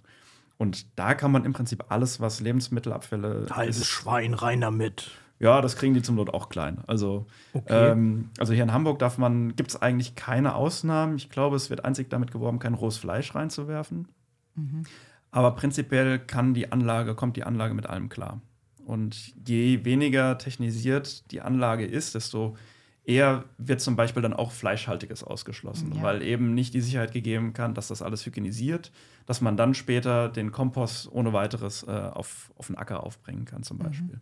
Und 0.57 0.97
da 0.97 1.13
kann 1.13 1.31
man 1.31 1.43
im 1.43 1.53
Prinzip 1.53 1.85
alles, 1.89 2.21
was 2.21 2.39
Lebensmittelabfälle. 2.39 3.47
Halbes 3.51 3.85
Schwein 3.85 4.33
rein 4.33 4.61
damit. 4.61 5.11
Ja, 5.39 5.61
das 5.61 5.75
kriegen 5.75 5.93
die 5.93 6.01
zum 6.01 6.15
Not 6.15 6.33
auch 6.33 6.49
klein. 6.49 6.79
Also, 6.87 7.27
okay. 7.53 7.91
ähm, 7.91 8.29
also 8.37 8.53
hier 8.53 8.63
in 8.63 8.71
Hamburg 8.71 8.99
darf 8.99 9.17
man, 9.17 9.55
gibt 9.55 9.71
es 9.71 9.81
eigentlich 9.81 10.15
keine 10.15 10.55
Ausnahmen. 10.55 11.17
Ich 11.17 11.29
glaube, 11.29 11.55
es 11.57 11.69
wird 11.69 11.83
einzig 11.83 12.09
damit 12.09 12.31
geworben, 12.31 12.59
kein 12.59 12.73
rohes 12.73 12.97
Fleisch 12.97 13.35
reinzuwerfen. 13.35 14.07
Mhm. 14.55 14.83
Aber 15.31 15.51
prinzipiell 15.51 16.19
kann 16.19 16.53
die 16.53 16.71
Anlage, 16.71 17.15
kommt 17.15 17.35
die 17.35 17.43
Anlage 17.43 17.73
mit 17.73 17.87
allem 17.87 18.07
klar. 18.07 18.39
Und 18.85 19.33
je 19.45 19.83
weniger 19.83 20.37
technisiert 20.37 21.29
die 21.31 21.41
Anlage 21.41 21.85
ist, 21.85 22.15
desto 22.15 22.55
eher 23.03 23.45
wird 23.57 23.81
zum 23.81 23.95
Beispiel 23.95 24.21
dann 24.21 24.33
auch 24.33 24.51
Fleischhaltiges 24.51 25.23
ausgeschlossen, 25.23 25.93
ja. 25.95 26.01
weil 26.01 26.21
eben 26.21 26.53
nicht 26.53 26.73
die 26.73 26.81
Sicherheit 26.81 27.11
gegeben 27.11 27.53
kann, 27.53 27.73
dass 27.73 27.89
das 27.89 28.01
alles 28.01 28.25
hygienisiert, 28.25 28.91
dass 29.25 29.41
man 29.41 29.57
dann 29.57 29.73
später 29.73 30.29
den 30.29 30.51
Kompost 30.51 31.11
ohne 31.11 31.33
weiteres 31.33 31.83
äh, 31.83 31.91
auf, 31.91 32.51
auf 32.57 32.67
den 32.67 32.77
Acker 32.77 33.03
aufbringen 33.03 33.45
kann, 33.45 33.63
zum 33.63 33.77
mhm. 33.77 33.83
Beispiel. 33.83 34.15
Mhm. 34.15 34.21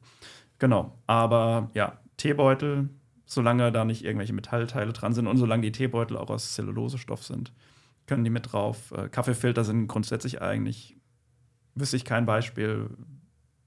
Genau, 0.63 0.97
aber 1.07 1.71
ja, 1.73 1.99
Teebeutel, 2.15 2.87
solange 3.25 3.69
da 3.73 3.83
nicht 3.83 4.05
irgendwelche 4.05 4.31
Metallteile 4.31 4.93
dran 4.93 5.11
sind 5.11 5.27
und 5.27 5.35
solange 5.35 5.63
die 5.63 5.73
Teebeutel 5.73 6.15
auch 6.15 6.29
aus 6.29 6.53
Zellulosestoff 6.53 7.21
sind, 7.21 7.51
können 8.07 8.23
die 8.23 8.29
mit 8.29 8.53
drauf. 8.53 8.93
Äh, 8.93 9.09
Kaffeefilter 9.09 9.65
sind 9.65 9.87
grundsätzlich 9.87 10.41
eigentlich, 10.41 10.95
wüsste 11.75 11.97
ich 11.97 12.05
kein 12.05 12.25
Beispiel, 12.25 12.89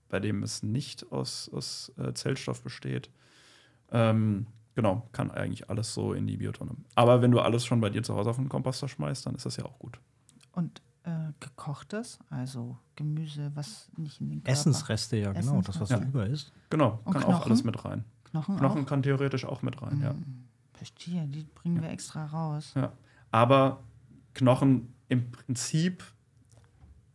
bei 0.09 0.21
dem 0.21 0.43
es 0.43 0.63
nicht 0.63 1.13
aus, 1.13 1.51
aus 1.53 1.93
äh, 1.99 2.15
Zellstoff 2.15 2.63
besteht. 2.63 3.11
Ähm, 3.93 4.47
genau, 4.75 5.07
kann 5.13 5.31
eigentlich 5.31 5.69
alles 5.69 5.93
so 5.93 6.15
in 6.15 6.27
die 6.27 6.39
Biotonne. 6.39 6.77
Aber 6.95 7.21
wenn 7.21 7.31
du 7.31 7.41
alles 7.41 7.67
schon 7.67 7.83
bei 7.83 7.91
dir 7.91 8.05
zu 8.05 8.15
Hause 8.15 8.31
auf 8.31 8.37
den 8.37 8.49
Komposter 8.49 8.89
schmeißt, 8.89 9.27
dann 9.27 9.35
ist 9.35 9.45
das 9.45 9.59
ja 9.59 9.67
auch 9.67 9.79
gut. 9.79 10.01
Und 10.53 10.81
äh, 11.07 11.33
gekochtes, 11.41 12.19
also 12.31 12.77
Gemüse, 12.97 13.53
was 13.55 13.89
nicht 13.97 14.21
in 14.21 14.29
den 14.29 14.39
Körper. 14.43 14.53
Essensreste, 14.53 15.17
ja, 15.17 15.33
genau, 15.33 15.63
das, 15.63 15.81
was 15.81 15.89
ja. 15.91 16.01
über 16.03 16.27
ist. 16.27 16.53
Genau, 16.69 16.99
kann 17.11 17.25
auch 17.25 17.47
alles 17.47 17.63
mit 17.65 17.85
rein. 17.85 18.05
Knochen, 18.25 18.57
Knochen 18.57 18.83
auch? 18.83 18.87
kann 18.89 19.03
theoretisch 19.03 19.45
auch 19.45 19.63
mit 19.63 19.81
rein, 19.81 20.01
ja. 20.03 20.15
Verstehe, 20.75 21.27
die 21.29 21.45
bringen 21.55 21.81
wir 21.81 21.91
extra 21.91 22.27
raus. 22.27 22.73
ja. 22.75 22.93
Aber 23.31 23.85
Knochen 24.35 24.93
im 25.09 25.31
Prinzip, 25.31 26.03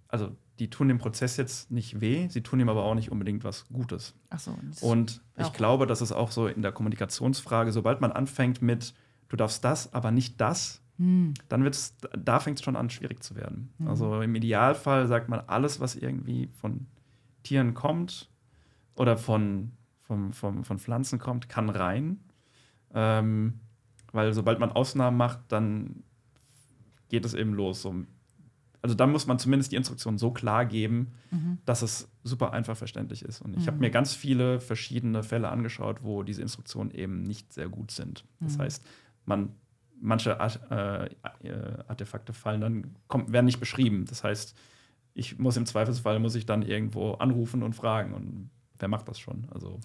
also 0.08 0.36
die 0.60 0.70
tun 0.70 0.88
dem 0.88 0.98
Prozess 0.98 1.38
jetzt 1.38 1.70
nicht 1.72 2.00
weh, 2.02 2.28
sie 2.30 2.42
tun 2.42 2.60
ihm 2.60 2.70
aber 2.70 2.84
auch 2.84 2.96
nicht 2.96 3.12
unbedingt 3.12 3.44
was 3.44 3.68
Gutes. 3.70 4.14
Ach 4.30 4.39
so. 4.39 4.56
Und 4.82 5.22
ich 5.38 5.46
auch- 5.46 5.54
glaube, 5.54 5.86
das 5.88 6.02
ist 6.02 6.12
auch 6.12 6.32
so 6.32 6.48
in 6.48 6.62
der 6.62 6.72
Kommunikationsfrage, 6.72 7.72
sobald 7.72 8.00
man 8.00 8.12
anfängt 8.12 8.62
mit, 8.62 8.94
du 9.30 9.36
darfst 9.36 9.64
das, 9.66 9.94
aber 9.94 10.12
nicht 10.12 10.39
das, 10.39 10.82
Hm. 10.98 11.34
dann 11.50 11.64
wird's, 11.64 11.96
da 12.18 12.39
fängt 12.39 12.60
es 12.60 12.64
schon 12.64 12.76
an, 12.76 12.89
schwierig 12.89 13.24
zu 13.24 13.36
werden. 13.36 13.74
Mhm. 13.80 13.88
Also 13.88 14.22
im 14.22 14.36
Idealfall 14.36 15.08
sagt 15.08 15.30
man, 15.30 15.39
alles, 15.42 15.80
was 15.80 15.96
irgendwie 15.96 16.48
von 16.60 16.86
Tieren 17.44 17.74
kommt 17.74 18.30
oder 18.96 19.18
von, 19.18 19.72
von, 20.00 20.34
von, 20.34 20.64
von 20.64 20.78
Pflanzen 20.80 21.18
kommt, 21.18 21.50
kann 21.50 21.70
rein. 21.70 22.20
Ähm, 22.94 23.60
weil 24.12 24.34
sobald 24.34 24.60
man 24.60 24.72
Ausnahmen 24.72 25.18
macht, 25.18 25.39
dann 25.48 26.04
geht 27.10 27.26
es 27.26 27.34
eben 27.34 27.54
los. 27.54 27.82
So, 27.82 27.96
also 28.82 28.96
dann 28.96 29.12
muss 29.12 29.28
man 29.28 29.39
zumindest 29.39 29.72
die 29.72 29.76
Instruktion 29.78 30.18
so 30.18 30.32
klar 30.32 30.66
geben, 30.66 31.14
Mhm. 31.32 31.60
dass 31.66 31.82
es 31.82 32.10
super 32.24 32.52
einfach 32.52 32.76
verständlich 32.76 33.24
ist. 33.24 33.42
Und 33.42 33.56
ich 33.56 33.68
habe 33.68 33.78
Mhm. 33.78 33.82
mir 33.82 33.89
ganz 33.92 34.14
viele 34.14 34.60
verschiedene 34.60 35.24
Fälle 35.24 35.50
angeschaut, 35.50 36.04
wo 36.04 36.24
diese 36.24 36.42
Instruktionen 36.42 36.92
eben 36.92 37.24
nicht 37.24 37.54
sehr 37.54 37.70
gut 37.70 37.92
sind. 37.92 38.26
Das 38.42 38.58
Mhm. 38.58 38.62
heißt, 38.64 38.86
man, 39.26 39.50
manche 40.02 40.39
Art, 40.39 40.60
äh, 40.70 41.06
äh, 41.06 41.84
Artefakte 41.88 42.34
fallen 42.34 42.62
dann, 42.62 42.95
kommt, 43.08 43.32
werden 43.32 43.45
nicht 43.45 43.60
beschrieben. 43.60 44.06
Das 44.06 44.24
heißt, 44.24 44.56
ich 45.14 45.39
muss 45.39 45.58
im 45.58 45.66
Zweifelsfall 45.66 46.20
muss 46.20 46.36
ich 46.36 46.45
dann 46.45 46.62
irgendwo 46.64 47.14
anrufen 47.14 47.64
und 47.64 47.74
fragen. 47.74 48.14
Und 48.14 48.49
wer 48.80 48.88
macht 48.88 49.08
das 49.08 49.20
schon? 49.20 49.47
Also 49.54 49.80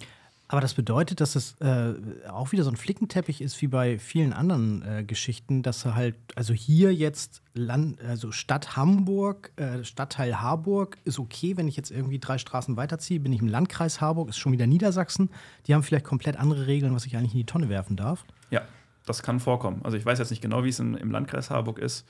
Aber 0.49 0.61
das 0.61 0.75
bedeutet, 0.75 1.21
dass 1.21 1.35
es 1.35 1.57
äh, 1.61 1.95
auch 2.29 2.53
wieder 2.53 2.63
so 2.63 2.71
ein 2.71 2.77
Flickenteppich 2.77 3.41
ist 3.41 3.61
wie 3.61 3.67
bei 3.67 3.99
vielen 3.99 4.33
anderen 4.33 4.83
äh, 4.83 5.05
Geschichten, 5.05 5.63
dass 5.63 5.85
er 5.85 5.97
halt, 5.97 6.17
also 6.35 6.55
hier 6.55 6.95
jetzt 6.95 7.43
Land, 7.53 8.01
also 8.01 8.31
Stadt 8.31 8.77
Hamburg, 8.77 9.53
äh, 9.57 9.85
Stadtteil 9.85 10.41
Harburg 10.41 10.99
ist 11.05 11.19
okay, 11.19 11.57
wenn 11.57 11.69
ich 11.69 11.77
jetzt 11.77 11.91
irgendwie 11.91 12.21
drei 12.21 12.39
Straßen 12.39 12.77
weiterziehe, 12.77 13.21
bin 13.21 13.33
ich 13.33 13.41
im 13.41 13.49
Landkreis 13.49 14.01
Harburg, 14.01 14.29
ist 14.29 14.39
schon 14.39 14.53
wieder 14.53 14.67
Niedersachsen. 14.67 15.31
Die 15.67 15.75
haben 15.75 15.83
vielleicht 15.83 16.07
komplett 16.07 16.37
andere 16.37 16.67
Regeln, 16.69 16.95
was 16.95 17.05
ich 17.05 17.17
eigentlich 17.17 17.33
in 17.33 17.39
die 17.39 17.47
Tonne 17.47 17.69
werfen 17.69 17.97
darf. 17.97 18.25
Ja, 18.51 18.63
das 19.07 19.23
kann 19.23 19.41
vorkommen. 19.41 19.81
Also 19.83 19.97
ich 19.97 20.05
weiß 20.05 20.19
jetzt 20.19 20.31
nicht 20.31 20.43
genau, 20.43 20.65
wie 20.65 20.69
es 20.69 20.79
im 20.79 21.11
Landkreis 21.11 21.51
Harburg 21.51 21.79
ist, 21.79 22.07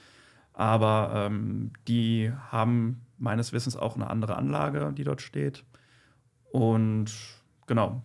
aber 0.53 1.13
ähm, 1.15 1.73
die 1.87 2.33
haben 2.51 3.03
meines 3.19 3.53
Wissens 3.53 3.77
auch 3.77 3.95
eine 3.95 4.11
andere 4.11 4.37
Anlage, 4.37 4.93
die 4.93 5.05
dort 5.05 5.21
steht. 5.23 5.65
Und 6.51 7.13
genau, 7.67 8.03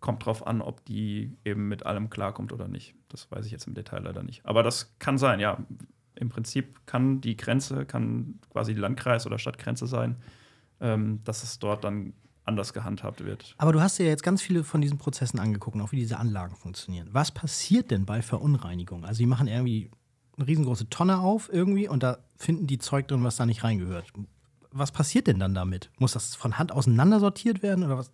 kommt 0.00 0.24
drauf 0.24 0.46
an, 0.46 0.62
ob 0.62 0.84
die 0.86 1.36
eben 1.44 1.68
mit 1.68 1.84
allem 1.84 2.10
klarkommt 2.10 2.52
oder 2.52 2.66
nicht. 2.66 2.94
Das 3.08 3.30
weiß 3.30 3.44
ich 3.44 3.52
jetzt 3.52 3.66
im 3.66 3.74
Detail 3.74 4.02
leider 4.02 4.22
nicht. 4.22 4.44
Aber 4.46 4.62
das 4.62 4.98
kann 4.98 5.18
sein, 5.18 5.38
ja. 5.40 5.58
Im 6.14 6.28
Prinzip 6.30 6.86
kann 6.86 7.20
die 7.20 7.36
Grenze, 7.36 7.84
kann 7.84 8.40
quasi 8.50 8.74
die 8.74 8.80
Landkreis- 8.80 9.26
oder 9.26 9.38
Stadtgrenze 9.38 9.86
sein, 9.86 10.16
ähm, 10.80 11.22
dass 11.24 11.42
es 11.42 11.58
dort 11.58 11.84
dann 11.84 12.14
anders 12.44 12.72
gehandhabt 12.72 13.24
wird. 13.24 13.54
Aber 13.58 13.72
du 13.72 13.80
hast 13.80 13.98
dir 13.98 14.06
jetzt 14.06 14.22
ganz 14.22 14.42
viele 14.42 14.64
von 14.64 14.80
diesen 14.80 14.98
Prozessen 14.98 15.38
angeguckt, 15.38 15.80
auch 15.80 15.92
wie 15.92 15.96
diese 15.96 16.18
Anlagen 16.18 16.56
funktionieren. 16.56 17.08
Was 17.12 17.30
passiert 17.30 17.90
denn 17.90 18.06
bei 18.06 18.22
Verunreinigung? 18.22 19.04
Also, 19.04 19.18
die 19.18 19.26
machen 19.26 19.46
irgendwie 19.46 19.90
eine 20.36 20.46
riesengroße 20.46 20.88
Tonne 20.88 21.18
auf 21.18 21.50
irgendwie 21.52 21.88
und 21.88 22.02
da 22.02 22.18
finden 22.36 22.66
die 22.66 22.78
Zeug 22.78 23.08
drin, 23.08 23.22
was 23.24 23.36
da 23.36 23.46
nicht 23.46 23.62
reingehört. 23.62 24.12
Was 24.72 24.92
passiert 24.92 25.26
denn 25.26 25.38
dann 25.38 25.54
damit? 25.54 25.90
Muss 25.98 26.12
das 26.12 26.34
von 26.34 26.58
Hand 26.58 26.72
auseinandersortiert 26.72 27.62
werden 27.62 27.84
oder 27.84 27.98
was? 27.98 28.10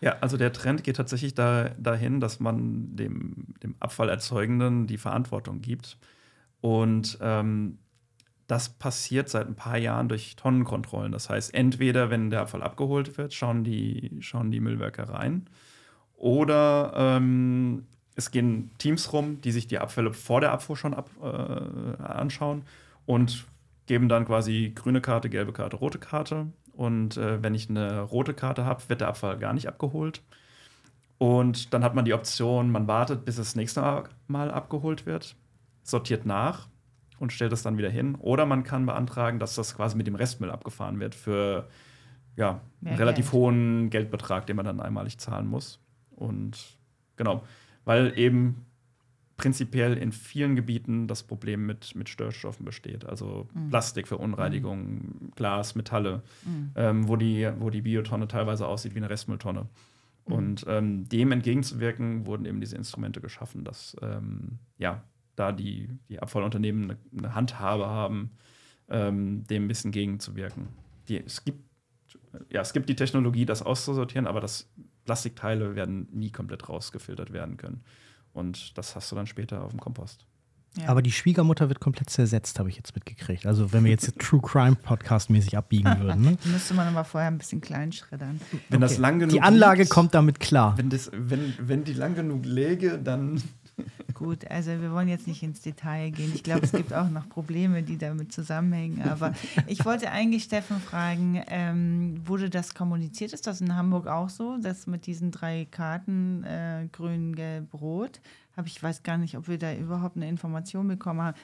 Ja, 0.00 0.16
also 0.20 0.36
der 0.36 0.52
Trend 0.52 0.84
geht 0.84 0.96
tatsächlich 0.96 1.34
da, 1.34 1.70
dahin, 1.78 2.20
dass 2.20 2.40
man 2.40 2.96
dem, 2.96 3.54
dem 3.62 3.74
Abfallerzeugenden 3.80 4.86
die 4.86 4.98
Verantwortung 4.98 5.60
gibt. 5.60 5.98
Und 6.60 7.18
ähm, 7.20 7.78
das 8.46 8.68
passiert 8.68 9.28
seit 9.28 9.48
ein 9.48 9.56
paar 9.56 9.78
Jahren 9.78 10.08
durch 10.08 10.36
Tonnenkontrollen. 10.36 11.12
Das 11.12 11.28
heißt, 11.28 11.52
entweder, 11.54 12.10
wenn 12.10 12.30
der 12.30 12.42
Abfall 12.42 12.62
abgeholt 12.62 13.18
wird, 13.18 13.34
schauen 13.34 13.64
die, 13.64 14.10
schauen 14.20 14.50
die 14.50 14.60
Müllwerke 14.60 15.08
rein. 15.08 15.48
Oder 16.16 16.92
ähm, 16.96 17.86
es 18.14 18.30
gehen 18.30 18.70
Teams 18.78 19.12
rum, 19.12 19.40
die 19.40 19.52
sich 19.52 19.66
die 19.66 19.78
Abfälle 19.78 20.12
vor 20.12 20.40
der 20.40 20.52
Abfuhr 20.52 20.76
schon 20.76 20.94
ab, 20.94 21.10
äh, 21.22 22.02
anschauen 22.02 22.62
und 23.04 23.46
geben 23.86 24.08
dann 24.08 24.24
quasi 24.24 24.72
grüne 24.74 25.00
Karte, 25.00 25.28
gelbe 25.28 25.52
Karte, 25.52 25.76
rote 25.76 25.98
Karte. 25.98 26.46
Und 26.72 27.16
äh, 27.16 27.42
wenn 27.42 27.54
ich 27.54 27.68
eine 27.68 28.00
rote 28.00 28.34
Karte 28.34 28.64
habe, 28.64 28.82
wird 28.88 29.00
der 29.00 29.08
Abfall 29.08 29.38
gar 29.38 29.52
nicht 29.52 29.68
abgeholt. 29.68 30.22
Und 31.18 31.72
dann 31.72 31.82
hat 31.82 31.94
man 31.94 32.04
die 32.04 32.14
Option, 32.14 32.70
man 32.70 32.86
wartet, 32.86 33.24
bis 33.24 33.38
es 33.38 33.48
das 33.48 33.56
nächste 33.56 34.04
Mal 34.28 34.50
abgeholt 34.50 35.06
wird, 35.06 35.34
sortiert 35.82 36.26
nach 36.26 36.68
und 37.18 37.32
stellt 37.32 37.52
es 37.52 37.62
dann 37.62 37.78
wieder 37.78 37.90
hin. 37.90 38.14
Oder 38.16 38.46
man 38.46 38.62
kann 38.62 38.86
beantragen, 38.86 39.38
dass 39.38 39.54
das 39.54 39.74
quasi 39.76 39.96
mit 39.96 40.06
dem 40.06 40.14
Restmüll 40.14 40.50
abgefahren 40.50 41.00
wird 41.00 41.14
für 41.14 41.68
ja, 42.36 42.60
Mehr 42.80 42.92
einen 42.92 42.98
relativ 42.98 43.26
Geld. 43.30 43.32
hohen 43.32 43.90
Geldbetrag, 43.90 44.46
den 44.46 44.56
man 44.56 44.66
dann 44.66 44.80
einmalig 44.80 45.18
zahlen 45.18 45.46
muss. 45.46 45.80
Und 46.14 46.76
genau, 47.16 47.42
weil 47.86 48.18
eben 48.18 48.66
prinzipiell 49.38 49.96
in 49.98 50.12
vielen 50.12 50.56
Gebieten 50.56 51.08
das 51.08 51.22
Problem 51.22 51.66
mit, 51.66 51.94
mit 51.94 52.08
Störstoffen 52.08 52.64
besteht. 52.64 53.04
Also 53.04 53.46
Mhm. 53.54 53.68
Plastik, 53.68 54.08
Verunreinigung, 54.08 55.32
Glas, 55.36 55.74
Metalle, 55.74 56.22
Mhm. 56.44 56.70
ähm, 56.74 57.08
wo, 57.08 57.16
die, 57.16 57.48
wo 57.58 57.68
die 57.70 57.82
Biotonne 57.82 58.28
teilweise 58.28 58.66
aussieht 58.66 58.94
wie 58.94 58.98
eine 58.98 59.10
Restmülltonne. 59.10 59.66
Mhm. 60.26 60.32
Und 60.32 60.64
ähm, 60.68 61.08
dem 61.08 61.32
entgegenzuwirken, 61.32 62.26
wurden 62.26 62.46
eben 62.46 62.60
diese 62.60 62.76
Instrumente 62.76 63.20
geschaffen, 63.20 63.62
dass 63.64 63.94
ähm, 64.02 64.58
ja, 64.78 65.02
da 65.36 65.52
die, 65.52 65.88
die 66.08 66.18
Abfallunternehmen 66.18 66.84
eine, 66.90 66.98
eine 67.16 67.34
Handhabe 67.34 67.86
haben, 67.86 68.30
ähm, 68.88 69.44
dem 69.46 69.64
ein 69.64 69.68
bisschen 69.68 69.92
gegenzuwirken. 69.92 70.68
Die, 71.08 71.18
es, 71.24 71.44
gibt, 71.44 71.60
ja, 72.50 72.60
es 72.60 72.72
gibt 72.72 72.88
die 72.88 72.96
Technologie, 72.96 73.46
das 73.46 73.62
auszusortieren, 73.62 74.26
aber 74.26 74.40
das 74.40 74.68
Plastikteile 75.04 75.76
werden 75.76 76.08
nie 76.12 76.30
komplett 76.30 76.68
rausgefiltert 76.68 77.32
werden 77.32 77.56
können. 77.56 77.82
Und 78.32 78.76
das 78.76 78.96
hast 78.96 79.10
du 79.12 79.16
dann 79.16 79.26
später 79.26 79.62
auf 79.62 79.70
dem 79.70 79.80
Kompost. 79.80 80.26
Ja. 80.78 80.88
Aber 80.88 81.00
die 81.00 81.12
Schwiegermutter 81.12 81.68
wird 81.68 81.80
komplett 81.80 82.10
zersetzt, 82.10 82.58
habe 82.58 82.68
ich 82.68 82.76
jetzt 82.76 82.94
mitgekriegt. 82.94 83.46
Also, 83.46 83.72
wenn 83.72 83.84
wir 83.84 83.90
jetzt 83.90 84.18
True 84.18 84.42
Crime 84.42 84.76
Podcast 84.76 85.30
mäßig 85.30 85.56
abbiegen 85.56 85.88
würden. 86.00 86.20
Ne? 86.20 86.38
Müsste 86.44 86.74
man 86.74 86.86
aber 86.88 87.04
vorher 87.04 87.30
ein 87.30 87.38
bisschen 87.38 87.62
klein 87.62 87.92
schreddern. 87.92 88.40
Wenn 88.68 88.82
das 88.82 88.92
Okay. 88.92 89.00
lang 89.00 89.18
genug 89.20 89.32
Die 89.32 89.40
Anlage 89.40 89.82
liegt, 89.82 89.90
kommt 89.90 90.12
damit 90.14 90.38
klar. 90.38 90.76
Wenn, 90.76 90.90
das, 90.90 91.10
wenn, 91.14 91.54
wenn 91.58 91.84
die 91.84 91.94
lang 91.94 92.14
genug 92.14 92.44
läge, 92.44 92.98
dann 92.98 93.42
Gut, 94.14 94.50
also 94.50 94.70
wir 94.80 94.92
wollen 94.92 95.08
jetzt 95.08 95.26
nicht 95.26 95.42
ins 95.42 95.60
Detail 95.60 96.10
gehen. 96.10 96.32
Ich 96.34 96.42
glaube, 96.42 96.64
es 96.64 96.72
gibt 96.72 96.94
auch 96.94 97.10
noch 97.10 97.28
Probleme, 97.28 97.82
die 97.82 97.98
damit 97.98 98.32
zusammenhängen. 98.32 99.02
Aber 99.02 99.34
ich 99.66 99.84
wollte 99.84 100.10
eigentlich 100.10 100.44
Steffen 100.44 100.80
fragen, 100.80 101.42
ähm, 101.48 102.22
wurde 102.24 102.48
das 102.48 102.74
kommuniziert? 102.74 103.34
Ist 103.34 103.46
das 103.46 103.60
in 103.60 103.76
Hamburg 103.76 104.06
auch 104.06 104.30
so, 104.30 104.56
dass 104.56 104.86
mit 104.86 105.06
diesen 105.06 105.32
drei 105.32 105.66
Karten 105.70 106.44
äh, 106.44 106.88
grün, 106.90 107.34
gelb, 107.34 107.74
rot? 107.74 108.20
Hab 108.56 108.66
ich 108.66 108.82
weiß 108.82 109.02
gar 109.02 109.18
nicht, 109.18 109.36
ob 109.36 109.48
wir 109.48 109.58
da 109.58 109.74
überhaupt 109.74 110.16
eine 110.16 110.30
Information 110.30 110.88
bekommen 110.88 111.20
haben. 111.20 111.36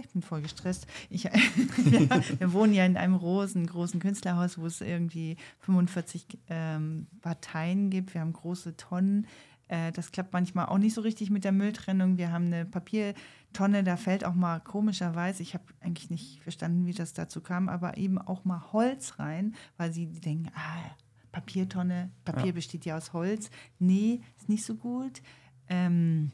Ich 0.00 0.08
bin 0.10 0.20
voll 0.20 0.42
gestresst. 0.42 0.86
Ich, 1.08 1.24
wir 2.38 2.52
wohnen 2.52 2.74
ja 2.74 2.84
in 2.84 2.98
einem 2.98 3.16
großen, 3.16 3.66
großen 3.66 3.98
Künstlerhaus, 3.98 4.58
wo 4.58 4.66
es 4.66 4.82
irgendwie 4.82 5.38
45 5.60 6.26
ähm, 6.50 7.06
Parteien 7.22 7.88
gibt. 7.88 8.12
Wir 8.12 8.20
haben 8.20 8.34
große 8.34 8.76
Tonnen. 8.76 9.26
Äh, 9.68 9.92
das 9.92 10.12
klappt 10.12 10.32
manchmal 10.32 10.66
auch 10.66 10.78
nicht 10.78 10.94
so 10.94 11.00
richtig 11.00 11.30
mit 11.30 11.44
der 11.44 11.52
Mülltrennung. 11.52 12.18
Wir 12.18 12.32
haben 12.32 12.46
eine 12.46 12.64
Papiertonne, 12.66 13.82
da 13.84 13.96
fällt 13.96 14.24
auch 14.24 14.34
mal 14.34 14.60
komischerweise, 14.60 15.42
ich 15.42 15.54
habe 15.54 15.64
eigentlich 15.80 16.10
nicht 16.10 16.42
verstanden, 16.42 16.86
wie 16.86 16.92
das 16.92 17.12
dazu 17.12 17.40
kam, 17.40 17.68
aber 17.68 17.96
eben 17.96 18.18
auch 18.18 18.44
mal 18.44 18.72
Holz 18.72 19.18
rein, 19.18 19.54
weil 19.76 19.92
sie 19.92 20.06
denken, 20.06 20.50
ah, 20.54 20.90
Papiertonne, 21.32 22.10
Papier 22.24 22.46
Ja. 22.46 22.52
besteht 22.52 22.84
ja 22.84 22.96
aus 22.96 23.12
Holz. 23.12 23.50
Nee, 23.78 24.20
ist 24.38 24.48
nicht 24.48 24.64
so 24.64 24.76
gut. 24.76 25.20
Ähm, 25.68 26.30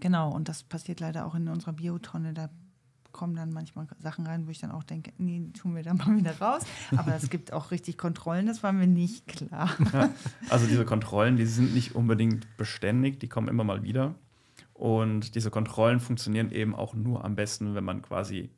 genau, 0.00 0.32
und 0.34 0.48
das 0.48 0.64
passiert 0.64 1.00
leider 1.00 1.26
auch 1.26 1.34
in 1.36 1.48
unserer 1.48 1.72
Biotonne. 1.72 2.34
Da 2.34 2.50
kommen 3.18 3.34
dann 3.34 3.52
manchmal 3.52 3.88
Sachen 3.98 4.26
rein, 4.28 4.46
wo 4.46 4.50
ich 4.50 4.60
dann 4.60 4.70
auch 4.70 4.84
denke, 4.84 5.12
nee, 5.18 5.50
tun 5.60 5.74
wir 5.74 5.82
dann 5.82 5.96
mal 5.96 6.16
wieder 6.16 6.38
raus. 6.40 6.62
Aber 6.96 7.14
es 7.16 7.28
gibt 7.30 7.52
auch 7.52 7.72
richtig 7.72 7.98
Kontrollen, 7.98 8.46
das 8.46 8.62
war 8.62 8.72
mir 8.72 8.86
nicht 8.86 9.26
klar. 9.26 9.70
Ja, 9.92 10.10
also 10.50 10.66
diese 10.68 10.84
Kontrollen, 10.84 11.36
die 11.36 11.46
sind 11.46 11.74
nicht 11.74 11.96
unbedingt 11.96 12.46
beständig, 12.56 13.18
die 13.18 13.28
kommen 13.28 13.48
immer 13.48 13.64
mal 13.64 13.82
wieder. 13.82 14.14
Und 14.72 15.34
diese 15.34 15.50
Kontrollen 15.50 15.98
funktionieren 15.98 16.52
eben 16.52 16.76
auch 16.76 16.94
nur 16.94 17.24
am 17.24 17.34
besten, 17.34 17.74
wenn 17.74 17.82
man 17.82 18.00
quasi 18.02 18.50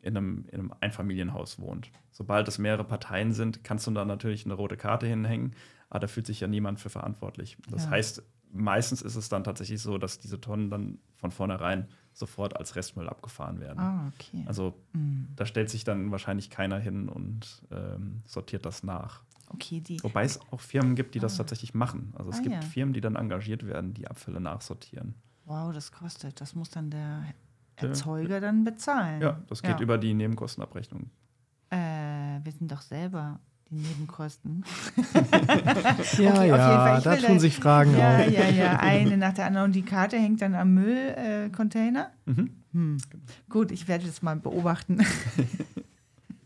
in 0.00 0.16
einem, 0.16 0.46
in 0.52 0.60
einem 0.60 0.74
Einfamilienhaus 0.80 1.58
wohnt. 1.58 1.90
Sobald 2.12 2.46
es 2.46 2.58
mehrere 2.58 2.84
Parteien 2.84 3.32
sind, 3.32 3.64
kannst 3.64 3.88
du 3.88 3.90
da 3.90 4.04
natürlich 4.04 4.44
eine 4.44 4.54
rote 4.54 4.76
Karte 4.76 5.06
hinhängen, 5.08 5.54
aber 5.90 5.98
da 6.00 6.06
fühlt 6.06 6.26
sich 6.26 6.38
ja 6.38 6.46
niemand 6.46 6.78
für 6.78 6.90
verantwortlich. 6.90 7.58
Das 7.68 7.86
Ja. 7.86 7.90
heißt, 7.90 8.22
meistens 8.52 9.02
ist 9.02 9.16
es 9.16 9.28
dann 9.28 9.42
tatsächlich 9.42 9.82
so, 9.82 9.98
dass 9.98 10.20
diese 10.20 10.40
Tonnen 10.40 10.70
dann 10.70 10.98
von 11.16 11.32
vornherein 11.32 11.88
sofort 12.18 12.56
als 12.56 12.76
Restmüll 12.76 13.08
abgefahren 13.08 13.60
werden. 13.60 13.78
Ah, 13.78 14.10
okay. 14.14 14.44
Also 14.46 14.74
Mm. 14.92 15.24
da 15.36 15.46
stellt 15.46 15.70
sich 15.70 15.84
dann 15.84 16.10
wahrscheinlich 16.10 16.50
keiner 16.50 16.78
hin 16.78 17.08
und 17.08 17.62
ähm, 17.70 18.22
sortiert 18.26 18.66
das 18.66 18.82
nach. 18.82 19.22
Okay, 19.50 19.80
die. 19.80 20.02
Wobei 20.02 20.24
es 20.24 20.40
auch 20.50 20.60
Firmen 20.60 20.94
gibt, 20.94 21.14
die 21.14 21.20
das 21.20 21.36
tatsächlich 21.36 21.72
machen. 21.74 22.12
Also 22.18 22.30
es 22.30 22.38
Ah, 22.38 22.42
gibt 22.42 22.54
ja. 22.56 22.60
Firmen, 22.60 22.92
die 22.92 23.00
dann 23.00 23.16
engagiert 23.16 23.64
werden, 23.66 23.94
die 23.94 24.06
Abfälle 24.08 24.40
nachsortieren. 24.40 25.14
Wow, 25.46 25.72
das 25.72 25.90
kostet. 25.92 26.40
Das 26.40 26.54
muss 26.54 26.68
dann 26.70 26.90
der 26.90 27.24
Der- 27.80 27.88
Erzeuger 27.90 28.40
dann 28.40 28.64
bezahlen. 28.64 29.22
Ja, 29.22 29.40
das 29.46 29.62
geht 29.62 29.76
Ja. 29.78 29.80
über 29.80 29.96
die 29.96 30.12
Nebenkostenabrechnung. 30.12 31.08
Äh, 31.70 31.76
wir 32.44 32.52
sind 32.52 32.70
doch 32.72 32.80
selber 32.82 33.38
die 33.70 33.76
Nebenkosten. 33.76 34.64
Ja, 36.18 36.30
Okay, 36.30 36.30
auf 36.30 36.38
jeden 36.38 36.52
ja, 36.52 37.00
da 37.00 37.16
tun 37.16 37.34
da- 37.34 37.38
sich 37.38 37.56
Fragen 37.56 37.96
Ja, 37.96 38.18
auf. 38.18 38.30
ja, 38.30 38.48
ja. 38.48 38.78
Eine 38.80 39.16
nach 39.16 39.34
der 39.34 39.46
anderen. 39.46 39.66
Und 39.66 39.74
die 39.74 39.82
Karte 39.82 40.16
hängt 40.16 40.40
dann 40.42 40.54
am 40.54 40.74
Müllcontainer. 40.74 42.10
Äh. 42.26 42.30
Mhm. 42.30 42.50
hm. 42.72 42.96
Gut, 43.48 43.70
ich 43.72 43.86
werde 43.88 44.06
das 44.06 44.22
mal 44.22 44.36
beobachten. 44.36 44.98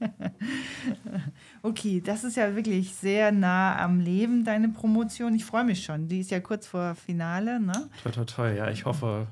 okay, 1.63 2.01
das 2.05 2.25
ist 2.25 2.37
ja 2.37 2.55
wirklich 2.57 2.95
sehr 2.95 3.33
nah 3.33 3.77
am 3.79 4.01
Leben, 4.01 4.45
deine 4.45 4.69
Promotion. 4.69 5.35
Ich 5.35 5.45
freue 5.45 5.65
mich 5.65 5.85
schon. 5.85 6.09
Die 6.09 6.21
ist 6.21 6.31
ja 6.31 6.41
kurz 6.41 6.67
vor 6.67 6.95
Finale, 6.95 7.61
ne? 7.61 7.89
Toi, 8.03 8.11
toi, 8.11 8.25
toi. 8.25 8.55
Ja, 8.57 8.71
ich 8.71 8.85
hoffe 8.85 9.27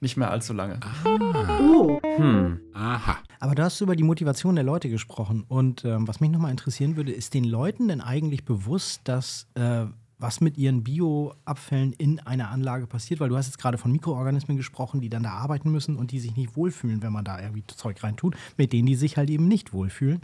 nicht 0.00 0.16
mehr 0.16 0.30
allzu 0.30 0.52
lange. 0.52 0.78
Oh. 1.04 1.98
Hm. 2.16 2.60
Aha. 2.74 3.16
Aber 3.40 3.54
du 3.54 3.64
hast 3.64 3.80
über 3.80 3.96
die 3.96 4.02
Motivation 4.02 4.54
der 4.54 4.64
Leute 4.64 4.90
gesprochen. 4.90 5.44
Und 5.48 5.84
ähm, 5.84 6.06
was 6.06 6.20
mich 6.20 6.30
nochmal 6.30 6.50
interessieren 6.50 6.96
würde, 6.96 7.10
ist 7.10 7.32
den 7.32 7.44
Leuten 7.44 7.88
denn 7.88 8.02
eigentlich 8.02 8.44
bewusst, 8.44 9.00
dass 9.04 9.46
äh, 9.54 9.86
was 10.18 10.42
mit 10.42 10.58
ihren 10.58 10.84
Bioabfällen 10.84 11.94
in 11.94 12.20
einer 12.20 12.50
Anlage 12.50 12.86
passiert? 12.86 13.18
Weil 13.18 13.30
du 13.30 13.36
hast 13.38 13.46
jetzt 13.46 13.58
gerade 13.58 13.78
von 13.78 13.90
Mikroorganismen 13.92 14.58
gesprochen, 14.58 15.00
die 15.00 15.08
dann 15.08 15.22
da 15.22 15.30
arbeiten 15.30 15.70
müssen 15.70 15.96
und 15.96 16.12
die 16.12 16.20
sich 16.20 16.36
nicht 16.36 16.54
wohlfühlen, 16.54 17.02
wenn 17.02 17.12
man 17.12 17.24
da 17.24 17.40
irgendwie 17.40 17.66
Zeug 17.66 18.02
reintut, 18.02 18.36
mit 18.58 18.74
denen 18.74 18.86
die 18.86 18.94
sich 18.94 19.16
halt 19.16 19.30
eben 19.30 19.48
nicht 19.48 19.72
wohlfühlen. 19.72 20.20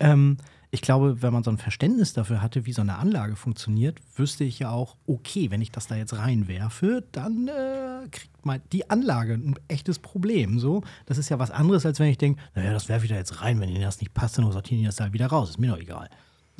Ähm, 0.00 0.36
ich 0.70 0.82
glaube, 0.82 1.22
wenn 1.22 1.32
man 1.32 1.44
so 1.44 1.50
ein 1.50 1.58
Verständnis 1.58 2.12
dafür 2.12 2.42
hatte, 2.42 2.66
wie 2.66 2.72
so 2.72 2.82
eine 2.82 2.96
Anlage 2.98 3.36
funktioniert, 3.36 4.00
wüsste 4.16 4.44
ich 4.44 4.58
ja 4.58 4.70
auch, 4.70 4.96
okay, 5.06 5.50
wenn 5.50 5.60
ich 5.60 5.70
das 5.70 5.86
da 5.86 5.94
jetzt 5.94 6.16
reinwerfe, 6.18 7.04
dann 7.12 7.48
äh, 7.48 8.08
kriegt 8.10 8.44
mal 8.44 8.60
die 8.72 8.90
Anlage 8.90 9.34
ein 9.34 9.54
echtes 9.68 9.98
Problem. 9.98 10.58
So, 10.58 10.82
das 11.06 11.18
ist 11.18 11.28
ja 11.28 11.38
was 11.38 11.50
anderes, 11.50 11.86
als 11.86 12.00
wenn 12.00 12.08
ich 12.08 12.18
denke, 12.18 12.42
naja, 12.54 12.72
das 12.72 12.88
werfe 12.88 13.04
ich 13.04 13.10
da 13.10 13.16
jetzt 13.16 13.42
rein, 13.42 13.60
wenn 13.60 13.68
Ihnen 13.68 13.82
das 13.82 14.00
nicht 14.00 14.12
passt, 14.12 14.38
dann 14.38 14.50
sortieren 14.50 14.80
die 14.80 14.86
das 14.86 14.96
da 14.96 15.12
wieder 15.12 15.28
raus. 15.28 15.50
Ist 15.50 15.58
mir 15.58 15.70
doch 15.70 15.80
egal. 15.80 16.10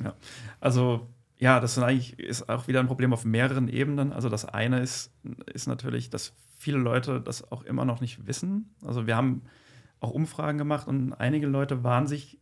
Ja. 0.03 0.15
Also, 0.61 1.09
ja, 1.39 1.61
das 1.61 1.77
ist 1.77 2.49
auch 2.49 2.69
wieder 2.69 2.81
ein 2.81 2.87
Problem 2.87 3.13
auf 3.13 3.25
mehreren 3.25 3.69
Ebenen. 3.69 4.13
Also, 4.13 4.29
das 4.29 4.45
eine 4.45 4.81
ist, 4.81 5.13
ist 5.53 5.67
natürlich, 5.67 6.11
dass 6.11 6.33
viele 6.59 6.79
Leute 6.79 7.21
das 7.21 7.51
auch 7.51 7.63
immer 7.65 7.85
noch 7.85 8.01
nicht 8.01 8.27
wissen. 8.27 8.75
Also, 8.85 9.07
wir 9.07 9.17
haben 9.17 9.43
auch 10.01 10.11
Umfragen 10.11 10.59
gemacht 10.59 10.87
und 10.87 11.13
einige 11.15 11.47
Leute 11.47 11.83
waren 11.83 12.07
sich 12.07 12.39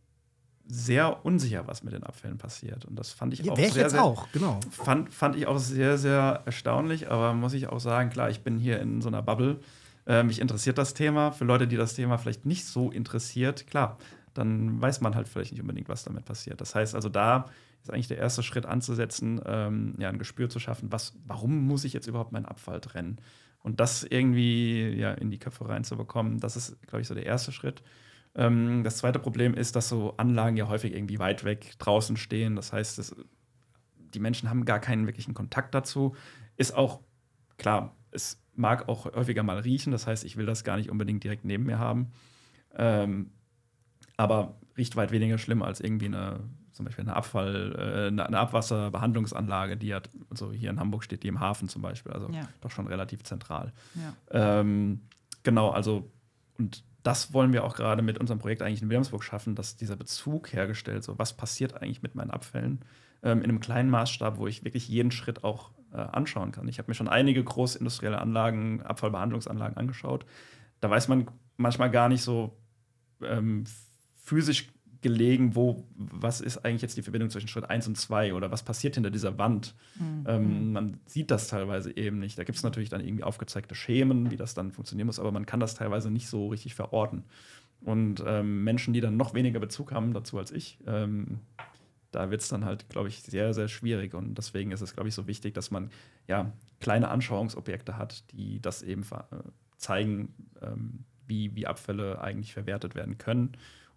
sehr 0.67 1.25
unsicher, 1.25 1.67
was 1.67 1.83
mit 1.83 1.93
den 1.93 2.03
Abfällen 2.03 2.37
passiert. 2.37 2.85
Und 2.85 2.97
das 2.97 3.11
fand 3.11 3.33
ich 3.33 3.49
auch 3.49 3.57
Wäre 3.57 3.67
ich 3.67 3.73
sehr, 3.73 3.83
jetzt 3.83 3.91
sehr, 3.91 4.03
auch, 4.03 4.27
genau. 4.31 4.59
Fand, 4.71 5.13
fand 5.13 5.35
ich 5.35 5.47
auch 5.47 5.57
sehr, 5.57 5.97
sehr 5.97 6.41
erstaunlich, 6.45 7.09
aber 7.11 7.33
muss 7.33 7.53
ich 7.53 7.67
auch 7.67 7.79
sagen, 7.79 8.09
klar, 8.09 8.29
ich 8.29 8.41
bin 8.41 8.57
hier 8.57 8.79
in 8.79 9.01
so 9.01 9.07
einer 9.07 9.21
Bubble. 9.21 9.59
Äh, 10.07 10.23
mich 10.23 10.39
interessiert 10.39 10.77
das 10.77 10.93
Thema. 10.93 11.31
Für 11.31 11.45
Leute, 11.45 11.67
die 11.67 11.77
das 11.77 11.93
Thema 11.93 12.17
vielleicht 12.17 12.45
nicht 12.45 12.65
so 12.65 12.91
interessiert, 12.91 13.67
klar, 13.67 13.97
dann 14.33 14.81
weiß 14.81 15.01
man 15.01 15.15
halt 15.15 15.27
vielleicht 15.27 15.51
nicht 15.51 15.61
unbedingt, 15.61 15.89
was 15.89 16.03
damit 16.03 16.25
passiert. 16.25 16.61
Das 16.61 16.75
heißt 16.75 16.95
also, 16.95 17.09
da 17.09 17.45
ist 17.81 17.93
eigentlich 17.93 18.07
der 18.07 18.17
erste 18.17 18.41
Schritt 18.41 18.65
anzusetzen, 18.65 19.39
ähm, 19.45 19.93
ja, 19.99 20.09
ein 20.09 20.17
Gespür 20.17 20.49
zu 20.49 20.59
schaffen, 20.59 20.91
was, 20.91 21.13
warum 21.27 21.67
muss 21.67 21.83
ich 21.83 21.93
jetzt 21.93 22.07
überhaupt 22.07 22.31
meinen 22.31 22.45
Abfall 22.45 22.81
trennen? 22.81 23.19
Und 23.61 23.79
das 23.79 24.03
irgendwie 24.03 24.95
ja, 24.95 25.11
in 25.13 25.31
die 25.31 25.39
Köpfe 25.39 25.67
reinzubekommen, 25.67 26.39
das 26.39 26.55
ist, 26.55 26.81
glaube 26.87 27.01
ich, 27.01 27.07
so 27.07 27.15
der 27.15 27.25
erste 27.25 27.51
Schritt. 27.51 27.83
Ähm, 28.35 28.83
das 28.83 28.97
zweite 28.97 29.19
Problem 29.19 29.53
ist, 29.53 29.75
dass 29.75 29.89
so 29.89 30.15
Anlagen 30.17 30.57
ja 30.57 30.67
häufig 30.67 30.93
irgendwie 30.93 31.19
weit 31.19 31.43
weg 31.43 31.73
draußen 31.79 32.17
stehen. 32.17 32.55
Das 32.55 32.73
heißt, 32.73 32.97
das, 32.97 33.15
die 34.13 34.19
Menschen 34.19 34.49
haben 34.49 34.65
gar 34.65 34.79
keinen 34.79 35.05
wirklichen 35.07 35.33
Kontakt 35.33 35.73
dazu. 35.73 36.15
Ist 36.57 36.75
auch, 36.75 37.01
klar, 37.57 37.95
es 38.11 38.41
mag 38.53 38.87
auch 38.89 39.05
häufiger 39.13 39.43
mal 39.43 39.59
riechen. 39.59 39.91
Das 39.91 40.07
heißt, 40.07 40.23
ich 40.25 40.37
will 40.37 40.45
das 40.45 40.63
gar 40.63 40.77
nicht 40.77 40.89
unbedingt 40.89 41.23
direkt 41.23 41.45
neben 41.45 41.65
mir 41.65 41.79
haben. 41.79 42.11
Ähm, 42.75 43.31
aber 44.17 44.57
riecht 44.77 44.95
weit 44.95 45.11
weniger 45.11 45.37
schlimm 45.37 45.61
als 45.61 45.79
irgendwie 45.79 46.05
eine, 46.07 46.41
zum 46.71 46.85
Beispiel 46.85 47.03
eine 47.05 47.15
Abfall, 47.15 47.73
äh, 47.77 48.07
eine 48.07 48.25
eine 48.25 48.39
Abwasserbehandlungsanlage, 48.39 49.77
die 49.77 49.93
hat, 49.93 50.09
also 50.29 50.51
hier 50.51 50.69
in 50.69 50.79
Hamburg 50.79 51.03
steht 51.03 51.23
die 51.23 51.27
im 51.29 51.39
Hafen 51.39 51.69
zum 51.69 51.81
Beispiel, 51.81 52.11
also 52.11 52.29
Ja. 52.29 52.47
doch 52.61 52.71
schon 52.71 52.87
relativ 52.87 53.23
zentral. 53.23 53.71
Ja. 53.95 54.59
Ähm, 54.59 55.01
genau, 55.43 55.69
also 55.69 56.11
und 56.57 56.83
das 57.05 57.33
wollen 57.33 57.53
wir 57.53 57.63
auch 57.63 57.75
gerade 57.75 58.01
mit 58.01 58.17
unserem 58.17 58.39
Projekt 58.39 58.63
eigentlich 58.63 58.81
in 58.81 58.89
Wilhelmsburg 58.89 59.23
schaffen, 59.23 59.53
dass 59.53 59.75
dieser 59.75 59.95
Bezug 59.95 60.51
hergestellt, 60.51 61.03
so 61.03 61.19
was 61.19 61.37
passiert 61.37 61.79
eigentlich 61.79 62.01
mit 62.01 62.15
meinen 62.15 62.31
Abfällen 62.31 62.79
ähm, 63.21 63.39
in 63.39 63.49
einem 63.49 63.59
kleinen 63.59 63.91
Maßstab, 63.91 64.37
wo 64.37 64.47
ich 64.47 64.63
wirklich 64.63 64.89
jeden 64.89 65.11
Schritt 65.11 65.43
auch 65.43 65.71
äh, 65.93 65.97
anschauen 65.97 66.51
kann. 66.51 66.67
Ich 66.67 66.79
habe 66.79 66.89
mir 66.89 66.95
schon 66.95 67.07
einige 67.07 67.43
großindustrielle 67.43 68.19
Anlagen, 68.19 68.81
Abfallbehandlungsanlagen 68.81 69.77
angeschaut. 69.77 70.25
Da 70.79 70.89
weiß 70.89 71.07
man 71.07 71.27
manchmal 71.57 71.91
gar 71.91 72.09
nicht 72.09 72.23
so 72.23 72.57
ähm, 73.21 73.65
physisch 74.15 74.69
gelegen, 75.05 75.53
wo, 75.53 75.85
was 75.95 76.41
ist 76.41 76.65
eigentlich 76.65 76.81
jetzt 76.81 76.97
die 76.97 77.03
Verbindung 77.03 77.29
zwischen 77.29 77.47
Schritt 77.47 77.69
1 77.69 77.87
und 77.87 77.95
2 77.95 78.33
oder 78.33 78.49
was 78.49 78.63
passiert 78.63 78.95
hinter 78.95 79.11
dieser 79.11 79.37
Wand. 79.37 79.75
Ähm, 80.27 80.73
man 80.73 80.97
sieht 81.05 81.29
das 81.29 81.47
teilweise 81.47 81.95
eben 81.95 82.17
nicht. 82.17 82.39
Da 82.39 82.43
gibt 82.43 82.57
es 82.57 82.63
natürlich 82.63 82.89
dann 82.89 83.01
irgendwie 83.01 83.23
aufgezeigte 83.23 83.75
Schemen, 83.75 84.31
wie 84.31 84.35
das 84.35 84.55
dann 84.55 84.71
funktionieren 84.71 85.05
muss, 85.05 85.19
aber 85.19 85.31
man 85.31 85.45
kann 85.45 85.59
das 85.59 85.75
teilweise 85.75 86.09
nicht 86.09 86.27
so 86.27 86.47
richtig 86.47 86.73
verorten. 86.73 87.23
Und 87.81 88.23
ähm, 88.25 88.63
Menschen, 88.63 88.95
die 88.95 88.99
dann 88.99 89.15
noch 89.15 89.35
weniger 89.35 89.59
Bezug 89.59 89.91
haben 89.91 90.11
dazu 90.11 90.39
als 90.39 90.49
ich, 90.49 90.79
ähm, 90.87 91.41
da 92.09 92.31
wird 92.31 92.41
es 92.41 92.47
dann 92.47 92.65
halt, 92.65 92.89
glaube 92.89 93.09
ich, 93.09 93.21
sehr, 93.21 93.53
sehr 93.53 93.67
schwierig. 93.67 94.15
Und 94.15 94.39
deswegen 94.39 94.71
ist 94.71 94.81
es, 94.81 94.95
glaube 94.95 95.09
ich, 95.09 95.13
so 95.13 95.27
wichtig, 95.27 95.53
dass 95.53 95.69
man 95.69 95.91
ja 96.27 96.51
kleine 96.79 97.09
Anschauungsobjekte 97.09 97.95
hat, 97.95 98.23
die 98.31 98.59
das 98.59 98.81
eben 98.81 99.03
äh, 99.03 99.37
zeigen, 99.77 100.33
ähm, 100.63 101.05
wie, 101.27 101.55
wie 101.55 101.67
Abfälle 101.67 102.19
eigentlich 102.21 102.53
verwertet 102.53 102.95
werden 102.95 103.19
können 103.19 103.51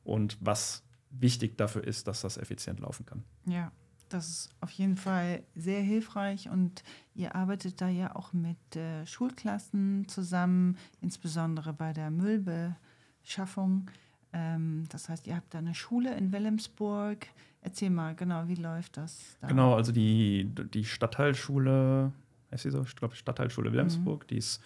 und 0.04 0.36
was 0.42 0.84
wichtig 1.10 1.56
dafür 1.56 1.84
ist, 1.84 2.08
dass 2.08 2.22
das 2.22 2.36
effizient 2.36 2.80
laufen 2.80 3.06
kann. 3.06 3.24
Ja, 3.46 3.72
das 4.08 4.28
ist 4.28 4.50
auf 4.60 4.70
jeden 4.70 4.96
Fall 4.96 5.42
sehr 5.54 5.80
hilfreich 5.80 6.48
und 6.48 6.82
ihr 7.14 7.34
arbeitet 7.34 7.80
da 7.80 7.88
ja 7.88 8.16
auch 8.16 8.32
mit 8.32 8.76
äh, 8.76 9.06
Schulklassen 9.06 10.08
zusammen, 10.08 10.76
insbesondere 11.00 11.72
bei 11.72 11.92
der 11.92 12.10
Müllbeschaffung. 12.10 13.90
Ähm, 14.32 14.84
das 14.90 15.08
heißt, 15.08 15.26
ihr 15.26 15.36
habt 15.36 15.52
da 15.52 15.58
eine 15.58 15.74
Schule 15.74 16.16
in 16.16 16.32
Wilhelmsburg. 16.32 17.26
Erzähl 17.60 17.90
mal, 17.90 18.14
genau, 18.14 18.48
wie 18.48 18.54
läuft 18.54 18.96
das 18.96 19.36
da? 19.40 19.48
Genau, 19.48 19.74
also 19.74 19.92
die, 19.92 20.50
die 20.72 20.84
Stadtteilschule, 20.84 22.12
heißt 22.50 22.62
sie 22.62 22.70
so? 22.70 22.82
Ich 22.82 22.96
glaube, 22.96 23.14
Stadtteilschule 23.14 23.72
Wilhelmsburg, 23.72 24.26
die 24.28 24.38
ist 24.38 24.62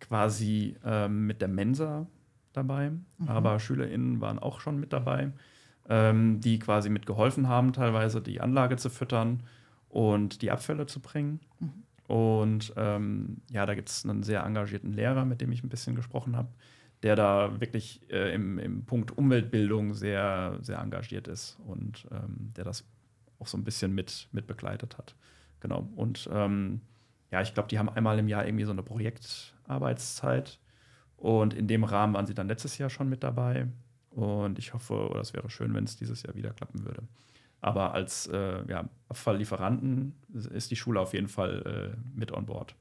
quasi 0.00 0.76
ähm, 0.84 1.26
mit 1.26 1.40
der 1.40 1.48
Mensa 1.48 2.06
dabei, 2.52 2.92
aber 3.26 3.58
SchülerInnen 3.58 4.20
waren 4.20 4.38
auch 4.38 4.60
schon 4.60 4.78
mit 4.78 4.92
dabei, 4.92 5.32
ähm, 5.88 6.40
die 6.40 6.58
quasi 6.58 6.90
mitgeholfen 6.90 7.48
haben, 7.48 7.72
teilweise 7.72 8.20
die 8.20 8.40
Anlage 8.40 8.76
zu 8.76 8.90
füttern 8.90 9.42
und 9.88 10.42
die 10.42 10.50
Abfälle 10.50 10.86
zu 10.86 11.00
bringen. 11.00 11.40
Und 12.06 12.72
ähm, 12.76 13.42
ja, 13.50 13.66
da 13.66 13.74
gibt 13.74 13.88
es 13.90 14.04
einen 14.04 14.22
sehr 14.22 14.42
engagierten 14.44 14.92
Lehrer, 14.92 15.24
mit 15.24 15.40
dem 15.40 15.52
ich 15.52 15.62
ein 15.62 15.68
bisschen 15.68 15.94
gesprochen 15.94 16.36
habe, 16.36 16.48
der 17.02 17.16
da 17.16 17.60
wirklich 17.60 18.00
äh, 18.10 18.34
im, 18.34 18.58
im 18.58 18.84
Punkt 18.84 19.16
Umweltbildung 19.16 19.94
sehr, 19.94 20.58
sehr 20.60 20.78
engagiert 20.78 21.28
ist 21.28 21.58
und 21.66 22.06
ähm, 22.10 22.48
der 22.56 22.64
das 22.64 22.84
auch 23.38 23.46
so 23.46 23.56
ein 23.56 23.64
bisschen 23.64 23.94
mit, 23.94 24.28
mit 24.32 24.46
begleitet 24.46 24.98
hat. 24.98 25.14
Genau. 25.60 25.88
Und 25.96 26.28
ähm, 26.32 26.80
ja, 27.30 27.42
ich 27.42 27.54
glaube, 27.54 27.68
die 27.68 27.78
haben 27.78 27.88
einmal 27.88 28.18
im 28.18 28.28
Jahr 28.28 28.46
irgendwie 28.46 28.64
so 28.64 28.72
eine 28.72 28.82
Projektarbeitszeit. 28.82 30.58
Und 31.16 31.52
in 31.52 31.66
dem 31.66 31.84
Rahmen 31.84 32.14
waren 32.14 32.26
sie 32.26 32.34
dann 32.34 32.48
letztes 32.48 32.78
Jahr 32.78 32.90
schon 32.90 33.08
mit 33.08 33.22
dabei. 33.22 33.66
Und 34.18 34.58
ich 34.58 34.74
hoffe, 34.74 35.08
oder 35.08 35.20
es 35.20 35.32
wäre 35.32 35.48
schön, 35.48 35.72
wenn 35.74 35.84
es 35.84 35.94
dieses 35.94 36.24
Jahr 36.24 36.34
wieder 36.34 36.50
klappen 36.50 36.84
würde. 36.84 37.04
Aber 37.60 37.94
als 37.94 38.26
äh, 38.26 38.68
ja, 38.68 38.88
Abfalllieferanten 39.08 40.12
ist 40.52 40.72
die 40.72 40.76
Schule 40.76 40.98
auf 40.98 41.14
jeden 41.14 41.28
Fall 41.28 41.94
äh, 41.94 42.18
mit 42.18 42.32
on 42.32 42.44
board. 42.44 42.74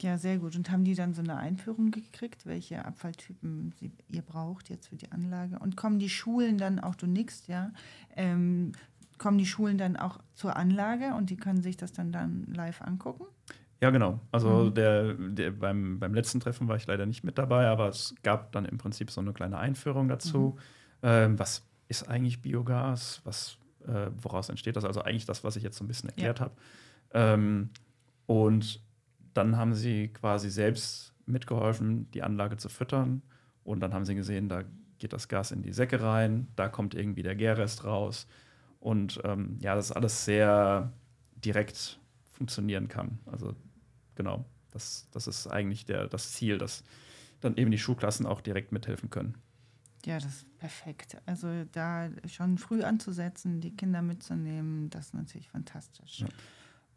Ja, 0.00 0.16
sehr 0.16 0.38
gut. 0.38 0.56
Und 0.56 0.70
haben 0.70 0.84
die 0.84 0.94
dann 0.94 1.12
so 1.12 1.20
eine 1.20 1.36
Einführung 1.36 1.90
gekriegt, 1.90 2.46
welche 2.46 2.86
Abfalltypen 2.86 3.74
sie, 3.78 3.92
ihr 4.08 4.22
braucht 4.22 4.70
jetzt 4.70 4.88
für 4.88 4.96
die 4.96 5.12
Anlage? 5.12 5.58
Und 5.58 5.76
kommen 5.76 5.98
die 5.98 6.08
Schulen 6.08 6.56
dann 6.56 6.78
auch, 6.78 6.94
du 6.94 7.06
nix, 7.06 7.46
ja, 7.46 7.70
ähm, 8.16 8.72
kommen 9.18 9.36
die 9.36 9.46
Schulen 9.46 9.76
dann 9.76 9.96
auch 9.96 10.20
zur 10.32 10.56
Anlage 10.56 11.12
und 11.12 11.28
die 11.28 11.36
können 11.36 11.62
sich 11.62 11.76
das 11.76 11.92
dann, 11.92 12.12
dann 12.12 12.46
live 12.46 12.80
angucken? 12.80 13.26
Ja, 13.80 13.90
genau. 13.90 14.20
Also 14.32 14.70
der, 14.70 15.14
der 15.14 15.50
beim, 15.50 15.98
beim 15.98 16.14
letzten 16.14 16.40
Treffen 16.40 16.66
war 16.66 16.76
ich 16.76 16.86
leider 16.86 17.04
nicht 17.04 17.24
mit 17.24 17.36
dabei, 17.36 17.66
aber 17.66 17.88
es 17.88 18.14
gab 18.22 18.52
dann 18.52 18.64
im 18.64 18.78
Prinzip 18.78 19.10
so 19.10 19.20
eine 19.20 19.32
kleine 19.32 19.58
Einführung 19.58 20.08
dazu. 20.08 20.56
Ähm, 21.02 21.38
was 21.38 21.62
ist 21.88 22.08
eigentlich 22.08 22.40
Biogas? 22.40 23.20
Was, 23.24 23.58
äh, 23.86 24.10
woraus 24.22 24.48
entsteht 24.48 24.76
das? 24.76 24.84
Also 24.84 25.02
eigentlich 25.02 25.26
das, 25.26 25.44
was 25.44 25.56
ich 25.56 25.62
jetzt 25.62 25.76
so 25.76 25.84
ein 25.84 25.88
bisschen 25.88 26.08
erklärt 26.08 26.40
habe. 26.40 26.54
Ähm, 27.12 27.70
und 28.24 28.80
dann 29.34 29.56
haben 29.56 29.74
sie 29.74 30.08
quasi 30.08 30.48
selbst 30.48 31.12
mitgeholfen, 31.26 32.10
die 32.12 32.22
Anlage 32.22 32.56
zu 32.56 32.68
füttern. 32.70 33.22
Und 33.62 33.80
dann 33.80 33.92
haben 33.92 34.04
sie 34.04 34.14
gesehen, 34.14 34.48
da 34.48 34.62
geht 34.98 35.12
das 35.12 35.28
Gas 35.28 35.50
in 35.50 35.62
die 35.62 35.72
Säcke 35.72 36.00
rein, 36.00 36.48
da 36.56 36.68
kommt 36.68 36.94
irgendwie 36.94 37.22
der 37.22 37.34
Gärrest 37.34 37.84
raus. 37.84 38.26
Und 38.80 39.20
ähm, 39.24 39.58
ja, 39.60 39.74
das 39.74 39.92
alles 39.92 40.24
sehr 40.24 40.92
direkt 41.34 41.98
funktionieren 42.32 42.88
kann. 42.88 43.18
Also 43.26 43.54
genau, 44.16 44.44
das, 44.72 45.08
das 45.12 45.26
ist 45.26 45.46
eigentlich 45.46 45.84
der, 45.86 46.08
das 46.08 46.32
Ziel, 46.32 46.58
dass 46.58 46.82
dann 47.40 47.56
eben 47.56 47.70
die 47.70 47.78
Schulklassen 47.78 48.26
auch 48.26 48.40
direkt 48.40 48.72
mithelfen 48.72 49.10
können. 49.10 49.36
Ja, 50.04 50.16
das 50.16 50.26
ist 50.26 50.58
perfekt. 50.58 51.16
Also 51.26 51.48
da 51.72 52.08
schon 52.28 52.58
früh 52.58 52.82
anzusetzen, 52.82 53.60
die 53.60 53.74
Kinder 53.74 54.02
mitzunehmen, 54.02 54.90
das 54.90 55.06
ist 55.06 55.14
natürlich 55.14 55.48
fantastisch. 55.48 56.20
Ja. 56.20 56.28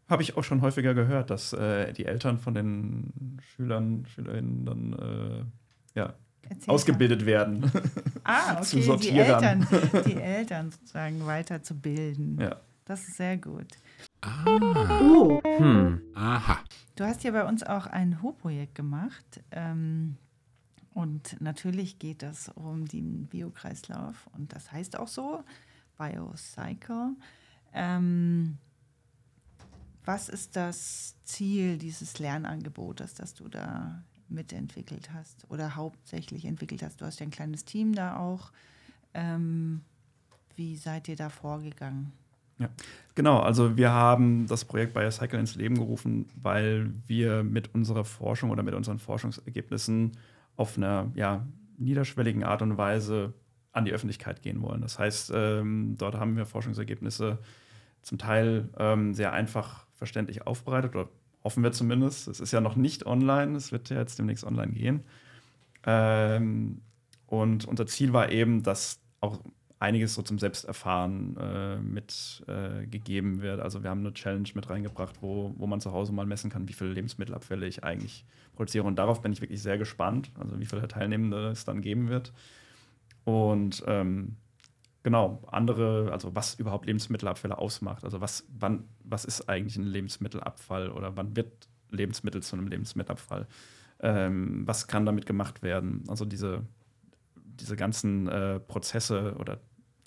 Habe 0.08 0.24
ich 0.24 0.38
auch 0.38 0.44
schon 0.44 0.62
häufiger 0.62 0.94
gehört, 0.94 1.30
dass 1.30 1.54
äh, 1.54 1.94
die 1.94 2.06
Eltern 2.06 2.40
von 2.40 2.54
den 2.54 3.40
Schülern, 3.42 4.06
Schülerinnen 4.08 4.66
dann 4.66 4.94
äh, 4.94 6.00
ja, 6.00 6.14
ausgebildet 6.68 7.26
werden. 7.26 7.72
Ah, 8.32 8.60
okay, 8.62 8.98
die 9.02 9.10
Eltern, 9.10 9.68
die 10.06 10.14
Eltern 10.14 10.72
sozusagen 10.72 11.26
weiterzubilden. 11.26 12.38
Ja. 12.40 12.58
Das 12.86 13.08
ist 13.08 13.18
sehr 13.18 13.38
gut. 13.38 13.66
Ah. 14.22 14.44
Oh. 15.02 15.42
Hm. 15.44 16.02
Aha. 16.16 16.60
Du 16.96 17.06
hast 17.06 17.24
ja 17.24 17.32
bei 17.32 17.46
uns 17.46 17.64
auch 17.64 17.88
ein 17.88 18.22
Ho-Projekt 18.22 18.76
gemacht. 18.76 19.42
Ähm, 19.52 20.18
und 20.94 21.40
natürlich 21.40 22.00
geht 22.00 22.24
es 22.24 22.50
um 22.50 22.86
den 22.86 23.28
Biokreislauf. 23.28 24.28
Und 24.34 24.54
das 24.54 24.72
heißt 24.72 24.98
auch 24.98 25.08
so, 25.08 25.44
Biocycle. 25.98 27.16
Ähm, 27.74 28.58
was 30.04 30.28
ist 30.28 30.56
das 30.56 31.16
Ziel 31.24 31.78
dieses 31.78 32.20
Lernangebotes, 32.20 33.14
das 33.14 33.34
du 33.34 33.48
da 33.48 34.04
mitentwickelt 34.28 35.14
hast 35.14 35.50
oder 35.50 35.76
hauptsächlich 35.76 36.46
entwickelt 36.46 36.82
hast? 36.84 37.02
Du 37.02 37.06
hast 37.06 37.20
ja 37.20 37.26
ein 37.26 37.32
kleines 37.32 37.64
Team 37.64 37.94
da 37.94 38.18
auch. 38.18 38.52
Ähm, 39.14 39.82
wie 40.56 40.76
seid 40.76 41.08
ihr 41.08 41.16
da 41.16 41.30
vorgegangen? 41.30 42.12
Ja, 42.60 42.70
genau. 43.16 43.40
Also 43.40 43.78
wir 43.78 43.92
haben 43.92 44.48
das 44.48 44.66
Projekt 44.66 44.94
Biocycle 44.94 45.40
ins 45.40 45.56
Leben 45.56 45.76
gerufen, 45.76 46.28
weil 46.42 46.94
wir 47.08 47.44
mit 47.44 47.74
unserer 47.74 48.04
Forschung 48.04 48.52
oder 48.52 48.64
mit 48.64 48.74
unseren 48.74 49.00
Forschungsergebnissen 49.00 50.12
auf 50.58 50.78
einer 50.78 51.10
ja, 51.16 51.48
niederschwelligen 51.78 52.44
Art 52.44 52.62
und 52.62 52.78
Weise 52.78 53.34
an 53.72 53.86
die 53.86 53.94
Öffentlichkeit 53.94 54.42
gehen 54.42 54.62
wollen. 54.62 54.82
Das 54.82 55.00
heißt, 55.00 55.32
ähm, 55.34 55.96
dort 55.98 56.16
haben 56.16 56.36
wir 56.36 56.46
Forschungsergebnisse 56.46 57.40
zum 58.02 58.18
Teil 58.18 58.70
ähm, 58.78 59.14
sehr 59.14 59.32
einfach 59.32 59.86
verständlich 59.94 60.46
aufbereitet 60.48 60.96
oder 60.96 61.10
hoffen 61.44 61.64
wir 61.64 61.72
zumindest. 61.72 62.28
Es 62.28 62.40
ist 62.40 62.52
ja 62.52 62.62
noch 62.62 62.76
nicht 62.76 63.06
online, 63.06 63.56
es 63.56 63.72
wird 63.72 63.90
ja 63.90 64.00
jetzt 64.00 64.20
demnächst 64.20 64.44
online 64.44 64.74
gehen. 64.74 65.04
Ähm, 65.86 66.82
und 67.28 67.66
unser 67.66 67.86
Ziel 67.88 68.12
war 68.12 68.32
eben, 68.32 68.64
dass 68.64 69.00
auch 69.22 69.40
einiges 69.80 70.14
so 70.14 70.22
zum 70.22 70.38
Selbsterfahren 70.38 71.38
äh, 71.38 71.78
mit 71.78 72.44
äh, 72.48 73.42
wird. 73.42 73.62
Also 73.62 73.82
wir 73.82 73.90
haben 73.90 74.02
eine 74.02 74.14
Challenge 74.14 74.50
mit 74.54 74.70
reingebracht, 74.70 75.22
wo, 75.22 75.54
wo 75.58 75.68
man 75.68 75.80
zu 75.80 75.94
Hause 75.94 76.12
mal 76.12 76.26
messen 76.26 76.50
kann, 76.50 76.68
wie 76.68 76.74
viele 76.74 76.92
Lebensmittelabfälle 76.92 77.66
ich 77.66 77.84
eigentlich 77.84 78.26
produziere. 78.54 78.86
Und 78.86 78.98
darauf 78.98 79.22
bin 79.22 79.32
ich 79.32 79.40
wirklich 79.42 79.62
sehr 79.62 79.78
gespannt, 79.78 80.32
also 80.38 80.60
wie 80.60 80.66
viele 80.66 80.88
Teilnehmende 80.88 81.50
es 81.50 81.64
dann 81.64 81.82
geben 81.82 82.10
wird. 82.10 82.34
Und 83.24 83.82
ähm, 83.88 84.36
genau, 85.04 85.42
andere, 85.50 86.12
also 86.12 86.36
was 86.36 86.56
überhaupt 86.56 86.86
Lebensmittelabfälle 86.86 87.58
ausmacht. 87.58 88.04
Also 88.04 88.20
was, 88.20 88.46
wann, 88.50 88.84
was 89.06 89.24
ist 89.24 89.48
eigentlich 89.48 89.78
ein 89.78 89.84
Lebensmittelabfall 89.84 90.90
oder 90.90 91.16
wann 91.16 91.38
wird 91.38 91.70
Lebensmittel 91.90 92.44
zu 92.44 92.58
einem 92.58 92.68
Lebensmittelabfall? 92.68 93.48
Ähm, 94.02 94.68
was 94.68 94.88
kann 94.88 95.06
damit 95.06 95.26
gemacht 95.26 95.62
werden? 95.62 96.04
Also 96.10 96.26
diese, 96.26 96.66
diese 97.36 97.78
ganzen 97.78 98.28
äh, 98.28 98.60
Prozesse 98.60 99.36
oder 99.40 99.60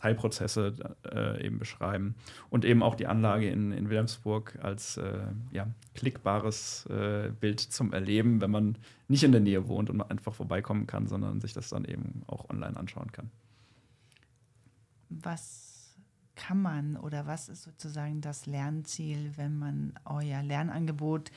Teilprozesse 0.03 0.75
äh, 1.05 1.47
eben 1.47 1.61
beschreiben 1.61 2.17
und 2.51 2.65
eben 2.65 2.83
auch 2.83 2.97
die 2.97 3.07
Anlage 3.07 3.49
in, 3.49 3.71
in 3.71 3.89
Wilhelmsburg 3.89 4.59
als 4.61 4.97
äh, 4.97 5.21
ja, 5.53 5.69
klickbares 5.95 6.87
äh, 6.87 7.31
Bild 7.39 7.61
zum 7.61 7.93
Erleben, 7.93 8.41
wenn 8.41 8.51
man 8.51 8.79
nicht 9.07 9.23
in 9.23 9.31
der 9.31 9.41
Nähe 9.41 9.69
wohnt 9.69 9.91
und 9.91 9.99
man 9.99 10.11
einfach 10.11 10.35
vorbeikommen 10.35 10.89
kann, 10.89 11.07
sondern 11.07 11.41
sich 11.41 11.53
das 11.53 11.69
dann 11.69 11.85
eben 11.85 12.23
auch 12.27 12.51
online 12.51 12.77
anschauen 12.77 13.13
kann. 13.13 13.31
Was 15.09 15.95
kann 16.35 16.61
man 16.61 16.97
oder 16.97 17.27
was 17.29 17.49
ist 17.49 17.63
sozusagen 17.63 18.21
das 18.21 18.47
Lernziel, 18.47 19.31
wenn 19.37 19.57
man 19.57 19.93
euer 20.05 20.43
Lernangebot 20.43 21.31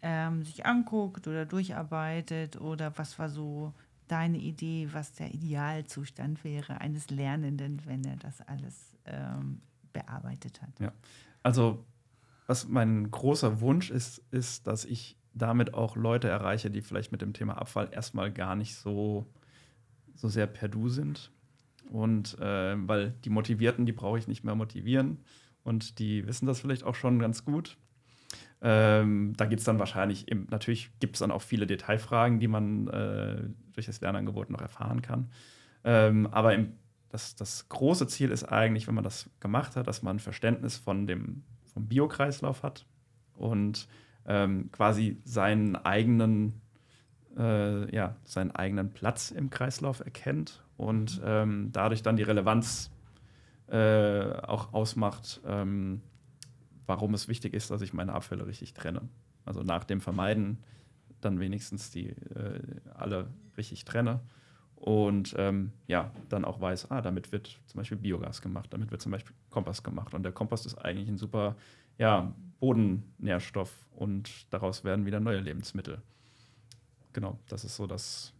ähm, 0.00 0.44
sich 0.44 0.64
anguckt 0.64 1.26
oder 1.26 1.44
durcharbeitet 1.44 2.60
oder 2.60 2.96
was 2.96 3.18
war 3.18 3.28
so 3.28 3.72
deine 4.12 4.38
Idee, 4.38 4.88
was 4.92 5.12
der 5.12 5.32
Idealzustand 5.32 6.44
wäre 6.44 6.80
eines 6.80 7.08
Lernenden, 7.08 7.80
wenn 7.86 8.04
er 8.04 8.16
das 8.16 8.42
alles 8.42 8.94
ähm, 9.06 9.62
bearbeitet 9.92 10.60
hat? 10.60 10.78
Ja, 10.78 10.92
also 11.42 11.84
was 12.46 12.68
mein 12.68 13.10
großer 13.10 13.60
Wunsch 13.60 13.90
ist, 13.90 14.18
ist, 14.30 14.66
dass 14.66 14.84
ich 14.84 15.16
damit 15.32 15.72
auch 15.72 15.96
Leute 15.96 16.28
erreiche, 16.28 16.70
die 16.70 16.82
vielleicht 16.82 17.10
mit 17.10 17.22
dem 17.22 17.32
Thema 17.32 17.56
Abfall 17.56 17.88
erstmal 17.90 18.30
gar 18.30 18.54
nicht 18.54 18.74
so, 18.74 19.26
so 20.14 20.28
sehr 20.28 20.46
per 20.46 20.68
Du 20.68 20.90
sind. 20.90 21.30
Und 21.90 22.38
äh, 22.38 22.74
weil 22.86 23.12
die 23.24 23.30
Motivierten, 23.30 23.86
die 23.86 23.92
brauche 23.92 24.18
ich 24.18 24.28
nicht 24.28 24.44
mehr 24.44 24.54
motivieren. 24.54 25.18
Und 25.64 25.98
die 25.98 26.26
wissen 26.26 26.46
das 26.46 26.60
vielleicht 26.60 26.84
auch 26.84 26.94
schon 26.94 27.18
ganz 27.18 27.44
gut. 27.46 27.78
Ähm, 28.64 29.32
da 29.36 29.46
gibt 29.46 29.58
es 29.58 29.64
dann 29.64 29.80
wahrscheinlich, 29.80 30.28
im, 30.28 30.46
natürlich 30.50 30.90
gibt 31.00 31.16
es 31.16 31.20
dann 31.20 31.32
auch 31.32 31.42
viele 31.42 31.66
Detailfragen, 31.66 32.38
die 32.38 32.46
man 32.46 32.86
äh, 32.88 33.42
durch 33.72 33.86
das 33.86 34.00
Lernangebot 34.00 34.50
noch 34.50 34.60
erfahren 34.60 35.02
kann. 35.02 35.30
Ähm, 35.82 36.28
aber 36.28 36.54
im, 36.54 36.74
das, 37.08 37.34
das 37.34 37.68
große 37.68 38.06
Ziel 38.06 38.30
ist 38.30 38.44
eigentlich, 38.44 38.86
wenn 38.86 38.94
man 38.94 39.04
das 39.04 39.28
gemacht 39.40 39.74
hat, 39.74 39.88
dass 39.88 40.02
man 40.02 40.16
ein 40.16 40.20
Verständnis 40.20 40.76
von 40.76 41.08
dem, 41.08 41.42
vom 41.74 41.88
Biokreislauf 41.88 42.62
hat 42.62 42.86
und 43.34 43.88
ähm, 44.26 44.70
quasi 44.70 45.20
seinen 45.24 45.74
eigenen, 45.74 46.60
äh, 47.36 47.92
ja, 47.94 48.14
seinen 48.24 48.52
eigenen 48.52 48.92
Platz 48.92 49.32
im 49.32 49.50
Kreislauf 49.50 50.00
erkennt 50.00 50.62
und 50.76 51.20
ähm, 51.24 51.70
dadurch 51.72 52.02
dann 52.02 52.16
die 52.16 52.22
Relevanz 52.22 52.92
äh, 53.66 54.32
auch 54.42 54.72
ausmacht, 54.72 55.40
ähm, 55.46 56.00
warum 56.86 57.14
es 57.14 57.28
wichtig 57.28 57.54
ist, 57.54 57.70
dass 57.70 57.82
ich 57.82 57.92
meine 57.92 58.12
Abfälle 58.12 58.46
richtig 58.46 58.74
trenne. 58.74 59.02
Also 59.44 59.62
nach 59.62 59.84
dem 59.84 60.00
Vermeiden 60.00 60.58
dann 61.20 61.40
wenigstens 61.40 61.90
die 61.90 62.08
äh, 62.08 62.60
alle 62.94 63.28
richtig 63.56 63.84
trenne 63.84 64.20
und 64.82 65.36
ähm, 65.38 65.70
ja, 65.86 66.10
dann 66.28 66.44
auch 66.44 66.60
weiß, 66.60 66.90
ah, 66.90 67.00
damit 67.00 67.30
wird 67.30 67.60
zum 67.66 67.78
Beispiel 67.78 67.98
Biogas 67.98 68.42
gemacht, 68.42 68.66
damit 68.72 68.90
wird 68.90 69.00
zum 69.00 69.12
Beispiel 69.12 69.32
Kompost 69.48 69.84
gemacht. 69.84 70.12
Und 70.12 70.24
der 70.24 70.32
Kompost 70.32 70.66
ist 70.66 70.74
eigentlich 70.76 71.08
ein 71.08 71.18
super 71.18 71.54
ja, 71.98 72.34
Bodennährstoff 72.58 73.72
und 73.94 74.52
daraus 74.52 74.82
werden 74.82 75.06
wieder 75.06 75.20
neue 75.20 75.38
Lebensmittel. 75.38 76.02
Genau, 77.12 77.38
das 77.46 77.64
ist 77.64 77.76
so 77.76 77.86
das, 77.86 78.32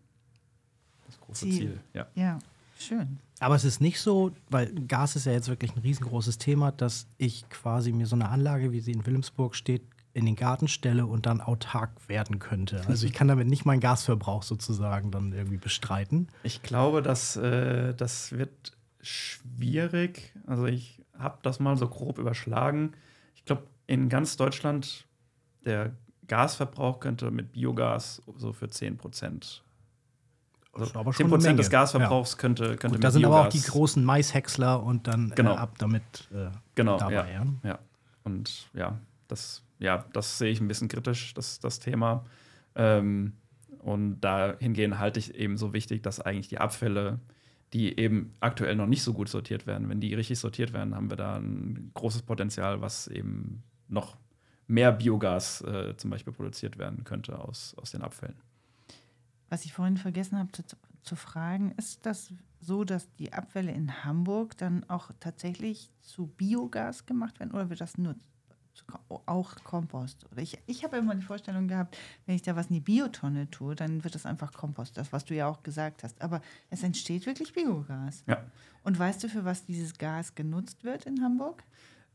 das 1.07 1.21
große 1.21 1.45
Ziel. 1.45 1.55
Ziel. 1.55 1.81
Ja. 1.95 2.09
ja, 2.17 2.39
schön. 2.87 3.19
Aber 3.41 3.55
es 3.55 3.65
ist 3.65 3.81
nicht 3.81 4.01
so, 4.01 4.33
weil 4.51 4.73
Gas 4.87 5.17
ist 5.17 5.27
ja 5.27 5.33
jetzt 5.33 5.49
wirklich 5.49 5.75
ein 5.75 5.81
riesengroßes 5.81 6.39
Thema, 6.39 6.71
dass 6.73 7.07
ich 7.19 7.49
quasi 7.49 7.93
mir 7.93 8.07
so 8.07 8.15
eine 8.15 8.29
Anlage, 8.29 8.73
wie 8.73 8.81
sie 8.81 8.93
in 8.93 9.05
Wilhelmsburg 9.05 9.55
steht, 9.55 9.83
in 10.15 10.27
den 10.27 10.37
Garten 10.37 10.69
stelle 10.69 11.07
und 11.07 11.27
dann 11.27 11.41
autark 11.41 12.09
werden 12.09 12.39
könnte. 12.39 12.83
Also 12.87 13.07
ich 13.07 13.13
kann 13.13 13.29
damit 13.29 13.49
nicht 13.49 13.65
meinen 13.65 13.81
Gasverbrauch 13.81 14.43
sozusagen 14.43 15.11
dann 15.11 15.33
irgendwie 15.33 15.57
bestreiten. 15.57 16.29
Ich 16.43 16.63
glaube, 16.63 17.03
dass, 17.03 17.37
äh, 17.37 17.95
das 17.95 18.33
wird 18.33 18.73
schwierig. 19.01 20.35
Also 20.47 20.67
ich 20.67 21.03
habe 21.19 21.39
das 21.43 21.61
mal 21.61 21.77
so 21.77 21.89
grob 21.89 22.19
überschlagen. 22.19 22.93
Ich 23.35 23.45
glaube, 23.45 23.63
in 23.87 24.09
ganz 24.09 24.37
Deutschland 24.37 25.07
der 25.65 25.97
Gasverbrauch 26.29 27.01
könnte 27.01 27.31
mit 27.31 27.53
Biogas 27.53 28.23
so 28.37 28.53
für 28.53 28.69
10 28.69 28.97
Prozent 28.99 29.65
also 30.73 30.99
aber 30.99 31.13
10 31.13 31.29
Prozent 31.29 31.59
des 31.59 31.71
Gasverbrauchs 31.71 32.33
ja. 32.33 32.39
könnte, 32.39 32.77
könnte 32.77 32.97
Gut, 32.97 33.05
Da 33.05 33.11
sind 33.11 33.23
Biogas 33.23 33.39
aber 33.39 33.49
auch 33.49 33.53
die 33.53 33.61
großen 33.61 34.05
Maishäcksler 34.05 34.83
und 34.83 35.07
dann 35.07 35.33
äh, 35.33 35.35
genau. 35.35 35.55
äh, 35.55 35.59
ab 35.59 35.77
damit 35.79 36.03
äh, 36.33 36.51
genau, 36.75 36.99
dabei. 36.99 37.13
Ja, 37.13 37.27
ja. 37.29 37.47
ja. 37.63 37.79
Und 38.25 38.71
ja 38.73 38.99
das, 39.33 39.65
ja, 39.79 40.05
das 40.13 40.39
sehe 40.39 40.51
ich 40.51 40.61
ein 40.61 40.69
bisschen 40.69 40.89
kritisch, 40.89 41.35
das, 41.35 41.59
das 41.59 41.81
Thema. 41.81 42.25
Ähm, 42.77 43.33
und 43.79 44.21
dahingehend 44.21 44.99
halte 44.99 45.19
ich 45.19 45.35
eben 45.35 45.57
so 45.57 45.73
wichtig, 45.73 46.03
dass 46.03 46.21
eigentlich 46.21 46.49
die 46.49 46.59
Abfälle, 46.59 47.19
die 47.73 47.99
eben 47.99 48.35
aktuell 48.39 48.77
noch 48.77 48.87
nicht 48.87 49.03
so 49.03 49.13
gut 49.13 49.29
sortiert 49.29 49.67
werden, 49.67 49.89
wenn 49.89 50.01
die 50.01 50.15
richtig 50.15 50.39
sortiert 50.39 50.73
werden, 50.73 50.95
haben 50.95 51.11
wir 51.11 51.17
da 51.17 51.37
ein 51.37 51.91
großes 51.95 52.23
Potenzial, 52.23 52.81
was 52.81 53.09
eben 53.09 53.65
noch 53.89 54.17
mehr 54.69 54.93
Biogas 54.93 55.63
äh, 55.63 55.97
zum 55.97 56.11
Beispiel 56.11 56.33
produziert 56.33 56.79
werden 56.79 57.03
könnte 57.05 57.39
aus, 57.39 57.75
aus 57.81 57.91
den 57.91 58.03
Abfällen. 58.03 58.37
Was 59.53 59.67
ich 59.67 59.75
vorhin 59.75 59.99
vergessen 59.99 60.39
habe 60.39 60.51
zu, 60.51 60.63
zu, 61.03 61.15
fragen, 61.15 61.73
ist 61.73 62.07
das 62.07 62.33
so, 62.59 62.85
dass 62.85 63.15
die 63.17 63.35
Abfälle 63.35 63.71
in 63.71 64.03
Hamburg 64.03 64.57
dann 64.57 64.89
auch 64.89 65.11
tatsächlich 65.21 65.91
zu 66.01 66.27
Biogas 66.27 67.05
gemacht 67.05 67.39
werden 67.39 67.51
oder 67.51 67.69
wird 67.69 67.83
das 67.83 67.99
nur 67.99 68.15
auch 69.27 69.55
Kompost. 69.63 70.25
Oder 70.33 70.41
ich, 70.41 70.59
ich 70.67 70.85
habe 70.85 70.97
immer 70.97 71.15
die 71.15 71.21
Vorstellung 71.21 71.69
gehabt, 71.69 71.99
wenn 72.25 72.35
ich 72.35 72.41
da 72.41 72.57
was 72.57 72.69
in 72.69 72.77
die 72.77 72.81
Biotonne 72.81 73.51
tue, 73.51 73.75
dann 73.75 74.03
wird 74.05 74.15
das 74.15 74.25
einfach 74.25 74.55
Kompost, 74.55 74.97
das, 74.97 75.13
was 75.13 75.27
du 75.27 75.35
ja 75.35 75.49
auch 75.49 75.63
gesagt 75.63 76.03
hast. 76.03 76.23
Aber 76.23 76.41
es 76.71 76.83
entsteht 76.83 77.27
wirklich 77.27 77.53
Biogas. 77.53 78.25
Ja. 78.27 78.43
Und 78.85 78.99
weißt 78.99 79.23
du, 79.23 79.29
für 79.29 79.45
was 79.45 79.67
dieses 79.67 79.99
Gas 79.99 80.35
genutzt 80.35 80.83
wird 80.83 81.05
in 81.05 81.23
Hamburg? 81.23 81.63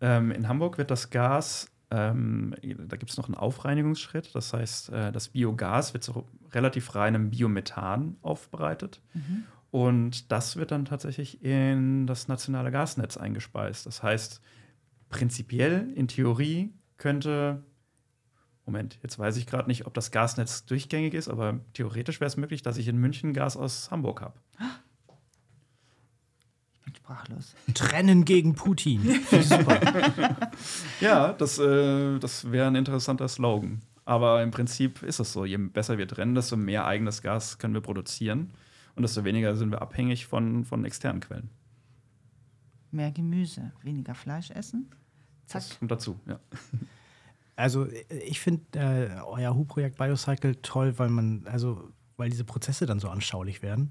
Ähm, 0.02 0.32
in 0.32 0.48
Hamburg 0.48 0.80
wird 0.80 0.90
das 0.90 1.12
Gas, 1.12 1.70
ähm, 1.90 2.54
da 2.62 2.98
gibt 2.98 3.12
es 3.12 3.18
noch 3.18 3.28
einen 3.28 3.36
Aufreinigungsschritt. 3.36 4.36
Das 4.36 4.54
heißt, 4.54 4.90
äh, 4.90 5.12
das 5.12 5.30
Biogas 5.30 5.94
wird 5.94 6.04
so 6.04 6.26
relativ 6.52 6.96
reinem 6.96 7.30
Biomethan 7.30 8.18
aufbereitet. 8.22 9.02
Mhm. 9.14 9.46
Und 9.72 10.32
das 10.32 10.56
wird 10.56 10.72
dann 10.72 10.86
tatsächlich 10.86 11.44
in 11.44 12.08
das 12.08 12.28
nationale 12.28 12.72
Gasnetz 12.72 13.18
eingespeist. 13.18 13.86
Das 13.86 14.02
heißt, 14.02 14.42
prinzipiell, 15.10 15.92
in 15.96 16.08
Theorie, 16.08 16.74
könnte, 16.98 17.64
Moment, 18.66 19.00
jetzt 19.04 19.20
weiß 19.20 19.38
ich 19.38 19.46
gerade 19.46 19.68
nicht, 19.68 19.86
ob 19.86 19.94
das 19.94 20.12
Gasnetz 20.12 20.66
durchgängig 20.66 21.14
ist, 21.14 21.30
aber 21.30 21.60
theoretisch 21.74 22.20
wäre 22.20 22.28
es 22.28 22.38
möglich, 22.38 22.62
dass 22.62 22.78
ich 22.78 22.88
in 22.88 22.98
München 22.98 23.34
Gas 23.34 23.56
aus 23.56 23.92
Hamburg 23.92 24.22
habe. 24.22 24.40
Sprachlos. 27.08 27.56
Trennen 27.74 28.26
gegen 28.26 28.54
Putin. 28.54 29.02
Super. 29.42 30.52
Ja, 31.00 31.32
das, 31.32 31.58
äh, 31.58 32.20
das 32.20 32.52
wäre 32.52 32.68
ein 32.68 32.76
interessanter 32.76 33.30
Slogan. 33.30 33.82
Aber 34.04 34.44
im 34.44 34.52
Prinzip 34.52 35.04
ist 35.04 35.20
es 35.22 35.32
so, 35.32 35.46
je 35.46 35.56
besser 35.56 35.98
wir 35.98 36.06
trennen, 36.06 36.36
desto 36.36 36.58
mehr 36.58 36.86
eigenes 36.86 37.22
Gas 37.22 37.60
können 37.60 37.74
wir 37.74 37.80
produzieren 37.80 38.52
und 38.96 39.04
desto 39.04 39.24
weniger 39.24 39.56
sind 39.56 39.72
wir 39.72 39.82
abhängig 39.82 40.26
von, 40.26 40.66
von 40.66 40.84
externen 40.84 41.22
Quellen. 41.22 41.50
Mehr 42.92 43.12
Gemüse, 43.12 43.72
weniger 43.84 44.14
Fleisch 44.14 44.52
essen. 44.52 44.90
Zack. 45.46 45.62
Das 45.62 45.80
kommt 45.80 45.92
dazu, 45.92 46.20
ja. 46.28 46.40
Also 47.56 47.88
ich 48.28 48.40
finde 48.40 48.64
äh, 48.74 49.22
euer 49.22 49.56
Hu-Projekt 49.56 49.98
Biocycle 49.98 50.58
toll, 50.62 51.00
weil 51.00 51.10
man, 51.10 51.48
also 51.48 51.90
weil 52.16 52.30
diese 52.30 52.44
Prozesse 52.44 52.86
dann 52.86 53.00
so 53.00 53.10
anschaulich 53.10 53.64
werden. 53.64 53.90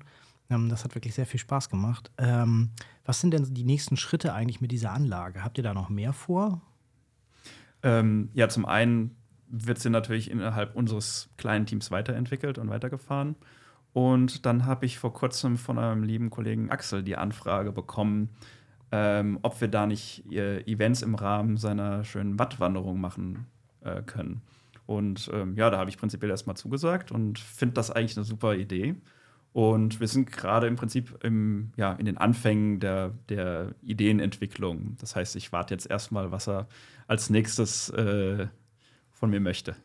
Ähm, 0.50 0.68
das 0.68 0.84
hat 0.84 0.94
wirklich 0.94 1.14
sehr 1.14 1.26
viel 1.26 1.40
Spaß 1.40 1.68
gemacht. 1.68 2.10
Ähm, 2.18 2.70
was 3.04 3.20
sind 3.20 3.32
denn 3.32 3.54
die 3.54 3.64
nächsten 3.64 3.96
Schritte 3.96 4.32
eigentlich 4.34 4.60
mit 4.60 4.72
dieser 4.72 4.92
Anlage? 4.92 5.42
Habt 5.42 5.58
ihr 5.58 5.64
da 5.64 5.74
noch 5.74 5.88
mehr 5.88 6.12
vor? 6.12 6.62
Ähm, 7.82 8.30
ja, 8.34 8.48
zum 8.48 8.64
einen 8.64 9.16
wird 9.48 9.78
sie 9.78 9.90
natürlich 9.90 10.30
innerhalb 10.30 10.74
unseres 10.74 11.28
kleinen 11.36 11.66
Teams 11.66 11.90
weiterentwickelt 11.90 12.58
und 12.58 12.68
weitergefahren. 12.68 13.36
Und 13.92 14.44
dann 14.44 14.66
habe 14.66 14.86
ich 14.86 14.98
vor 14.98 15.14
kurzem 15.14 15.56
von 15.56 15.78
einem 15.78 16.02
lieben 16.02 16.30
Kollegen 16.30 16.70
Axel 16.70 17.02
die 17.02 17.16
Anfrage 17.16 17.72
bekommen, 17.72 18.30
ähm, 18.92 19.38
ob 19.42 19.60
wir 19.60 19.68
da 19.68 19.86
nicht 19.86 20.30
äh, 20.30 20.60
Events 20.70 21.02
im 21.02 21.14
Rahmen 21.14 21.56
seiner 21.56 22.04
schönen 22.04 22.38
Wattwanderung 22.38 23.00
machen 23.00 23.46
äh, 23.80 24.02
können. 24.02 24.42
Und 24.84 25.30
ähm, 25.32 25.56
ja, 25.56 25.70
da 25.70 25.78
habe 25.78 25.90
ich 25.90 25.98
prinzipiell 25.98 26.30
erstmal 26.30 26.56
zugesagt 26.56 27.10
und 27.10 27.38
finde 27.38 27.74
das 27.74 27.90
eigentlich 27.90 28.16
eine 28.16 28.24
super 28.24 28.54
Idee. 28.54 28.96
Und 29.56 30.00
wir 30.00 30.06
sind 30.06 30.30
gerade 30.30 30.66
im 30.66 30.76
Prinzip 30.76 31.24
im, 31.24 31.72
ja, 31.78 31.94
in 31.94 32.04
den 32.04 32.18
Anfängen 32.18 32.78
der, 32.78 33.14
der 33.30 33.74
Ideenentwicklung. 33.80 34.98
Das 35.00 35.16
heißt, 35.16 35.34
ich 35.34 35.50
warte 35.50 35.72
jetzt 35.72 35.88
erstmal, 35.88 36.30
was 36.30 36.46
er 36.46 36.68
als 37.06 37.30
nächstes 37.30 37.88
äh, 37.88 38.48
von 39.12 39.30
mir 39.30 39.40
möchte. 39.40 39.74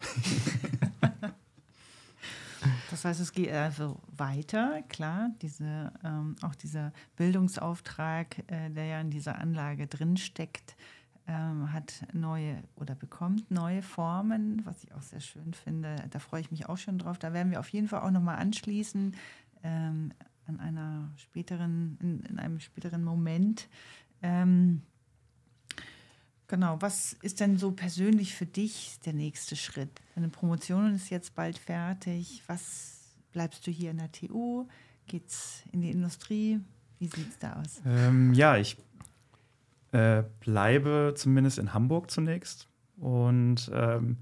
Das 2.91 3.05
heißt, 3.05 3.22
es 3.22 3.32
geht 3.32 3.51
also 3.51 3.99
weiter, 4.15 4.84
klar, 4.88 5.32
diese, 5.41 5.91
ähm, 6.03 6.36
auch 6.43 6.53
dieser 6.53 6.93
Bildungsauftrag, 7.15 8.38
äh, 8.51 8.69
der 8.69 8.86
ja 8.86 9.01
in 9.01 9.09
dieser 9.09 9.39
Anlage 9.39 9.88
drinsteckt, 9.88 10.76
ähm, 11.28 11.72
hat 11.72 12.03
neue 12.13 12.61
oder 12.76 12.95
bekommt 12.95 13.49
neue 13.51 13.82
Formen, 13.82 14.61
was 14.65 14.84
ich 14.84 14.93
auch 14.93 15.01
sehr 15.01 15.19
schön 15.19 15.53
finde. 15.53 15.95
Da 16.09 16.19
freue 16.19 16.41
ich 16.41 16.51
mich 16.51 16.67
auch 16.67 16.78
schon 16.78 16.97
drauf. 16.97 17.17
Da 17.17 17.34
werden 17.34 17.51
wir 17.51 17.59
auf 17.59 17.69
jeden 17.69 17.88
Fall 17.88 18.01
auch 18.01 18.11
nochmal 18.11 18.38
anschließen 18.38 19.15
ähm, 19.64 20.14
an 20.47 20.59
einer 20.59 21.12
späteren, 21.18 21.97
in, 22.01 22.22
in 22.22 22.39
einem 22.39 22.59
späteren 22.59 23.03
Moment. 23.03 23.68
Ähm, 24.22 24.82
Genau, 26.51 26.76
was 26.82 27.14
ist 27.22 27.39
denn 27.39 27.57
so 27.57 27.72
persönlich 27.72 28.36
für 28.36 28.45
dich 28.45 28.99
der 29.05 29.14
nächste 29.14 29.55
Schritt? 29.55 30.01
Deine 30.16 30.28
Promotion 30.28 30.93
ist 30.93 31.09
jetzt 31.09 31.34
bald 31.34 31.57
fertig. 31.57 32.43
Was 32.47 33.14
bleibst 33.32 33.66
du 33.66 33.72
hier 33.72 33.91
in 33.91 33.99
der 33.99 34.12
TU? 34.12 34.68
Geht's 35.07 35.64
in 35.72 35.80
die 35.80 35.91
Industrie? 35.91 36.59
Wie 36.99 37.07
sieht's 37.07 37.39
da 37.39 37.53
aus? 37.53 37.82
Ähm, 37.86 38.34
ja, 38.34 38.57
ich 38.57 38.76
äh, 39.93 40.24
bleibe 40.41 41.14
zumindest 41.16 41.57
in 41.57 41.74
Hamburg 41.74 42.12
zunächst 42.12 42.68
und 42.97 43.72
ähm, 43.74 44.18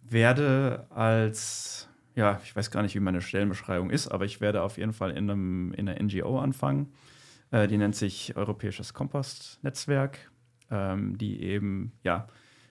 werde 0.00 0.86
als, 0.88 1.90
ja, 2.18 2.40
ich 2.44 2.54
weiß 2.54 2.70
gar 2.70 2.82
nicht, 2.82 2.94
wie 2.94 3.00
meine 3.00 3.22
Stellenbeschreibung 3.22 3.90
ist, 3.90 4.08
aber 4.08 4.24
ich 4.24 4.40
werde 4.40 4.62
auf 4.62 4.76
jeden 4.76 4.92
Fall 4.92 5.12
in, 5.12 5.30
einem, 5.30 5.72
in 5.72 5.88
einer 5.88 6.02
NGO 6.02 6.38
anfangen. 6.38 6.92
Äh, 7.50 7.68
die 7.68 7.78
nennt 7.78 7.96
sich 7.96 8.36
Europäisches 8.36 8.92
Kompostnetzwerk 8.92 10.18
ähm, 10.70 11.16
die 11.18 11.42
eben 11.42 11.92
ja 12.02 12.26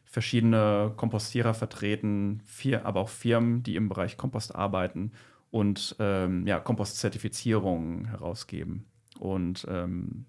verschiedene 0.05 0.93
Kompostierer 0.95 1.53
vertreten, 1.53 2.41
vier, 2.45 2.85
aber 2.85 3.01
auch 3.01 3.09
Firmen, 3.09 3.63
die 3.63 3.75
im 3.75 3.89
Bereich 3.89 4.17
Kompost 4.17 4.55
arbeiten 4.55 5.11
und 5.51 5.95
ähm, 5.99 6.47
ja, 6.47 6.59
Kompostzertifizierungen 6.59 8.05
herausgeben. 8.05 8.85
Und 9.19 9.65
ähm, 9.69 10.25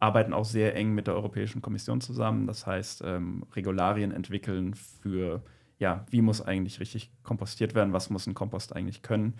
arbeiten 0.00 0.34
auch 0.34 0.44
sehr 0.44 0.74
eng 0.76 0.94
mit 0.94 1.06
der 1.06 1.14
Europäischen 1.14 1.62
Kommission 1.62 2.00
zusammen. 2.00 2.46
Das 2.46 2.66
heißt, 2.66 3.02
ähm, 3.06 3.44
Regularien 3.54 4.12
entwickeln 4.12 4.74
für, 4.74 5.42
ja, 5.78 6.06
wie 6.10 6.22
muss 6.22 6.40
eigentlich 6.40 6.80
richtig 6.80 7.10
kompostiert 7.22 7.74
werden, 7.74 7.92
was 7.92 8.10
muss 8.10 8.26
ein 8.26 8.34
Kompost 8.34 8.74
eigentlich 8.74 9.02
können. 9.02 9.34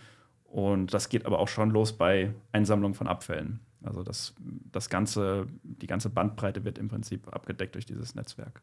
Und 0.45 0.95
das 0.95 1.09
geht 1.09 1.26
aber 1.26 1.39
auch 1.39 1.49
schon 1.49 1.70
los 1.70 1.97
bei 1.97 2.32
Einsammlung 2.53 2.95
von 2.95 3.09
Abfällen. 3.09 3.61
Also 3.82 4.03
das, 4.03 4.34
das 4.72 4.91
ganze, 4.91 5.47
die 5.62 5.87
ganze 5.87 6.11
Bandbreite 6.11 6.64
wird 6.64 6.78
im 6.78 6.89
Prinzip 6.89 7.32
abgedeckt 7.32 7.74
durch 7.74 7.87
dieses 7.87 8.14
Netzwerk. 8.14 8.62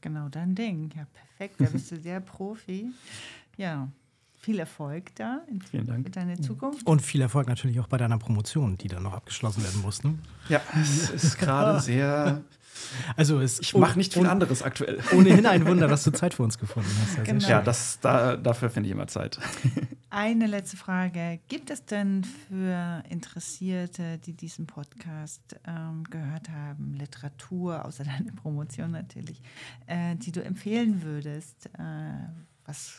Genau, 0.00 0.28
dein 0.28 0.54
Ding. 0.54 0.90
Ja, 0.96 1.06
perfekt. 1.12 1.60
Da 1.60 1.66
bist 1.66 1.90
du 1.90 1.96
sehr 2.00 2.20
Profi. 2.20 2.90
Ja, 3.56 3.88
viel 4.42 4.58
Erfolg 4.58 5.14
da 5.14 5.40
in, 5.48 5.62
Vielen 5.62 5.86
Dank. 5.86 6.04
für 6.04 6.10
deine 6.10 6.40
Zukunft. 6.40 6.84
Und 6.84 7.00
viel 7.00 7.20
Erfolg 7.20 7.46
natürlich 7.46 7.78
auch 7.78 7.86
bei 7.86 7.96
deiner 7.96 8.18
Promotion, 8.18 8.76
die 8.76 8.88
dann 8.88 9.04
noch 9.04 9.12
abgeschlossen 9.12 9.62
werden 9.62 9.80
muss. 9.82 10.02
Ne? 10.02 10.18
Ja, 10.48 10.60
es 10.80 11.10
ist 11.10 11.38
gerade 11.38 11.80
sehr. 11.80 12.42
Also 13.16 13.38
es 13.40 13.60
Ich 13.60 13.74
mache 13.74 13.96
nicht 13.96 14.14
viel 14.14 14.26
anderes 14.26 14.64
aktuell. 14.64 14.98
Ohnehin 15.12 15.46
ein 15.46 15.64
Wunder, 15.64 15.86
dass 15.88 16.02
du 16.02 16.10
Zeit 16.10 16.34
für 16.34 16.42
uns 16.42 16.58
gefunden 16.58 16.90
hast. 17.02 17.18
Ja, 17.18 17.24
sehr 17.24 17.34
Genau. 17.34 17.48
Ja, 17.48 17.62
das, 17.62 18.00
da, 18.00 18.36
dafür 18.36 18.68
finde 18.68 18.88
ich 18.88 18.92
immer 18.92 19.06
Zeit. 19.06 19.38
Eine 20.10 20.46
letzte 20.48 20.76
Frage. 20.76 21.38
Gibt 21.48 21.70
es 21.70 21.84
denn 21.84 22.24
für 22.24 23.04
Interessierte, 23.08 24.18
die 24.18 24.32
diesen 24.32 24.66
Podcast 24.66 25.56
ähm, 25.64 26.02
gehört 26.10 26.48
haben, 26.48 26.94
Literatur, 26.94 27.84
außer 27.84 28.02
deiner 28.04 28.32
Promotion 28.32 28.90
natürlich, 28.90 29.40
äh, 29.86 30.16
die 30.16 30.32
du 30.32 30.42
empfehlen 30.42 31.02
würdest? 31.02 31.66
Äh, 31.78 32.14
was 32.66 32.92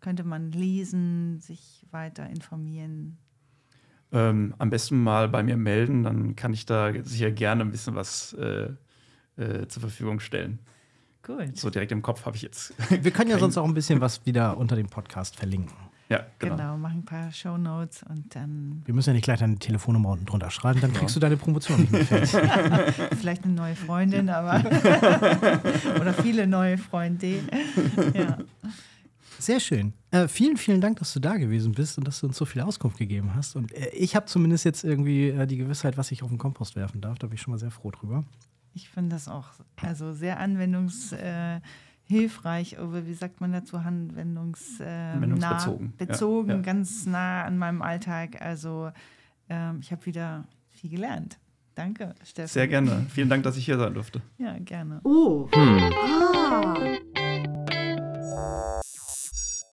könnte 0.00 0.24
man 0.24 0.52
lesen, 0.52 1.40
sich 1.40 1.86
weiter 1.90 2.28
informieren? 2.28 3.18
Ähm, 4.12 4.54
am 4.58 4.70
besten 4.70 5.02
mal 5.02 5.28
bei 5.28 5.42
mir 5.42 5.56
melden, 5.56 6.02
dann 6.02 6.34
kann 6.34 6.52
ich 6.52 6.66
da 6.66 6.92
sicher 7.02 7.30
gerne 7.30 7.62
ein 7.62 7.70
bisschen 7.70 7.94
was 7.94 8.32
äh, 8.34 8.70
äh, 9.36 9.68
zur 9.68 9.80
Verfügung 9.80 10.20
stellen. 10.20 10.58
Gut. 11.22 11.56
So 11.56 11.70
direkt 11.70 11.92
im 11.92 12.02
Kopf 12.02 12.24
habe 12.26 12.36
ich 12.36 12.42
jetzt. 12.42 12.74
Wir 13.04 13.10
können 13.10 13.30
ja 13.30 13.38
sonst 13.38 13.56
auch 13.58 13.64
ein 13.64 13.74
bisschen 13.74 14.00
was 14.00 14.24
wieder 14.26 14.56
unter 14.56 14.74
dem 14.74 14.88
Podcast 14.88 15.36
verlinken. 15.36 15.76
ja, 16.08 16.24
genau. 16.38 16.56
Genau, 16.56 16.76
mach 16.78 16.90
ein 16.90 17.04
paar 17.04 17.30
Shownotes 17.30 18.02
und 18.04 18.34
dann 18.34 18.82
Wir 18.86 18.94
müssen 18.94 19.10
ja 19.10 19.14
nicht 19.14 19.24
gleich 19.24 19.38
deine 19.38 19.58
Telefonnummer 19.58 20.10
unten 20.10 20.24
drunter 20.26 20.50
schreiben, 20.50 20.80
dann 20.80 20.92
kriegst 20.92 21.14
du 21.14 21.20
deine 21.20 21.36
Promotion 21.36 21.82
nicht 21.82 21.92
mehr 21.92 22.04
fertig. 22.04 22.30
vielleicht 23.18 23.44
eine 23.44 23.52
neue 23.52 23.76
Freundin, 23.76 24.28
aber 24.28 24.64
oder 26.00 26.14
viele 26.14 26.46
neue 26.46 26.78
Freunde. 26.78 27.40
Ja. 28.14 28.38
Sehr 29.40 29.58
schön. 29.58 29.94
Äh, 30.10 30.28
vielen, 30.28 30.56
vielen 30.56 30.80
Dank, 30.80 30.98
dass 30.98 31.12
du 31.12 31.20
da 31.20 31.36
gewesen 31.36 31.72
bist 31.72 31.98
und 31.98 32.06
dass 32.06 32.20
du 32.20 32.26
uns 32.26 32.36
so 32.36 32.44
viel 32.44 32.62
Auskunft 32.62 32.98
gegeben 32.98 33.34
hast. 33.34 33.56
Und 33.56 33.72
äh, 33.72 33.88
ich 33.90 34.14
habe 34.14 34.26
zumindest 34.26 34.64
jetzt 34.64 34.84
irgendwie 34.84 35.28
äh, 35.28 35.46
die 35.46 35.56
Gewissheit, 35.56 35.96
was 35.96 36.12
ich 36.12 36.22
auf 36.22 36.28
den 36.28 36.36
Kompost 36.38 36.76
werfen 36.76 37.00
darf. 37.00 37.18
Da 37.18 37.26
bin 37.26 37.36
ich 37.36 37.40
schon 37.40 37.52
mal 37.52 37.58
sehr 37.58 37.70
froh 37.70 37.90
drüber. 37.90 38.24
Ich 38.74 38.90
finde 38.90 39.16
das 39.16 39.28
auch 39.28 39.46
also 39.76 40.12
sehr 40.12 40.38
anwendungshilfreich, 40.38 42.78
oder 42.78 43.06
wie 43.06 43.14
sagt 43.14 43.40
man 43.40 43.52
dazu, 43.52 43.76
äh, 43.76 43.80
Anwendungsbezogen, 43.80 45.38
nah, 45.38 45.58
ja, 45.58 45.78
bezogen, 45.96 46.50
ja. 46.50 46.58
ganz 46.58 47.06
nah 47.06 47.44
an 47.44 47.56
meinem 47.58 47.82
Alltag. 47.82 48.42
Also 48.42 48.92
ähm, 49.48 49.78
ich 49.80 49.90
habe 49.90 50.06
wieder 50.06 50.44
viel 50.68 50.90
gelernt. 50.90 51.40
Danke, 51.74 52.14
Stefan. 52.24 52.48
Sehr 52.48 52.68
gerne. 52.68 53.06
Vielen 53.08 53.28
Dank, 53.28 53.42
dass 53.42 53.56
ich 53.56 53.64
hier 53.64 53.78
sein 53.78 53.94
durfte. 53.94 54.22
Ja, 54.38 54.56
gerne. 54.58 55.00
Oh. 55.02 55.48
Ah. 55.54 56.76